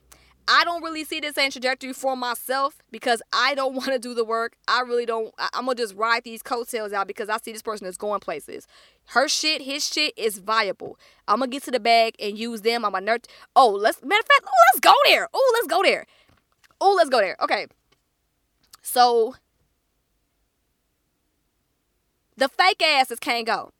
I 0.47 0.63
don't 0.63 0.84
really 0.84 1.04
see 1.04 1.19
the 1.19 1.32
same 1.32 1.51
trajectory 1.51 1.93
for 1.93 2.15
myself 2.17 2.80
because 2.89 3.21
I 3.32 3.54
don't 3.54 3.75
want 3.75 3.89
to 3.89 3.99
do 3.99 4.15
the 4.15 4.25
work. 4.25 4.54
I 4.67 4.82
really 4.82 5.06
don't. 5.06 5.32
I, 5.38 5.49
am 5.54 5.65
gonna 5.65 5.75
just 5.75 5.93
ride 5.93 6.23
these 6.23 6.41
coattails 6.41 6.91
out 6.91 7.08
because 7.08 7.30
I 7.30 7.38
see 7.38 7.51
this 7.51 7.62
person 7.62 7.86
is 7.86 7.95
going 7.95 8.19
places. 8.19 8.65
Her 9.10 9.27
shit, 9.27 9.62
his 9.62 9.88
shit 9.88 10.17
is 10.17 10.39
viable. 10.39 10.97
I'm 11.27 11.38
gonna 11.38 11.51
get 11.51 11.62
to 11.65 11.71
the 11.71 11.80
bag 11.80 12.15
and 12.19 12.36
use 12.36 12.62
them. 12.62 12.84
I'm 12.84 12.95
a 12.95 12.99
nerd. 12.99 13.25
Oh, 13.56 13.69
let's 13.69 14.01
matter 14.01 14.19
of 14.19 14.25
fact. 14.25 14.45
Oh, 14.47 14.71
let's 14.73 14.80
go 14.80 14.93
there. 15.06 15.30
Oh, 15.36 15.51
let's 15.54 15.67
go 15.67 15.84
there. 15.84 16.08
Oh, 16.80 16.95
let's 16.97 17.12
go 17.12 17.19
there. 17.19 17.38
Okay. 17.39 17.67
So 18.82 19.36
the 22.41 22.49
fake 22.49 22.82
asses 22.82 23.19
can't 23.19 23.45
go. 23.45 23.71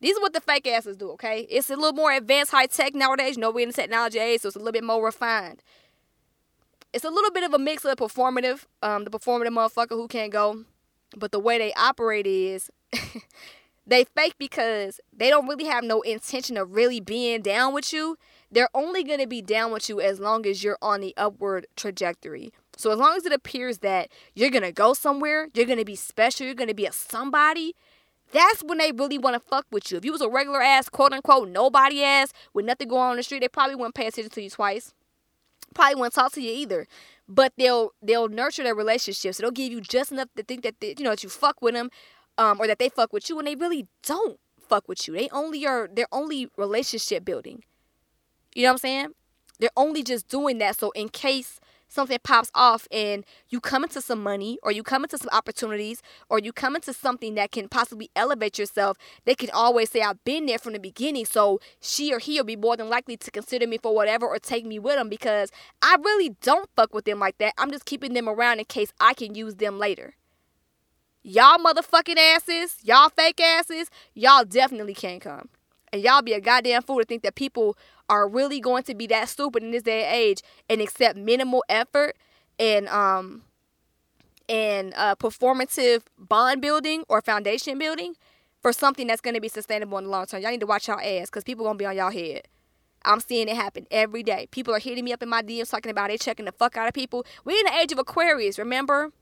These 0.00 0.16
are 0.16 0.20
what 0.20 0.32
the 0.32 0.40
fake 0.40 0.66
asses 0.66 0.96
do, 0.96 1.10
okay? 1.12 1.46
It's 1.50 1.70
a 1.70 1.76
little 1.76 1.92
more 1.92 2.12
advanced 2.12 2.50
high 2.50 2.66
tech 2.66 2.94
nowadays. 2.94 3.36
You 3.36 3.42
know, 3.42 3.50
we're 3.50 3.60
in 3.60 3.68
the 3.68 3.74
technology 3.74 4.18
age, 4.18 4.40
so 4.40 4.48
it's 4.48 4.56
a 4.56 4.58
little 4.58 4.72
bit 4.72 4.84
more 4.84 5.04
refined. 5.04 5.62
It's 6.92 7.04
a 7.04 7.10
little 7.10 7.30
bit 7.30 7.44
of 7.44 7.52
a 7.52 7.58
mix 7.58 7.84
of 7.84 7.96
the 7.96 8.02
performative, 8.02 8.64
um, 8.82 9.04
the 9.04 9.10
performative 9.10 9.48
motherfucker 9.48 9.90
who 9.90 10.08
can't 10.08 10.32
go. 10.32 10.64
But 11.16 11.32
the 11.32 11.38
way 11.38 11.58
they 11.58 11.72
operate 11.74 12.26
is 12.26 12.70
they 13.86 14.04
fake 14.04 14.34
because 14.38 15.00
they 15.12 15.30
don't 15.30 15.46
really 15.46 15.66
have 15.66 15.84
no 15.84 16.00
intention 16.02 16.56
of 16.56 16.74
really 16.74 17.00
being 17.00 17.42
down 17.42 17.74
with 17.74 17.92
you. 17.92 18.16
They're 18.50 18.70
only 18.74 19.04
to 19.04 19.26
be 19.26 19.42
down 19.42 19.72
with 19.72 19.88
you 19.88 20.00
as 20.00 20.20
long 20.20 20.46
as 20.46 20.62
you're 20.62 20.78
on 20.80 21.00
the 21.00 21.14
upward 21.16 21.66
trajectory. 21.76 22.52
So 22.76 22.90
as 22.90 22.98
long 22.98 23.16
as 23.16 23.26
it 23.26 23.32
appears 23.32 23.78
that 23.78 24.10
you're 24.34 24.50
gonna 24.50 24.72
go 24.72 24.94
somewhere, 24.94 25.48
you're 25.54 25.66
gonna 25.66 25.84
be 25.84 25.96
special, 25.96 26.46
you're 26.46 26.54
gonna 26.54 26.74
be 26.74 26.86
a 26.86 26.92
somebody, 26.92 27.74
that's 28.32 28.62
when 28.62 28.78
they 28.78 28.92
really 28.92 29.18
want 29.18 29.34
to 29.34 29.40
fuck 29.40 29.66
with 29.70 29.90
you. 29.90 29.98
If 29.98 30.04
you 30.04 30.12
was 30.12 30.20
a 30.20 30.28
regular 30.28 30.60
ass, 30.62 30.88
quote 30.88 31.12
unquote, 31.12 31.48
nobody 31.48 32.02
ass 32.02 32.32
with 32.52 32.64
nothing 32.64 32.88
going 32.88 33.02
on 33.02 33.10
in 33.12 33.16
the 33.18 33.22
street, 33.22 33.40
they 33.40 33.48
probably 33.48 33.76
wouldn't 33.76 33.94
pay 33.94 34.06
attention 34.06 34.30
to 34.30 34.42
you 34.42 34.50
twice. 34.50 34.92
Probably 35.74 35.94
wouldn't 35.94 36.14
talk 36.14 36.32
to 36.32 36.40
you 36.42 36.52
either. 36.52 36.86
but 37.28 37.52
they'll 37.58 37.92
they'll 38.02 38.28
nurture 38.28 38.62
their 38.62 38.74
relationships. 38.74 39.38
they'll 39.38 39.50
give 39.50 39.72
you 39.72 39.80
just 39.80 40.12
enough 40.12 40.28
to 40.36 40.42
think 40.42 40.62
that 40.62 40.76
they, 40.80 40.94
you 40.96 41.04
know 41.04 41.10
that 41.10 41.22
you 41.22 41.28
fuck 41.28 41.60
with 41.62 41.74
them, 41.74 41.90
um, 42.38 42.60
or 42.60 42.66
that 42.66 42.78
they 42.78 42.88
fuck 42.88 43.12
with 43.12 43.28
you, 43.28 43.38
and 43.38 43.46
they 43.48 43.54
really 43.56 43.86
don't 44.02 44.38
fuck 44.68 44.88
with 44.88 45.06
you. 45.06 45.14
They 45.14 45.28
only 45.30 45.66
are 45.66 45.88
they're 45.92 46.06
only 46.12 46.48
relationship 46.56 47.24
building. 47.24 47.64
You 48.54 48.62
know 48.62 48.68
what 48.70 48.72
I'm 48.74 48.78
saying? 48.78 49.08
They're 49.58 49.70
only 49.76 50.02
just 50.02 50.28
doing 50.28 50.58
that 50.58 50.78
so 50.78 50.90
in 50.92 51.08
case 51.08 51.60
something 51.88 52.18
pops 52.22 52.50
off 52.54 52.86
and 52.90 53.24
you 53.48 53.60
come 53.60 53.82
into 53.82 54.00
some 54.00 54.22
money 54.22 54.58
or 54.62 54.72
you 54.72 54.82
come 54.82 55.04
into 55.04 55.18
some 55.18 55.28
opportunities 55.32 56.02
or 56.28 56.38
you 56.38 56.52
come 56.52 56.76
into 56.76 56.92
something 56.92 57.34
that 57.34 57.52
can 57.52 57.68
possibly 57.68 58.10
elevate 58.16 58.58
yourself, 58.58 58.96
they 59.24 59.34
can 59.34 59.50
always 59.50 59.90
say, 59.90 60.02
I've 60.02 60.22
been 60.24 60.46
there 60.46 60.58
from 60.58 60.72
the 60.72 60.78
beginning. 60.78 61.26
So 61.26 61.60
she 61.80 62.12
or 62.12 62.18
he 62.18 62.38
will 62.38 62.44
be 62.44 62.56
more 62.56 62.76
than 62.76 62.88
likely 62.88 63.16
to 63.16 63.30
consider 63.30 63.66
me 63.66 63.78
for 63.78 63.94
whatever 63.94 64.26
or 64.26 64.38
take 64.38 64.64
me 64.64 64.78
with 64.78 64.96
them 64.96 65.08
because 65.08 65.50
I 65.82 65.96
really 66.04 66.30
don't 66.40 66.68
fuck 66.76 66.94
with 66.94 67.04
them 67.04 67.18
like 67.18 67.38
that. 67.38 67.54
I'm 67.58 67.70
just 67.70 67.84
keeping 67.84 68.14
them 68.14 68.28
around 68.28 68.58
in 68.58 68.64
case 68.66 68.92
I 69.00 69.14
can 69.14 69.34
use 69.34 69.56
them 69.56 69.78
later. 69.78 70.14
Y'all 71.22 71.58
motherfucking 71.58 72.18
asses, 72.18 72.76
y'all 72.84 73.08
fake 73.08 73.40
asses, 73.40 73.90
y'all 74.14 74.44
definitely 74.44 74.94
can't 74.94 75.20
come. 75.20 75.48
And 75.92 76.00
y'all 76.02 76.22
be 76.22 76.32
a 76.32 76.40
goddamn 76.40 76.82
fool 76.82 76.98
to 76.98 77.04
think 77.04 77.22
that 77.22 77.34
people 77.34 77.76
are 78.08 78.28
really 78.28 78.60
going 78.60 78.82
to 78.84 78.94
be 78.94 79.06
that 79.08 79.28
stupid 79.28 79.62
in 79.62 79.70
this 79.70 79.82
day 79.82 80.04
and 80.04 80.14
age 80.14 80.42
and 80.68 80.80
accept 80.80 81.18
minimal 81.18 81.64
effort 81.68 82.16
and 82.58 82.88
um 82.88 83.42
and 84.48 84.94
uh, 84.96 85.16
performative 85.16 86.02
bond 86.16 86.62
building 86.62 87.04
or 87.08 87.20
foundation 87.20 87.78
building 87.78 88.14
for 88.60 88.72
something 88.72 89.06
that's 89.06 89.20
going 89.20 89.34
to 89.34 89.40
be 89.40 89.48
sustainable 89.48 89.98
in 89.98 90.04
the 90.04 90.10
long 90.10 90.26
term. 90.26 90.42
Y'all 90.42 90.50
need 90.50 90.60
to 90.60 90.66
watch 90.66 90.88
y'all 90.88 91.00
ass 91.00 91.26
because 91.26 91.44
people 91.44 91.64
going 91.64 91.76
to 91.76 91.82
be 91.82 91.86
on 91.86 91.96
y'all 91.96 92.12
head. 92.12 92.42
I'm 93.04 93.20
seeing 93.20 93.48
it 93.48 93.56
happen 93.56 93.86
every 93.90 94.22
day. 94.22 94.48
People 94.50 94.74
are 94.74 94.78
hitting 94.78 95.04
me 95.04 95.12
up 95.12 95.22
in 95.22 95.28
my 95.28 95.42
DMs 95.42 95.70
talking 95.70 95.90
about 95.90 96.08
they 96.08 96.16
checking 96.16 96.46
the 96.46 96.52
fuck 96.52 96.76
out 96.76 96.88
of 96.88 96.94
people. 96.94 97.24
We're 97.44 97.58
in 97.58 97.66
the 97.66 97.78
age 97.78 97.92
of 97.92 97.98
Aquarius, 97.98 98.58
remember? 98.58 99.12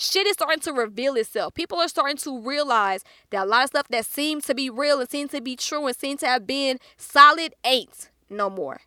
Shit 0.00 0.26
is 0.26 0.32
starting 0.32 0.60
to 0.60 0.72
reveal 0.72 1.14
itself. 1.14 1.54
People 1.54 1.78
are 1.78 1.88
starting 1.88 2.16
to 2.16 2.40
realize 2.40 3.04
that 3.30 3.44
a 3.44 3.46
lot 3.46 3.64
of 3.64 3.68
stuff 3.68 3.88
that 3.88 4.06
seemed 4.06 4.42
to 4.44 4.54
be 4.54 4.70
real 4.70 4.98
and 4.98 5.10
seemed 5.10 5.30
to 5.30 5.40
be 5.40 5.56
true 5.56 5.86
and 5.86 5.96
seemed 5.96 6.20
to 6.20 6.26
have 6.26 6.46
been 6.46 6.78
solid 6.96 7.54
ain't 7.64 8.08
no 8.30 8.48
more. 8.48 8.80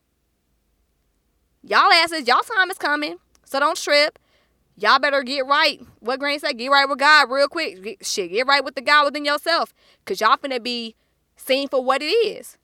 Y'all 1.62 1.92
asses, 1.92 2.28
y'all 2.28 2.42
time 2.42 2.72
is 2.72 2.78
coming. 2.78 3.18
So 3.46 3.60
don't 3.60 3.78
trip. 3.78 4.18
Y'all 4.76 5.00
better 5.00 5.22
get 5.22 5.46
right. 5.46 5.80
What 6.00 6.20
Granny 6.20 6.40
said, 6.40 6.58
get 6.58 6.70
right 6.70 6.90
with 6.90 6.98
God 6.98 7.30
real 7.30 7.48
quick. 7.48 7.84
Get, 7.84 8.06
shit, 8.06 8.32
get 8.32 8.48
right 8.48 8.66
with 8.66 8.74
the 8.74 8.82
God 8.82 9.06
within 9.06 9.24
yourself. 9.24 9.72
Cause 10.06 10.20
y'all 10.20 10.38
finna 10.38 10.62
be 10.62 10.96
seen 11.36 11.68
for 11.68 11.84
what 11.84 12.02
it 12.02 12.08
is. 12.08 12.58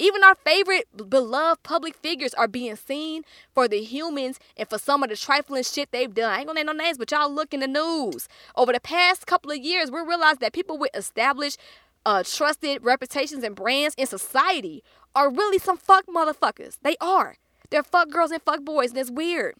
Even 0.00 0.24
our 0.24 0.34
favorite 0.34 0.88
beloved 1.10 1.62
public 1.62 1.94
figures 1.94 2.32
are 2.32 2.48
being 2.48 2.74
seen 2.74 3.22
for 3.54 3.68
the 3.68 3.82
humans 3.82 4.40
and 4.56 4.66
for 4.66 4.78
some 4.78 5.02
of 5.02 5.10
the 5.10 5.16
trifling 5.16 5.62
shit 5.62 5.90
they've 5.92 6.14
done. 6.14 6.32
I 6.32 6.38
ain't 6.38 6.46
gonna 6.46 6.60
name 6.60 6.66
no 6.66 6.72
names, 6.72 6.96
but 6.96 7.10
y'all 7.10 7.30
look 7.30 7.52
in 7.52 7.60
the 7.60 7.68
news. 7.68 8.26
Over 8.56 8.72
the 8.72 8.80
past 8.80 9.26
couple 9.26 9.50
of 9.50 9.58
years, 9.58 9.90
we 9.90 10.00
realized 10.00 10.40
that 10.40 10.54
people 10.54 10.78
with 10.78 10.90
established, 10.94 11.60
uh, 12.06 12.22
trusted 12.22 12.82
reputations 12.82 13.44
and 13.44 13.54
brands 13.54 13.94
in 13.98 14.06
society 14.06 14.82
are 15.14 15.30
really 15.30 15.58
some 15.58 15.76
fuck 15.76 16.06
motherfuckers. 16.06 16.78
They 16.80 16.96
are. 16.98 17.36
They're 17.68 17.82
fuck 17.82 18.08
girls 18.08 18.30
and 18.30 18.40
fuck 18.42 18.64
boys, 18.64 18.92
and 18.92 18.98
it's 18.98 19.10
weird. 19.10 19.56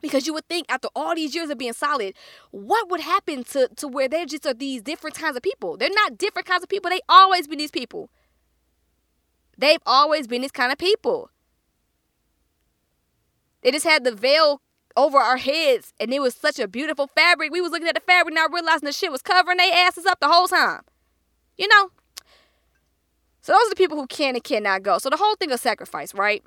Because 0.00 0.28
you 0.28 0.34
would 0.34 0.46
think 0.46 0.66
after 0.68 0.88
all 0.94 1.16
these 1.16 1.34
years 1.34 1.50
of 1.50 1.58
being 1.58 1.72
solid, 1.72 2.14
what 2.52 2.88
would 2.88 3.00
happen 3.00 3.42
to, 3.44 3.68
to 3.74 3.88
where 3.88 4.08
they 4.08 4.26
just 4.26 4.46
are 4.46 4.54
these 4.54 4.82
different 4.82 5.16
kinds 5.16 5.36
of 5.36 5.42
people? 5.42 5.76
They're 5.76 5.90
not 5.90 6.18
different 6.18 6.46
kinds 6.46 6.62
of 6.62 6.68
people. 6.68 6.88
They 6.88 7.00
always 7.08 7.48
been 7.48 7.58
these 7.58 7.72
people. 7.72 8.10
They've 9.58 9.80
always 9.86 10.26
been 10.26 10.42
these 10.42 10.52
kind 10.52 10.72
of 10.72 10.78
people. 10.78 11.30
They 13.62 13.70
just 13.70 13.86
had 13.86 14.04
the 14.04 14.14
veil 14.14 14.60
over 14.96 15.18
our 15.18 15.36
heads, 15.36 15.92
and 16.00 16.12
it 16.12 16.20
was 16.20 16.34
such 16.34 16.58
a 16.58 16.68
beautiful 16.68 17.08
fabric. 17.08 17.52
We 17.52 17.60
was 17.60 17.70
looking 17.70 17.88
at 17.88 17.94
the 17.94 18.00
fabric, 18.00 18.34
not 18.34 18.52
realizing 18.52 18.86
the 18.86 18.92
shit 18.92 19.12
was 19.12 19.22
covering 19.22 19.58
their 19.58 19.72
asses 19.72 20.06
up 20.06 20.20
the 20.20 20.28
whole 20.28 20.48
time. 20.48 20.82
You 21.56 21.68
know? 21.68 21.90
So 23.40 23.52
those 23.52 23.66
are 23.66 23.70
the 23.70 23.76
people 23.76 23.96
who 23.96 24.06
can 24.06 24.34
and 24.34 24.42
cannot 24.42 24.82
go. 24.82 24.98
So 24.98 25.10
the 25.10 25.16
whole 25.16 25.36
thing 25.36 25.52
of 25.52 25.60
sacrifice, 25.60 26.14
right? 26.14 26.42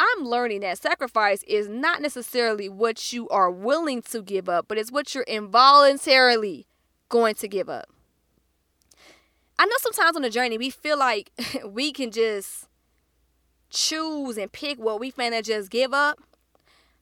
I'm 0.00 0.24
learning 0.24 0.60
that 0.60 0.78
sacrifice 0.78 1.42
is 1.44 1.68
not 1.68 2.02
necessarily 2.02 2.68
what 2.68 3.12
you 3.12 3.28
are 3.28 3.50
willing 3.50 4.02
to 4.02 4.22
give 4.22 4.48
up, 4.48 4.66
but 4.68 4.78
it's 4.78 4.92
what 4.92 5.14
you're 5.14 5.24
involuntarily 5.24 6.66
going 7.08 7.34
to 7.36 7.48
give 7.48 7.68
up. 7.68 7.86
I 9.62 9.64
know 9.64 9.76
sometimes 9.78 10.16
on 10.16 10.22
the 10.22 10.28
journey 10.28 10.58
we 10.58 10.70
feel 10.70 10.98
like 10.98 11.30
we 11.64 11.92
can 11.92 12.10
just 12.10 12.66
choose 13.70 14.36
and 14.36 14.50
pick 14.50 14.76
what 14.76 14.98
we 14.98 15.12
finna 15.12 15.40
just 15.40 15.70
give 15.70 15.94
up. 15.94 16.18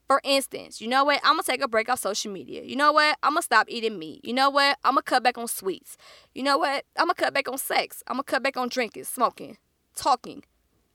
For 0.06 0.20
instance, 0.24 0.78
you 0.78 0.86
know 0.86 1.02
what? 1.02 1.20
I'm 1.24 1.36
gonna 1.36 1.42
take 1.42 1.62
a 1.62 1.68
break 1.68 1.88
off 1.88 2.00
social 2.00 2.30
media. 2.30 2.62
You 2.62 2.76
know 2.76 2.92
what? 2.92 3.16
I'm 3.22 3.30
gonna 3.30 3.40
stop 3.40 3.64
eating 3.70 3.98
meat. 3.98 4.22
You 4.26 4.34
know 4.34 4.50
what? 4.50 4.76
I'm 4.84 4.90
gonna 4.92 5.02
cut 5.04 5.22
back 5.22 5.38
on 5.38 5.48
sweets. 5.48 5.96
You 6.34 6.42
know 6.42 6.58
what? 6.58 6.84
I'm 6.98 7.06
gonna 7.06 7.14
cut 7.14 7.32
back 7.32 7.48
on 7.48 7.56
sex. 7.56 8.02
I'm 8.06 8.16
gonna 8.16 8.24
cut 8.24 8.42
back 8.42 8.58
on 8.58 8.68
drinking, 8.68 9.04
smoking, 9.04 9.56
talking, 9.96 10.44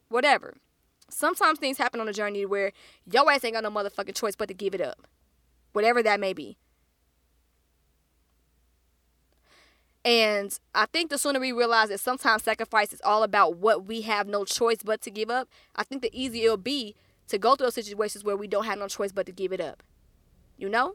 whatever. 0.09 0.53
Sometimes 1.09 1.57
things 1.57 1.79
happen 1.79 1.99
on 1.99 2.05
the 2.05 2.13
journey 2.13 2.45
where 2.45 2.73
your 3.11 3.31
ass 3.31 3.43
ain't 3.43 3.55
got 3.55 3.63
no 3.63 3.71
motherfucking 3.71 4.13
choice 4.13 4.35
but 4.35 4.49
to 4.49 4.53
give 4.53 4.75
it 4.75 4.81
up, 4.81 5.07
whatever 5.73 6.03
that 6.03 6.19
may 6.19 6.33
be. 6.33 6.59
And 10.05 10.57
I 10.75 10.85
think 10.85 11.09
the 11.09 11.17
sooner 11.17 11.39
we 11.39 11.51
realize 11.51 11.89
that 11.89 11.99
sometimes 11.99 12.43
sacrifice 12.43 12.93
is 12.93 13.01
all 13.03 13.23
about 13.23 13.57
what 13.57 13.87
we 13.87 14.01
have 14.01 14.27
no 14.27 14.45
choice 14.45 14.77
but 14.85 15.01
to 15.01 15.09
give 15.09 15.31
up, 15.31 15.49
I 15.75 15.83
think 15.83 16.03
the 16.03 16.11
easier 16.13 16.45
it'll 16.45 16.57
be 16.57 16.95
to 17.27 17.39
go 17.39 17.55
through 17.55 17.65
those 17.65 17.73
situations 17.73 18.23
where 18.23 18.37
we 18.37 18.47
don't 18.47 18.65
have 18.65 18.77
no 18.77 18.87
choice 18.87 19.11
but 19.11 19.25
to 19.25 19.31
give 19.31 19.51
it 19.51 19.59
up. 19.59 19.81
You 20.57 20.69
know? 20.69 20.93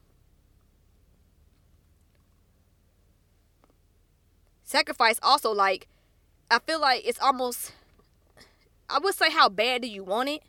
Sacrifice 4.62 5.18
also 5.24 5.50
like 5.50 5.88
I 6.48 6.61
feel 6.61 6.80
like 6.80 7.02
it's 7.04 7.18
almost 7.18 7.72
I 8.88 9.00
would 9.00 9.16
say 9.16 9.30
how 9.30 9.48
bad 9.48 9.82
do 9.82 9.88
you 9.88 10.04
want 10.04 10.28
it? 10.28 10.42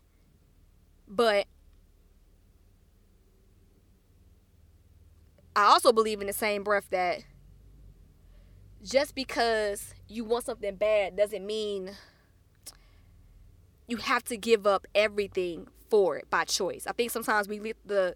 But 1.07 1.47
I 5.55 5.64
also 5.64 5.91
believe 5.91 6.22
in 6.22 6.28
the 6.28 6.34
same 6.34 6.64
breath 6.64 6.88
that 6.91 7.24
just 8.84 9.16
because 9.16 9.94
you 10.08 10.24
want 10.24 10.46
something 10.46 10.76
bad 10.76 11.16
doesn't 11.16 11.46
mean 11.46 11.92
you 13.88 13.98
have 13.98 14.24
to 14.26 14.38
give 14.38 14.66
up 14.66 14.88
everything 14.96 15.68
for 15.90 16.18
it 16.18 16.30
by 16.30 16.46
choice. 16.46 16.88
I 16.88 16.94
think 16.94 17.12
sometimes 17.12 17.48
we 17.48 17.60
get 17.60 17.78
the 17.86 18.16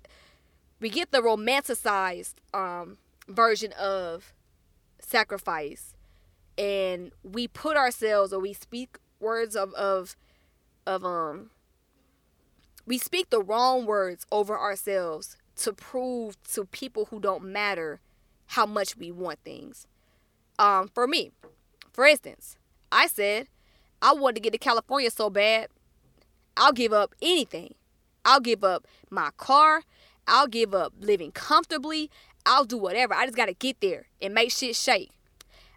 we 0.80 0.90
get 0.90 1.12
the 1.12 1.20
romanticized 1.20 2.36
um, 2.54 2.98
version 3.28 3.72
of 3.74 4.34
sacrifice, 5.00 5.96
and 6.58 7.12
we 7.24 7.48
put 7.48 7.78
ourselves 7.78 8.34
or 8.34 8.40
we 8.40 8.54
speak 8.54 8.98
words 9.20 9.56
of 9.56 9.74
of 9.74 10.16
of 10.86 11.04
um 11.04 11.50
we 12.86 12.98
speak 12.98 13.30
the 13.30 13.42
wrong 13.42 13.86
words 13.86 14.26
over 14.32 14.58
ourselves 14.58 15.38
to 15.58 15.74
prove 15.74 16.42
to 16.44 16.66
people 16.66 17.06
who 17.06 17.20
don't 17.20 17.44
matter 17.44 18.00
how 18.48 18.66
much 18.66 18.96
we 18.96 19.12
want 19.12 19.40
things. 19.44 19.88
Um, 20.58 20.90
for 20.94 21.08
me, 21.08 21.32
for 21.94 22.06
instance, 22.06 22.58
I 22.92 23.08
said 23.08 23.48
I 24.02 24.14
wanted 24.14 24.36
to 24.36 24.42
get 24.42 24.54
to 24.54 24.60
California 24.60 25.10
so 25.10 25.30
bad, 25.30 25.70
I'll 26.58 26.74
give 26.74 26.94
up 26.94 27.16
anything. 27.22 27.76
I'll 28.24 28.40
give 28.40 28.64
up 28.64 28.88
my 29.10 29.30
car. 29.38 29.84
I'll 30.28 30.48
give 30.48 30.74
up 30.74 30.94
living 31.00 31.32
comfortably. 31.32 32.10
I'll 32.46 32.66
do 32.66 32.78
whatever. 32.78 33.14
I 33.14 33.26
just 33.26 33.38
got 33.38 33.48
to 33.48 33.54
get 33.54 33.82
there 33.82 34.08
and 34.22 34.34
make 34.34 34.52
shit 34.52 34.76
shake. 34.76 35.12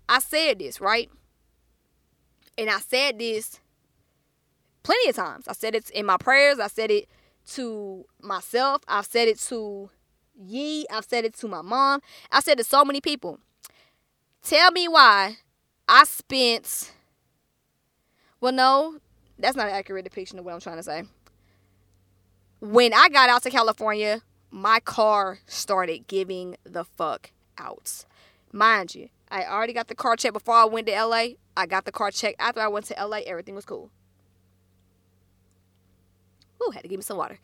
I 0.08 0.20
said 0.20 0.58
this, 0.58 0.80
right? 0.80 1.10
And 2.56 2.70
I 2.70 2.78
said 2.78 3.18
this 3.18 3.60
plenty 4.82 5.10
of 5.10 5.16
times. 5.16 5.46
I 5.48 5.52
said 5.52 5.74
it 5.74 5.90
in 5.90 6.06
my 6.06 6.16
prayers. 6.16 6.58
I 6.58 6.68
said 6.68 6.90
it 6.90 7.08
to 7.52 8.04
myself. 8.20 8.82
I've 8.88 9.06
said 9.06 9.28
it 9.28 9.38
to 9.40 9.90
Yee. 10.34 10.86
I've 10.90 11.04
said 11.04 11.24
it 11.24 11.34
to 11.34 11.48
my 11.48 11.62
mom. 11.62 12.00
I've 12.30 12.44
said 12.44 12.58
it 12.58 12.64
to 12.64 12.68
so 12.68 12.84
many 12.84 13.00
people. 13.00 13.38
Tell 14.49 14.70
me 14.70 14.88
why 14.88 15.36
I 15.86 16.05
spent. 16.05 16.92
Well, 18.40 18.51
no, 18.51 18.99
that's 19.38 19.55
not 19.55 19.68
an 19.68 19.74
accurate 19.74 20.05
depiction 20.05 20.38
of 20.38 20.46
what 20.46 20.55
I'm 20.55 20.61
trying 20.61 20.78
to 20.78 20.82
say. 20.82 21.03
When 22.59 22.94
I 22.94 23.11
got 23.11 23.28
out 23.28 23.42
to 23.42 23.51
California, 23.51 24.22
my 24.51 24.80
car 24.80 25.40
started 25.44 26.07
giving 26.07 26.57
the 26.64 26.84
fuck 26.84 27.30
out. 27.59 28.07
Mind 28.51 28.94
you, 28.94 29.11
I 29.30 29.44
already 29.44 29.74
got 29.74 29.88
the 29.88 29.94
car 29.94 30.16
checked 30.16 30.32
before 30.32 30.55
I 30.55 30.64
went 30.64 30.86
to 30.86 30.94
LA. 31.05 31.32
I 31.55 31.66
got 31.66 31.84
the 31.84 31.92
car 31.92 32.11
checked 32.11 32.40
after 32.40 32.62
I 32.62 32.68
went 32.68 32.86
to 32.86 32.94
LA. 33.07 33.18
Everything 33.26 33.55
was 33.55 33.66
cool. 33.66 33.90
Ooh, 36.62 36.70
had 36.70 36.84
to 36.84 36.88
give 36.88 36.99
me 36.99 37.05
some 37.05 37.18
water. 37.18 37.38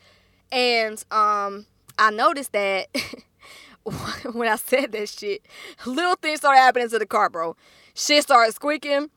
And 0.50 1.04
um, 1.10 1.66
I 1.98 2.10
noticed 2.10 2.52
that 2.52 2.88
when 4.32 4.48
I 4.48 4.56
said 4.56 4.92
that 4.92 5.08
shit, 5.08 5.44
little 5.84 6.16
things 6.16 6.40
started 6.40 6.58
happening 6.58 6.88
to 6.88 6.98
the 6.98 7.06
car, 7.06 7.28
bro. 7.28 7.56
Shit 7.94 8.22
started 8.22 8.54
squeaking. 8.54 9.10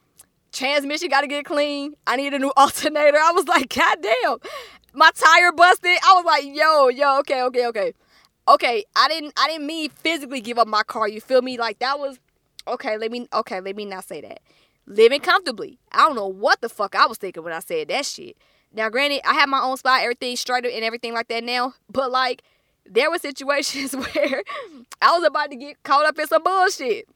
Transmission 0.51 1.09
got 1.09 1.21
to 1.21 1.27
get 1.27 1.45
clean. 1.45 1.93
I 2.05 2.15
need 2.15 2.33
a 2.33 2.39
new 2.39 2.51
alternator. 2.57 3.17
I 3.17 3.31
was 3.31 3.47
like, 3.47 3.73
God 3.73 3.97
damn. 4.01 4.37
my 4.93 5.11
tire 5.13 5.51
busted. 5.51 5.97
I 6.03 6.13
was 6.15 6.25
like, 6.25 6.45
yo, 6.45 6.89
yo, 6.89 7.19
okay, 7.19 7.43
okay, 7.43 7.67
okay. 7.67 7.93
Okay, 8.47 8.85
I 8.95 9.09
didn't 9.09 9.33
I 9.37 9.49
didn't 9.49 9.67
mean 9.67 9.89
physically 9.89 10.39
give 10.39 10.57
up 10.57 10.67
my 10.67 10.83
car. 10.83 11.07
You 11.07 11.19
feel 11.19 11.41
me? 11.41 11.57
Like 11.57 11.79
that 11.79 11.99
was 11.99 12.17
okay, 12.65 12.97
let 12.97 13.11
me 13.11 13.27
okay, 13.33 13.59
let 13.59 13.75
me 13.75 13.83
not 13.83 14.05
say 14.05 14.21
that. 14.21 14.39
Living 14.85 15.19
comfortably. 15.19 15.79
I 15.91 15.99
don't 15.99 16.15
know 16.15 16.27
what 16.27 16.61
the 16.61 16.69
fuck 16.69 16.95
I 16.95 17.07
was 17.07 17.17
thinking 17.17 17.43
when 17.43 17.51
I 17.51 17.59
said 17.59 17.89
that 17.89 18.05
shit. 18.05 18.37
Now, 18.73 18.89
granted, 18.89 19.21
I 19.25 19.33
have 19.33 19.49
my 19.49 19.59
own 19.59 19.77
spot, 19.77 20.01
everything 20.01 20.35
straight 20.35 20.65
and 20.65 20.83
everything 20.83 21.13
like 21.13 21.27
that 21.27 21.43
now. 21.43 21.73
But 21.89 22.11
like, 22.11 22.43
there 22.89 23.09
were 23.09 23.17
situations 23.17 23.95
where 24.13 24.43
I 25.01 25.17
was 25.17 25.25
about 25.25 25.51
to 25.51 25.55
get 25.55 25.81
caught 25.83 26.05
up 26.05 26.17
in 26.19 26.27
some 26.27 26.43
bullshit. 26.43 27.07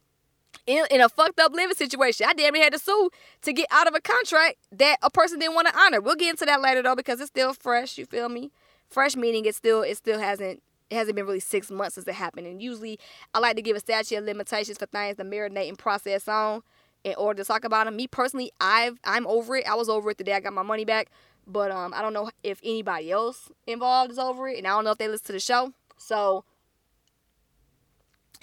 In, 0.67 0.85
in 0.91 1.01
a 1.01 1.09
fucked 1.09 1.39
up 1.39 1.53
living 1.53 1.75
situation. 1.75 2.27
I 2.29 2.33
damn 2.33 2.53
near 2.53 2.63
had 2.63 2.73
to 2.73 2.79
sue 2.79 3.09
to 3.41 3.51
get 3.51 3.65
out 3.71 3.87
of 3.87 3.95
a 3.95 3.99
contract 3.99 4.57
that 4.73 4.97
a 5.01 5.09
person 5.09 5.39
didn't 5.39 5.55
want 5.55 5.67
to 5.67 5.77
honor. 5.77 6.01
We'll 6.01 6.15
get 6.15 6.29
into 6.29 6.45
that 6.45 6.61
later 6.61 6.83
though 6.83 6.95
because 6.95 7.19
it's 7.19 7.29
still 7.29 7.53
fresh, 7.53 7.97
you 7.97 8.05
feel 8.05 8.29
me? 8.29 8.51
Fresh 8.87 9.15
meaning 9.15 9.45
it 9.45 9.55
still 9.55 9.81
it 9.81 9.97
still 9.97 10.19
hasn't 10.19 10.61
it 10.91 10.95
hasn't 10.95 11.15
been 11.15 11.25
really 11.25 11.39
six 11.39 11.71
months 11.71 11.95
since 11.95 12.05
it 12.05 12.13
happened. 12.13 12.45
And 12.45 12.61
usually 12.61 12.99
I 13.33 13.39
like 13.39 13.55
to 13.55 13.61
give 13.63 13.75
a 13.75 13.79
statute 13.79 14.17
of 14.17 14.25
limitations 14.25 14.77
for 14.77 14.85
things 14.85 15.17
to 15.17 15.23
marinate 15.23 15.69
and 15.69 15.79
process 15.79 16.27
on 16.27 16.61
in 17.03 17.15
order 17.15 17.41
to 17.41 17.47
talk 17.47 17.63
about 17.63 17.85
them. 17.85 17.95
Me 17.95 18.07
personally, 18.07 18.51
I've 18.59 18.99
I'm 19.03 19.25
over 19.27 19.55
it. 19.55 19.67
I 19.67 19.75
was 19.75 19.89
over 19.89 20.11
it 20.11 20.17
the 20.17 20.23
day 20.23 20.33
I 20.33 20.41
got 20.41 20.53
my 20.53 20.63
money 20.63 20.85
back. 20.85 21.09
But 21.47 21.71
um, 21.71 21.93
I 21.93 22.01
don't 22.01 22.13
know 22.13 22.29
if 22.43 22.59
anybody 22.63 23.11
else 23.11 23.51
involved 23.67 24.11
is 24.11 24.19
over 24.19 24.47
it, 24.47 24.57
and 24.57 24.67
I 24.67 24.71
don't 24.71 24.83
know 24.83 24.91
if 24.91 24.97
they 24.97 25.07
listen 25.07 25.27
to 25.27 25.33
the 25.33 25.39
show. 25.39 25.73
So, 25.97 26.45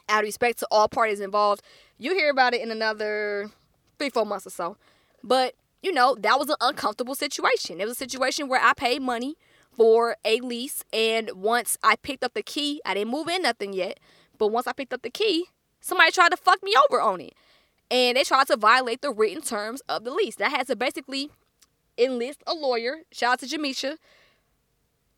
out 0.08 0.20
of 0.20 0.26
respect 0.26 0.58
to 0.60 0.68
all 0.70 0.88
parties 0.88 1.20
involved, 1.20 1.62
you 1.96 2.14
hear 2.14 2.30
about 2.30 2.54
it 2.54 2.60
in 2.60 2.70
another 2.70 3.50
three, 3.98 4.10
four 4.10 4.26
months 4.26 4.46
or 4.46 4.50
so. 4.50 4.76
But 5.22 5.54
you 5.82 5.92
know, 5.92 6.16
that 6.20 6.38
was 6.38 6.48
an 6.48 6.56
uncomfortable 6.60 7.14
situation. 7.14 7.80
It 7.80 7.84
was 7.84 7.92
a 7.92 7.98
situation 7.98 8.48
where 8.48 8.60
I 8.60 8.72
paid 8.74 9.00
money 9.00 9.36
for 9.70 10.16
a 10.24 10.40
lease, 10.40 10.84
and 10.92 11.30
once 11.36 11.78
I 11.82 11.96
picked 11.96 12.24
up 12.24 12.34
the 12.34 12.42
key, 12.42 12.80
I 12.84 12.94
didn't 12.94 13.10
move 13.10 13.28
in 13.28 13.42
nothing 13.42 13.72
yet. 13.72 14.00
But 14.36 14.48
once 14.48 14.66
I 14.66 14.72
picked 14.72 14.92
up 14.92 15.02
the 15.02 15.10
key, 15.10 15.46
somebody 15.80 16.10
tried 16.10 16.30
to 16.30 16.36
fuck 16.36 16.62
me 16.62 16.74
over 16.88 17.00
on 17.00 17.20
it. 17.20 17.34
And 17.90 18.16
they 18.16 18.24
tried 18.24 18.48
to 18.48 18.56
violate 18.56 19.02
the 19.02 19.10
written 19.10 19.40
terms 19.40 19.80
of 19.88 20.04
the 20.04 20.10
lease. 20.10 20.36
That 20.36 20.50
has 20.50 20.66
to 20.66 20.76
basically 20.76 21.30
enlist 21.98 22.42
a 22.46 22.54
lawyer, 22.54 22.98
shout 23.12 23.32
out 23.32 23.40
to 23.40 23.46
Jamisha, 23.46 23.96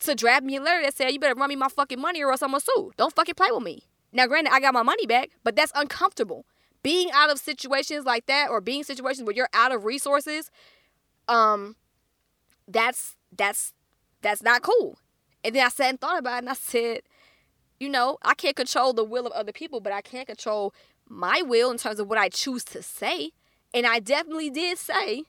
to 0.00 0.14
draft 0.14 0.44
me 0.44 0.56
a 0.56 0.60
letter 0.60 0.82
that 0.82 0.96
said, 0.96 1.12
you 1.12 1.20
better 1.20 1.34
run 1.34 1.48
me 1.48 1.56
my 1.56 1.68
fucking 1.68 2.00
money 2.00 2.22
or 2.22 2.30
else 2.30 2.42
I'm 2.42 2.50
gonna 2.50 2.60
sue. 2.60 2.92
Don't 2.96 3.14
fucking 3.14 3.34
play 3.34 3.48
with 3.52 3.62
me. 3.62 3.84
Now, 4.12 4.26
granted, 4.26 4.52
I 4.52 4.60
got 4.60 4.74
my 4.74 4.82
money 4.82 5.06
back, 5.06 5.30
but 5.44 5.54
that's 5.54 5.72
uncomfortable. 5.74 6.46
Being 6.82 7.10
out 7.12 7.30
of 7.30 7.38
situations 7.38 8.04
like 8.06 8.26
that 8.26 8.48
or 8.50 8.60
being 8.60 8.82
situations 8.82 9.26
where 9.26 9.36
you're 9.36 9.50
out 9.52 9.72
of 9.72 9.84
resources, 9.84 10.50
um, 11.28 11.76
that's 12.66 13.16
that's 13.36 13.72
that's 14.22 14.42
not 14.42 14.62
cool. 14.62 14.98
And 15.44 15.54
then 15.54 15.64
I 15.64 15.68
sat 15.68 15.90
and 15.90 16.00
thought 16.00 16.18
about 16.18 16.36
it 16.36 16.38
and 16.38 16.50
I 16.50 16.54
said, 16.54 17.02
you 17.78 17.88
know, 17.88 18.18
I 18.22 18.34
can't 18.34 18.56
control 18.56 18.92
the 18.92 19.04
will 19.04 19.26
of 19.26 19.32
other 19.32 19.52
people, 19.52 19.80
but 19.80 19.92
I 19.92 20.00
can 20.00 20.24
control 20.26 20.74
my 21.08 21.42
will 21.42 21.70
in 21.70 21.78
terms 21.78 21.98
of 21.98 22.08
what 22.08 22.18
I 22.18 22.28
choose 22.28 22.64
to 22.66 22.82
say. 22.82 23.32
And 23.72 23.86
I 23.86 24.00
definitely 24.00 24.50
did 24.50 24.78
say, 24.78 25.24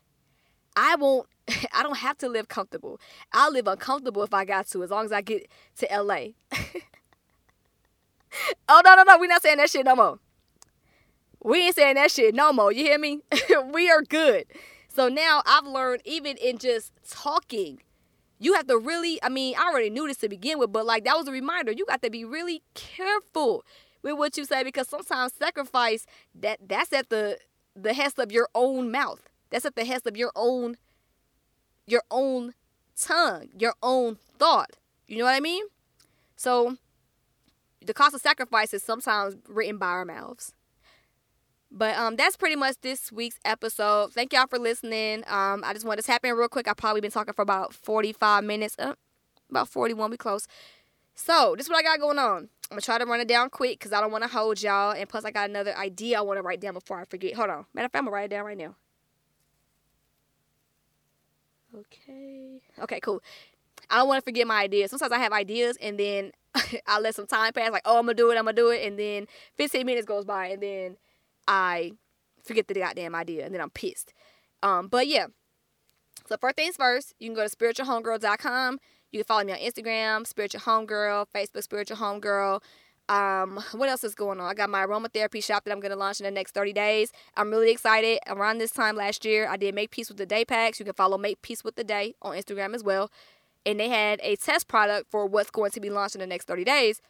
I 0.76 0.96
won't 0.96 1.26
I 1.72 1.82
don't 1.82 1.98
have 1.98 2.18
to 2.18 2.28
live 2.28 2.48
comfortable. 2.48 3.00
I'll 3.32 3.52
live 3.52 3.66
uncomfortable 3.66 4.22
if 4.22 4.34
I 4.34 4.44
got 4.44 4.66
to, 4.68 4.82
as 4.82 4.90
long 4.90 5.04
as 5.04 5.12
I 5.12 5.20
get 5.20 5.48
to 5.78 5.88
LA. 5.90 6.28
oh 8.68 8.82
no, 8.84 8.94
no, 8.94 9.02
no, 9.02 9.18
we're 9.18 9.26
not 9.26 9.42
saying 9.42 9.58
that 9.58 9.70
shit 9.70 9.84
no 9.84 9.96
more. 9.96 10.18
We 11.44 11.66
ain't 11.66 11.74
saying 11.74 11.96
that 11.96 12.10
shit 12.10 12.34
no 12.34 12.52
more. 12.52 12.70
You 12.70 12.84
hear 12.84 12.98
me? 12.98 13.20
we 13.72 13.90
are 13.90 14.02
good. 14.02 14.44
So 14.88 15.08
now 15.08 15.42
I've 15.46 15.66
learned 15.66 16.02
even 16.04 16.36
in 16.36 16.58
just 16.58 16.92
talking, 17.08 17.80
you 18.38 18.54
have 18.54 18.66
to 18.68 18.78
really, 18.78 19.20
I 19.22 19.28
mean, 19.28 19.54
I 19.58 19.68
already 19.68 19.90
knew 19.90 20.06
this 20.06 20.18
to 20.18 20.28
begin 20.28 20.58
with, 20.58 20.70
but 20.72 20.86
like 20.86 21.04
that 21.04 21.16
was 21.16 21.26
a 21.26 21.32
reminder. 21.32 21.72
You 21.72 21.84
got 21.86 22.02
to 22.02 22.10
be 22.10 22.24
really 22.24 22.62
careful 22.74 23.64
with 24.02 24.18
what 24.18 24.36
you 24.36 24.44
say 24.44 24.62
because 24.62 24.88
sometimes 24.88 25.32
sacrifice 25.32 26.06
that 26.34 26.58
that's 26.68 26.92
at 26.92 27.08
the 27.08 27.38
the 27.74 27.94
hest 27.94 28.18
of 28.18 28.30
your 28.30 28.48
own 28.54 28.90
mouth. 28.90 29.31
That's 29.52 29.66
at 29.66 29.76
the 29.76 29.84
hest 29.84 30.06
of 30.06 30.16
your 30.16 30.32
own 30.34 30.76
your 31.86 32.02
own 32.10 32.54
tongue, 32.96 33.48
your 33.56 33.74
own 33.82 34.16
thought. 34.38 34.70
You 35.06 35.18
know 35.18 35.24
what 35.24 35.34
I 35.34 35.40
mean? 35.40 35.64
So 36.36 36.76
the 37.84 37.94
cost 37.94 38.14
of 38.14 38.20
sacrifice 38.20 38.72
is 38.72 38.82
sometimes 38.82 39.36
written 39.48 39.78
by 39.78 39.86
our 39.86 40.04
mouths. 40.04 40.54
But 41.70 41.96
um, 41.96 42.16
that's 42.16 42.36
pretty 42.36 42.56
much 42.56 42.76
this 42.82 43.10
week's 43.10 43.38
episode. 43.44 44.12
Thank 44.12 44.32
y'all 44.32 44.46
for 44.46 44.58
listening. 44.58 45.24
Um, 45.26 45.62
I 45.64 45.72
just 45.72 45.86
wanted 45.86 46.02
to 46.02 46.06
tap 46.06 46.24
in 46.24 46.34
real 46.34 46.48
quick. 46.48 46.68
I've 46.68 46.76
probably 46.76 47.00
been 47.00 47.10
talking 47.10 47.32
for 47.32 47.42
about 47.42 47.72
45 47.72 48.44
minutes. 48.44 48.76
Uh, 48.78 48.94
about 49.50 49.68
41, 49.68 50.10
we 50.10 50.16
close. 50.16 50.46
So, 51.14 51.54
this 51.56 51.66
is 51.66 51.70
what 51.70 51.78
I 51.78 51.82
got 51.82 52.00
going 52.00 52.18
on. 52.18 52.48
I'm 52.70 52.78
to 52.78 52.84
try 52.84 52.98
to 52.98 53.04
run 53.04 53.20
it 53.20 53.28
down 53.28 53.50
quick 53.50 53.78
because 53.78 53.92
I 53.92 54.00
don't 54.00 54.12
want 54.12 54.24
to 54.24 54.28
hold 54.28 54.62
y'all. 54.62 54.92
And 54.92 55.08
plus, 55.08 55.24
I 55.24 55.30
got 55.30 55.48
another 55.50 55.76
idea 55.76 56.18
I 56.18 56.22
want 56.22 56.38
to 56.38 56.42
write 56.42 56.60
down 56.60 56.72
before 56.74 56.98
I 56.98 57.04
forget. 57.04 57.34
Hold 57.34 57.50
on. 57.50 57.66
Matter 57.74 57.86
of 57.86 57.92
fact, 57.92 58.00
I'm 58.00 58.06
to 58.06 58.10
write 58.10 58.24
it 58.24 58.34
down 58.34 58.46
right 58.46 58.56
now. 58.56 58.76
Okay. 61.78 62.60
Okay, 62.80 63.00
cool. 63.00 63.22
I 63.90 63.96
don't 63.96 64.08
want 64.08 64.22
to 64.22 64.28
forget 64.28 64.46
my 64.46 64.62
ideas. 64.62 64.90
Sometimes 64.90 65.12
I 65.12 65.18
have 65.18 65.32
ideas 65.32 65.76
and 65.80 65.98
then 65.98 66.32
I 66.86 67.00
let 67.00 67.14
some 67.14 67.26
time 67.26 67.52
pass, 67.52 67.70
like, 67.70 67.82
oh, 67.84 67.98
I'm 67.98 68.06
to 68.06 68.14
do 68.14 68.30
it, 68.30 68.38
I'm 68.38 68.46
to 68.46 68.52
do 68.52 68.70
it. 68.70 68.86
And 68.86 68.98
then 68.98 69.26
15 69.56 69.84
minutes 69.86 70.06
goes 70.06 70.24
by 70.24 70.46
and 70.46 70.62
then 70.62 70.96
I 71.48 71.92
forget 72.44 72.68
the 72.68 72.74
goddamn 72.74 73.14
idea 73.14 73.44
and 73.44 73.54
then 73.54 73.60
I'm 73.60 73.70
pissed. 73.70 74.12
Um, 74.62 74.88
but 74.88 75.06
yeah. 75.06 75.26
So 76.26 76.36
first 76.40 76.56
things 76.56 76.76
first, 76.76 77.14
you 77.18 77.28
can 77.28 77.34
go 77.34 77.46
to 77.46 77.54
spiritualhomegirl.com. 77.56 78.78
You 79.10 79.18
can 79.18 79.24
follow 79.24 79.44
me 79.44 79.52
on 79.52 79.58
Instagram, 79.58 80.26
Spiritual 80.26 80.62
Homegirl, 80.62 81.26
Facebook, 81.34 81.62
Spiritual 81.62 81.98
Homegirl. 81.98 82.62
Um, 83.08 83.62
what 83.72 83.88
else 83.88 84.04
is 84.04 84.14
going 84.14 84.40
on? 84.40 84.48
I 84.48 84.54
got 84.54 84.70
my 84.70 84.86
aromatherapy 84.86 85.42
shop 85.42 85.64
that 85.64 85.72
I'm 85.72 85.80
gonna 85.80 85.96
launch 85.96 86.20
in 86.20 86.24
the 86.24 86.30
next 86.30 86.52
30 86.52 86.72
days. 86.72 87.12
I'm 87.36 87.50
really 87.50 87.70
excited. 87.70 88.20
Around 88.26 88.58
this 88.58 88.70
time 88.70 88.96
last 88.96 89.24
year, 89.24 89.48
I 89.48 89.56
did 89.56 89.74
Make 89.74 89.90
Peace 89.90 90.08
with 90.08 90.18
the 90.18 90.26
Day 90.26 90.44
packs. 90.44 90.78
You 90.78 90.84
can 90.84 90.94
follow 90.94 91.18
Make 91.18 91.42
Peace 91.42 91.64
with 91.64 91.74
the 91.74 91.84
Day 91.84 92.14
on 92.22 92.36
Instagram 92.36 92.74
as 92.74 92.82
well. 92.82 93.10
And 93.64 93.78
they 93.78 93.88
had 93.88 94.20
a 94.22 94.36
test 94.36 94.66
product 94.66 95.10
for 95.10 95.26
what's 95.26 95.50
going 95.50 95.70
to 95.72 95.80
be 95.80 95.90
launched 95.90 96.14
in 96.14 96.20
the 96.20 96.26
next 96.26 96.46
30 96.46 96.64
days 96.64 97.00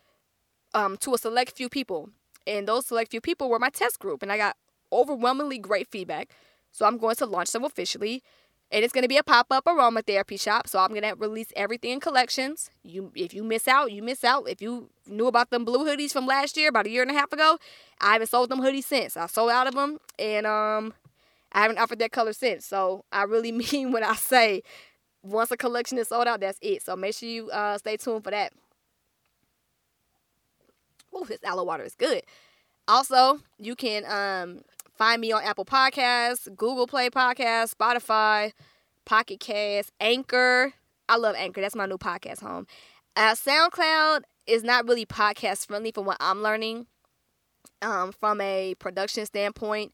um, 0.75 0.97
to 0.99 1.15
a 1.15 1.19
select 1.19 1.57
few 1.57 1.69
people. 1.69 2.11
And 2.47 2.67
those 2.69 2.87
select 2.87 3.11
few 3.11 3.21
people 3.21 3.49
were 3.49 3.59
my 3.59 3.71
test 3.71 3.99
group. 3.99 4.23
And 4.23 4.31
I 4.33 4.37
got 4.37 4.57
overwhelmingly 4.93 5.59
great 5.59 5.89
feedback. 5.89 6.31
So 6.73 6.87
I'm 6.87 6.99
going 6.99 7.17
to 7.17 7.27
launch 7.27 7.53
them 7.53 7.65
officially 7.65 8.23
and 8.73 8.83
it's 8.83 8.93
going 8.93 9.03
to 9.03 9.09
be 9.09 9.19
a 9.19 9.23
pop-up 9.23 9.67
aromatherapy 9.67 10.41
shop 10.41 10.67
so 10.67 10.79
i'm 10.79 10.89
going 10.89 11.03
to 11.03 11.15
release 11.15 11.53
everything 11.55 11.93
in 11.93 12.01
collections. 12.01 12.71
You 12.83 13.13
if 13.15 13.35
you 13.35 13.45
miss 13.45 13.69
out 13.69 13.93
you 13.93 14.03
miss 14.03 14.25
out. 14.25 14.49
If 14.49 14.63
you 14.63 14.89
knew 15.07 15.27
about 15.27 15.51
them 15.51 15.65
blue 15.65 15.85
hoodies 15.85 16.13
from 16.13 16.27
last 16.27 16.57
year 16.57 16.71
about 16.71 16.87
a 16.87 16.91
year 16.91 17.03
and 17.03 17.11
a 17.11 17.15
half 17.15 17.33
ago 17.33 17.59
i 18.01 18.15
haven't 18.15 18.29
sold 18.29 18.49
them 18.51 18.61
hoodies 18.61 18.85
since. 18.85 19.17
I 19.17 19.27
sold 19.27 19.51
out 19.51 19.67
of 19.67 19.75
them 19.75 19.99
and 20.19 20.47
um 20.47 20.95
i 21.53 21.61
haven't 21.63 21.79
offered 21.79 21.99
that 22.01 22.11
color 22.11 22.33
since. 22.33 22.67
So 22.67 23.05
i 23.13 23.23
really 23.25 23.53
mean 23.73 23.93
when 23.93 24.03
i 24.03 24.15
say 24.15 24.63
once 25.23 25.53
a 25.53 25.57
collection 25.57 25.99
is 25.99 26.09
sold 26.09 26.27
out 26.27 26.41
that's 26.41 26.59
it. 26.63 26.83
So 26.83 26.97
make 26.97 27.15
sure 27.15 27.29
you 27.29 27.51
uh, 27.51 27.79
stay 27.79 27.97
tuned 27.97 28.25
for 28.25 28.31
that. 28.31 28.53
Oh 31.13 31.25
this 31.25 31.45
aloe 31.45 31.65
water 31.65 31.85
is 31.85 31.95
good. 31.95 32.23
Also 32.89 33.41
you 33.59 33.77
can 33.77 34.05
um 34.07 34.63
Find 35.03 35.21
me 35.21 35.33
on 35.33 35.43
Apple 35.43 35.65
Podcasts, 35.65 36.47
Google 36.57 36.87
Play 36.87 37.11
Podcasts, 37.11 37.75
Spotify, 37.75 38.53
Pocket 39.05 39.41
Cast, 39.41 39.91
Anchor. 39.99 40.75
I 41.09 41.17
love 41.17 41.35
Anchor. 41.37 41.61
That's 41.61 41.75
my 41.75 41.87
new 41.87 41.99
podcast 41.99 42.41
home. 42.41 42.69
Uh, 43.17 43.35
SoundCloud 43.35 44.21
is 44.47 44.63
not 44.63 44.87
really 44.87 45.05
podcast 45.05 45.67
friendly 45.67 45.91
from 45.91 46.07
what 46.07 46.19
I'm 46.21 46.41
learning. 46.41 46.87
Um, 47.83 48.13
from 48.13 48.41
a 48.41 48.77
production 48.77 49.27
standpoint, 49.27 49.93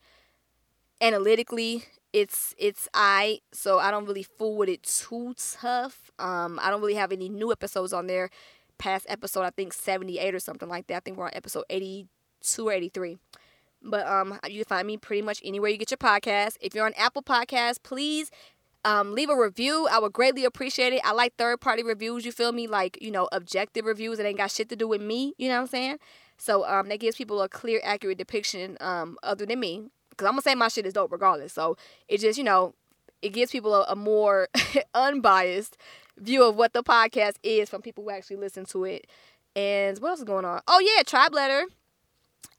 analytically, 1.00 1.84
it's 2.12 2.54
it's 2.58 2.86
I 2.92 3.40
so 3.50 3.78
I 3.78 3.90
don't 3.90 4.04
really 4.04 4.24
fool 4.24 4.58
with 4.58 4.68
it 4.68 4.82
too 4.82 5.32
tough. 5.38 6.10
Um, 6.18 6.60
I 6.62 6.68
don't 6.68 6.82
really 6.82 6.96
have 6.96 7.12
any 7.12 7.30
new 7.30 7.50
episodes 7.50 7.94
on 7.94 8.08
there. 8.08 8.28
Past 8.76 9.06
episode, 9.08 9.44
I 9.44 9.50
think 9.56 9.72
78 9.72 10.34
or 10.34 10.38
something 10.38 10.68
like 10.68 10.86
that. 10.88 10.96
I 10.96 11.00
think 11.00 11.16
we're 11.16 11.24
on 11.24 11.30
episode 11.34 11.64
82 11.70 12.68
or 12.68 12.72
83. 12.72 13.16
But 13.82 14.06
um, 14.06 14.38
you 14.48 14.64
can 14.64 14.64
find 14.64 14.86
me 14.86 14.96
pretty 14.96 15.22
much 15.22 15.40
anywhere 15.44 15.70
you 15.70 15.78
get 15.78 15.90
your 15.90 15.98
podcast. 15.98 16.56
If 16.60 16.74
you're 16.74 16.86
on 16.86 16.94
Apple 16.94 17.22
Podcasts, 17.22 17.82
please 17.82 18.30
um, 18.84 19.12
leave 19.12 19.30
a 19.30 19.36
review. 19.36 19.88
I 19.90 19.98
would 19.98 20.12
greatly 20.12 20.44
appreciate 20.44 20.92
it. 20.92 21.00
I 21.04 21.12
like 21.12 21.36
third 21.36 21.60
party 21.60 21.82
reviews. 21.82 22.24
You 22.24 22.32
feel 22.32 22.52
me? 22.52 22.66
Like 22.66 22.98
you 23.00 23.10
know, 23.10 23.28
objective 23.32 23.84
reviews 23.84 24.18
that 24.18 24.26
ain't 24.26 24.38
got 24.38 24.50
shit 24.50 24.68
to 24.70 24.76
do 24.76 24.88
with 24.88 25.02
me. 25.02 25.34
You 25.38 25.48
know 25.48 25.56
what 25.56 25.62
I'm 25.62 25.66
saying? 25.68 25.98
So 26.38 26.66
um, 26.66 26.88
that 26.88 27.00
gives 27.00 27.16
people 27.16 27.42
a 27.42 27.48
clear, 27.48 27.80
accurate 27.82 28.18
depiction 28.18 28.76
um, 28.80 29.18
other 29.22 29.44
than 29.44 29.60
me. 29.60 29.90
Cause 30.16 30.26
I'm 30.26 30.32
gonna 30.32 30.42
say 30.42 30.54
my 30.54 30.68
shit 30.68 30.86
is 30.86 30.94
dope 30.94 31.12
regardless. 31.12 31.52
So 31.52 31.76
it 32.08 32.18
just 32.18 32.38
you 32.38 32.44
know, 32.44 32.74
it 33.22 33.30
gives 33.30 33.52
people 33.52 33.74
a, 33.74 33.84
a 33.88 33.96
more 33.96 34.48
unbiased 34.94 35.76
view 36.18 36.44
of 36.44 36.56
what 36.56 36.72
the 36.72 36.82
podcast 36.82 37.34
is 37.42 37.68
from 37.68 37.82
people 37.82 38.04
who 38.04 38.10
actually 38.10 38.36
listen 38.36 38.64
to 38.66 38.84
it. 38.84 39.06
And 39.54 39.98
what 39.98 40.10
else 40.10 40.18
is 40.20 40.24
going 40.24 40.44
on? 40.44 40.60
Oh 40.66 40.80
yeah, 40.80 41.02
Tribe 41.02 41.32
Letter 41.32 41.66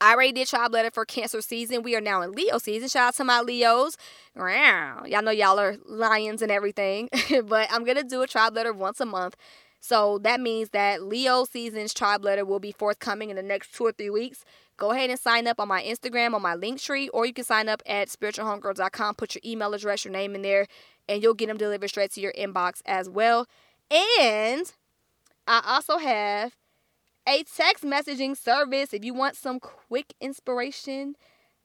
I 0.01 0.13
already 0.13 0.31
did 0.31 0.47
tribe 0.47 0.71
letter 0.71 0.91
for 0.91 1.03
Cancer 1.03 1.41
season. 1.41 1.83
We 1.83 1.95
are 1.95 2.01
now 2.01 2.21
in 2.21 2.31
Leo 2.31 2.57
season. 2.57 2.87
Shout 2.87 3.09
out 3.09 3.15
to 3.15 3.23
my 3.25 3.41
Leos. 3.41 3.97
Y'all 4.35 5.21
know 5.21 5.31
y'all 5.31 5.59
are 5.59 5.75
lions 5.85 6.41
and 6.41 6.51
everything, 6.51 7.09
but 7.45 7.67
I'm 7.71 7.83
gonna 7.83 8.03
do 8.03 8.21
a 8.21 8.27
tribe 8.27 8.55
letter 8.55 8.71
once 8.71 9.01
a 9.01 9.05
month. 9.05 9.35
So 9.81 10.17
that 10.19 10.39
means 10.39 10.69
that 10.69 11.03
Leo 11.03 11.45
season's 11.45 11.93
tribe 11.93 12.23
letter 12.23 12.45
will 12.45 12.59
be 12.59 12.71
forthcoming 12.71 13.29
in 13.29 13.35
the 13.35 13.43
next 13.43 13.73
two 13.73 13.85
or 13.85 13.91
three 13.91 14.09
weeks. 14.09 14.43
Go 14.77 14.91
ahead 14.91 15.09
and 15.09 15.19
sign 15.19 15.47
up 15.47 15.59
on 15.59 15.67
my 15.67 15.83
Instagram, 15.83 16.33
on 16.33 16.41
my 16.41 16.55
link 16.55 16.79
tree, 16.79 17.09
or 17.09 17.25
you 17.25 17.33
can 17.33 17.43
sign 17.43 17.67
up 17.67 17.81
at 17.85 18.07
spiritualhomegirl.com. 18.07 19.15
Put 19.15 19.35
your 19.35 19.41
email 19.45 19.73
address, 19.73 20.05
your 20.05 20.13
name 20.13 20.35
in 20.35 20.41
there, 20.41 20.67
and 21.09 21.21
you'll 21.21 21.33
get 21.33 21.47
them 21.47 21.57
delivered 21.57 21.89
straight 21.89 22.11
to 22.13 22.21
your 22.21 22.33
inbox 22.33 22.81
as 22.85 23.09
well. 23.09 23.47
And 23.91 24.71
I 25.47 25.61
also 25.65 25.97
have 25.97 26.55
a 27.29 27.43
text 27.43 27.83
messaging 27.83 28.35
service. 28.35 28.93
If 28.93 29.05
you 29.05 29.13
want 29.13 29.35
some 29.35 29.59
quick 29.59 30.13
inspiration, 30.19 31.15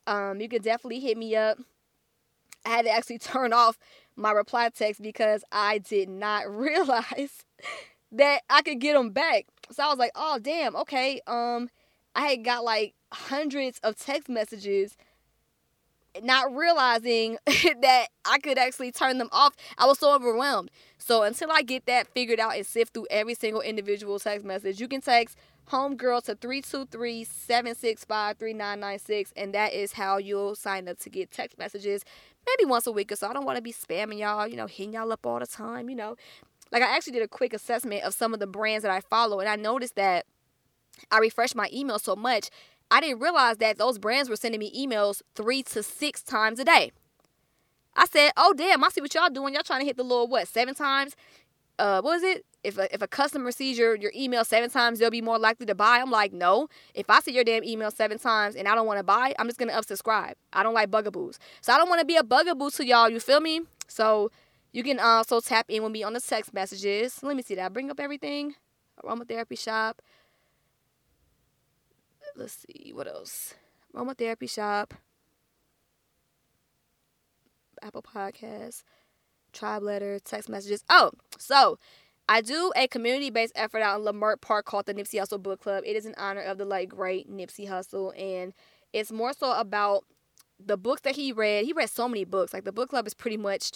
um, 0.06 0.40
you 0.40 0.48
can 0.48 0.60
definitely 0.60 1.00
hit 1.00 1.16
me 1.16 1.34
up. 1.34 1.58
I 2.66 2.70
had 2.70 2.84
to 2.84 2.90
actually 2.90 3.18
turn 3.32 3.52
off 3.52 3.78
my 4.14 4.30
reply 4.30 4.68
text 4.68 5.00
because 5.00 5.42
I 5.50 5.78
did 5.78 6.08
not 6.08 6.48
realize 6.54 7.44
that 8.12 8.42
I 8.50 8.62
could 8.62 8.78
get 8.78 8.92
them 8.92 9.10
back. 9.10 9.46
So 9.70 9.82
I 9.82 9.88
was 9.88 9.98
like, 9.98 10.12
oh 10.14 10.38
damn, 10.38 10.76
okay. 10.76 11.20
Um, 11.26 11.70
I 12.14 12.28
had 12.28 12.44
got 12.44 12.62
like 12.62 12.94
hundreds 13.10 13.78
of 13.80 13.96
text 13.96 14.28
messages 14.28 14.96
not 16.22 16.54
realizing 16.54 17.38
that 17.46 18.06
I 18.24 18.38
could 18.38 18.58
actually 18.58 18.92
turn 18.92 19.18
them 19.18 19.30
off. 19.32 19.54
I 19.78 19.86
was 19.86 19.98
so 19.98 20.14
overwhelmed. 20.14 20.70
So 20.98 21.22
until 21.22 21.50
I 21.50 21.62
get 21.62 21.86
that 21.86 22.06
figured 22.06 22.38
out 22.38 22.54
and 22.54 22.64
sift 22.64 22.94
through 22.94 23.08
every 23.10 23.34
single 23.34 23.62
individual 23.62 24.18
text 24.18 24.44
message, 24.44 24.80
you 24.80 24.86
can 24.86 25.00
text 25.00 25.36
homegirl 25.70 26.22
to 26.24 26.34
323-765-3996 26.36 29.32
and 29.36 29.54
that 29.54 29.72
is 29.72 29.92
how 29.92 30.18
you'll 30.18 30.54
sign 30.54 30.88
up 30.88 30.98
to 30.98 31.10
get 31.10 31.30
text 31.30 31.58
messages 31.58 32.04
maybe 32.46 32.68
once 32.68 32.86
a 32.86 32.92
week 32.92 33.10
or 33.10 33.16
so. 33.16 33.26
I 33.28 33.32
don't 33.32 33.46
want 33.46 33.56
to 33.56 33.62
be 33.62 33.72
spamming 33.72 34.18
y'all, 34.18 34.46
you 34.46 34.56
know, 34.56 34.66
hitting 34.66 34.92
y'all 34.92 35.10
up 35.12 35.24
all 35.24 35.38
the 35.38 35.46
time, 35.46 35.88
you 35.88 35.96
know. 35.96 36.16
Like 36.70 36.82
I 36.82 36.94
actually 36.94 37.14
did 37.14 37.22
a 37.22 37.28
quick 37.28 37.54
assessment 37.54 38.04
of 38.04 38.12
some 38.14 38.34
of 38.34 38.40
the 38.40 38.46
brands 38.46 38.82
that 38.82 38.92
I 38.92 39.00
follow 39.00 39.40
and 39.40 39.48
I 39.48 39.56
noticed 39.56 39.96
that 39.96 40.26
I 41.10 41.18
refreshed 41.18 41.56
my 41.56 41.68
email 41.72 41.98
so 41.98 42.14
much, 42.14 42.50
I 42.90 43.00
didn't 43.00 43.20
realize 43.20 43.56
that 43.58 43.78
those 43.78 43.98
brands 43.98 44.28
were 44.28 44.36
sending 44.36 44.60
me 44.60 44.70
emails 44.76 45.22
3 45.34 45.62
to 45.64 45.82
6 45.82 46.22
times 46.22 46.58
a 46.58 46.64
day. 46.64 46.92
I 47.96 48.06
said, 48.06 48.32
"Oh 48.36 48.52
damn, 48.54 48.82
I 48.84 48.88
see 48.88 49.00
what 49.00 49.14
y'all 49.14 49.30
doing. 49.30 49.54
Y'all 49.54 49.62
trying 49.62 49.80
to 49.80 49.86
hit 49.86 49.96
the 49.96 50.02
little 50.02 50.28
what, 50.28 50.48
7 50.48 50.74
times? 50.74 51.16
Uh 51.78 52.02
what 52.02 52.16
is 52.16 52.22
it? 52.22 52.44
If 52.64 52.78
a, 52.78 52.92
if 52.92 53.02
a 53.02 53.06
customer 53.06 53.52
sees 53.52 53.78
your, 53.78 53.94
your 53.94 54.12
email 54.16 54.44
seven 54.44 54.70
times, 54.70 54.98
they'll 54.98 55.10
be 55.10 55.22
more 55.22 55.38
likely 55.38 55.66
to 55.66 55.74
buy. 55.74 55.98
I'm 55.98 56.10
like, 56.10 56.32
no. 56.32 56.68
If 56.94 57.10
I 57.10 57.20
see 57.20 57.32
your 57.32 57.44
damn 57.44 57.62
email 57.64 57.90
seven 57.90 58.18
times 58.18 58.56
and 58.56 58.66
I 58.66 58.74
don't 58.74 58.86
want 58.86 58.98
to 58.98 59.04
buy, 59.04 59.34
I'm 59.38 59.46
just 59.46 59.58
gonna 59.58 59.72
unsubscribe. 59.72 60.34
I 60.52 60.62
don't 60.62 60.74
like 60.74 60.90
bugaboos, 60.90 61.38
so 61.60 61.72
I 61.72 61.78
don't 61.78 61.88
want 61.88 62.00
to 62.00 62.06
be 62.06 62.16
a 62.16 62.24
bugaboo 62.24 62.70
to 62.70 62.86
y'all. 62.86 63.08
You 63.08 63.20
feel 63.20 63.40
me? 63.40 63.60
So 63.86 64.30
you 64.72 64.82
can 64.82 64.98
also 64.98 65.40
tap 65.40 65.66
in 65.68 65.82
with 65.82 65.92
me 65.92 66.02
on 66.02 66.14
the 66.14 66.20
text 66.20 66.52
messages. 66.52 67.22
Let 67.22 67.36
me 67.36 67.42
see 67.42 67.54
that. 67.54 67.72
Bring 67.72 67.90
up 67.90 68.00
everything. 68.00 68.54
Aromatherapy 69.04 69.58
shop. 69.58 70.02
Let's 72.36 72.64
see 72.66 72.92
what 72.92 73.06
else. 73.06 73.54
Aromatherapy 73.94 74.50
shop. 74.50 74.94
Apple 77.82 78.02
Podcasts, 78.02 78.82
Tribe 79.52 79.82
Letter, 79.82 80.18
text 80.18 80.48
messages. 80.48 80.84
Oh, 80.88 81.12
so 81.38 81.78
I 82.28 82.40
do 82.40 82.72
a 82.74 82.88
community 82.88 83.30
based 83.30 83.52
effort 83.54 83.82
out 83.82 84.00
in 84.00 84.06
Leimert 84.06 84.40
Park 84.40 84.64
called 84.64 84.86
the 84.86 84.94
Nipsey 84.94 85.20
Hussle 85.20 85.42
Book 85.42 85.60
Club. 85.60 85.84
It 85.86 85.96
is 85.96 86.06
in 86.06 86.14
honor 86.16 86.40
of 86.40 86.58
the 86.58 86.64
late 86.64 86.88
great 86.88 87.30
Nipsey 87.30 87.68
Hussle, 87.68 88.18
and 88.18 88.54
it's 88.92 89.12
more 89.12 89.32
so 89.32 89.52
about 89.52 90.04
the 90.58 90.76
books 90.76 91.02
that 91.02 91.16
he 91.16 91.32
read. 91.32 91.66
He 91.66 91.72
read 91.72 91.90
so 91.90 92.08
many 92.08 92.24
books. 92.24 92.54
Like 92.54 92.64
the 92.64 92.72
book 92.72 92.90
club 92.90 93.06
is 93.06 93.12
pretty 93.12 93.36
much, 93.36 93.72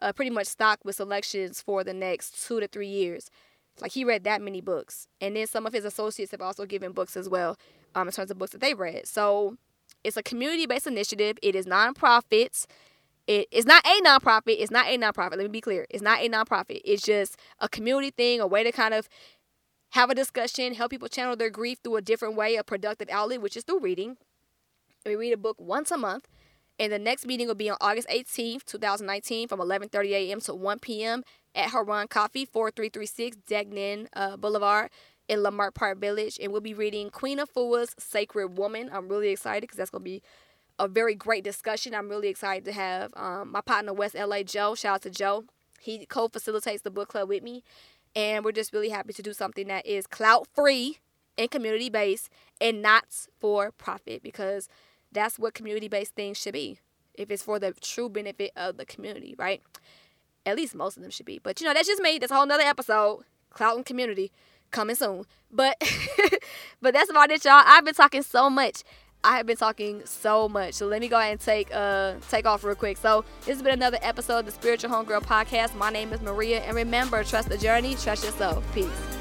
uh, 0.00 0.12
pretty 0.12 0.30
much 0.30 0.46
stocked 0.46 0.84
with 0.84 0.96
selections 0.96 1.60
for 1.60 1.82
the 1.82 1.94
next 1.94 2.46
two 2.46 2.60
to 2.60 2.68
three 2.68 2.88
years. 2.88 3.30
Like 3.80 3.92
he 3.92 4.04
read 4.04 4.24
that 4.24 4.42
many 4.42 4.60
books, 4.60 5.08
and 5.20 5.34
then 5.34 5.46
some 5.46 5.66
of 5.66 5.72
his 5.72 5.84
associates 5.84 6.30
have 6.30 6.40
also 6.40 6.66
given 6.66 6.92
books 6.92 7.16
as 7.16 7.28
well, 7.28 7.56
um, 7.94 8.06
in 8.06 8.12
terms 8.12 8.30
of 8.30 8.38
books 8.38 8.52
that 8.52 8.60
they 8.60 8.74
read. 8.74 9.06
So 9.08 9.56
it's 10.04 10.16
a 10.16 10.22
community 10.22 10.66
based 10.66 10.86
initiative. 10.86 11.36
It 11.42 11.56
is 11.56 11.66
nonprofits. 11.66 12.66
It 13.28 13.46
is 13.52 13.66
not 13.66 13.84
a 13.86 14.00
nonprofit. 14.02 14.56
It's 14.58 14.70
not 14.70 14.86
a 14.86 14.96
nonprofit. 14.96 15.32
Let 15.32 15.40
me 15.40 15.48
be 15.48 15.60
clear. 15.60 15.86
It's 15.90 16.02
not 16.02 16.20
a 16.20 16.28
nonprofit. 16.30 16.80
It's 16.82 17.02
just 17.02 17.36
a 17.60 17.68
community 17.68 18.10
thing, 18.10 18.40
a 18.40 18.46
way 18.46 18.64
to 18.64 18.72
kind 18.72 18.94
of 18.94 19.06
have 19.90 20.08
a 20.08 20.14
discussion, 20.14 20.72
help 20.72 20.90
people 20.90 21.08
channel 21.08 21.36
their 21.36 21.50
grief 21.50 21.78
through 21.84 21.96
a 21.96 22.02
different 22.02 22.36
way, 22.36 22.56
a 22.56 22.64
productive 22.64 23.08
outlet, 23.10 23.42
which 23.42 23.54
is 23.54 23.64
through 23.64 23.80
reading. 23.80 24.16
We 25.04 25.14
read 25.14 25.34
a 25.34 25.36
book 25.36 25.56
once 25.60 25.90
a 25.90 25.98
month. 25.98 26.26
And 26.78 26.90
the 26.92 26.98
next 26.98 27.26
meeting 27.26 27.48
will 27.48 27.54
be 27.54 27.68
on 27.68 27.76
August 27.80 28.08
18th, 28.08 28.64
2019, 28.64 29.48
from 29.48 29.60
11:30 29.60 30.10
a.m. 30.12 30.40
to 30.42 30.54
1 30.54 30.78
p.m. 30.78 31.22
at 31.54 31.70
Harun 31.70 32.08
Coffee, 32.08 32.46
4336 32.46 33.36
Degnan 33.46 34.08
uh, 34.14 34.36
Boulevard 34.36 34.90
in 35.28 35.40
Leimert 35.40 35.74
Park 35.74 35.98
Village. 35.98 36.38
And 36.40 36.50
we'll 36.50 36.60
be 36.62 36.74
reading 36.74 37.10
Queen 37.10 37.38
Afua's 37.38 37.94
Sacred 37.98 38.56
Woman. 38.56 38.88
I'm 38.92 39.08
really 39.08 39.30
excited 39.30 39.62
because 39.62 39.76
that's 39.76 39.90
going 39.90 40.02
to 40.02 40.10
be 40.10 40.22
a 40.78 40.88
very 40.88 41.14
great 41.14 41.44
discussion. 41.44 41.94
I'm 41.94 42.08
really 42.08 42.28
excited 42.28 42.64
to 42.66 42.72
have 42.72 43.12
um, 43.16 43.52
my 43.52 43.60
partner 43.60 43.92
West 43.92 44.14
LA 44.14 44.42
Joe. 44.42 44.74
Shout 44.74 44.94
out 44.96 45.02
to 45.02 45.10
Joe. 45.10 45.44
He 45.80 46.06
co-facilitates 46.06 46.82
the 46.82 46.90
book 46.90 47.08
club 47.08 47.28
with 47.28 47.42
me, 47.42 47.62
and 48.14 48.44
we're 48.44 48.52
just 48.52 48.72
really 48.72 48.88
happy 48.88 49.12
to 49.12 49.22
do 49.22 49.32
something 49.32 49.68
that 49.68 49.86
is 49.86 50.06
clout 50.06 50.48
free 50.54 50.98
and 51.36 51.50
community 51.50 51.88
based 51.88 52.28
and 52.60 52.82
not 52.82 53.04
for 53.40 53.70
profit 53.72 54.22
because 54.22 54.68
that's 55.12 55.38
what 55.38 55.54
community 55.54 55.88
based 55.88 56.14
things 56.14 56.36
should 56.36 56.52
be. 56.52 56.78
If 57.14 57.30
it's 57.30 57.42
for 57.42 57.58
the 57.58 57.72
true 57.72 58.08
benefit 58.08 58.52
of 58.56 58.76
the 58.76 58.84
community, 58.84 59.34
right? 59.38 59.62
At 60.46 60.56
least 60.56 60.74
most 60.74 60.96
of 60.96 61.02
them 61.02 61.10
should 61.10 61.26
be. 61.26 61.38
But 61.38 61.60
you 61.60 61.66
know, 61.66 61.74
that's 61.74 61.88
just 61.88 62.02
me. 62.02 62.18
That's 62.18 62.32
a 62.32 62.36
whole 62.36 62.46
nother 62.46 62.62
episode. 62.62 63.24
Clout 63.50 63.76
and 63.76 63.84
community 63.84 64.30
coming 64.70 64.96
soon. 64.96 65.24
But 65.50 65.76
but 66.82 66.94
that's 66.94 67.10
about 67.10 67.30
it, 67.30 67.44
y'all. 67.44 67.62
I've 67.64 67.84
been 67.84 67.94
talking 67.94 68.22
so 68.22 68.48
much. 68.48 68.82
I 69.24 69.36
have 69.36 69.46
been 69.46 69.56
talking 69.56 70.02
so 70.04 70.48
much. 70.48 70.74
So 70.74 70.86
let 70.86 71.00
me 71.00 71.08
go 71.08 71.18
ahead 71.18 71.32
and 71.32 71.40
take 71.40 71.68
uh 71.74 72.14
take 72.30 72.46
off 72.46 72.64
real 72.64 72.74
quick. 72.74 72.96
So 72.96 73.24
this 73.40 73.56
has 73.56 73.62
been 73.62 73.74
another 73.74 73.98
episode 74.02 74.38
of 74.40 74.46
the 74.46 74.52
Spiritual 74.52 74.90
Homegirl 74.90 75.22
Podcast. 75.22 75.74
My 75.74 75.90
name 75.90 76.12
is 76.12 76.20
Maria, 76.20 76.60
and 76.60 76.76
remember, 76.76 77.22
trust 77.24 77.48
the 77.48 77.58
journey, 77.58 77.94
trust 77.96 78.24
yourself. 78.24 78.64
Peace. 78.74 79.17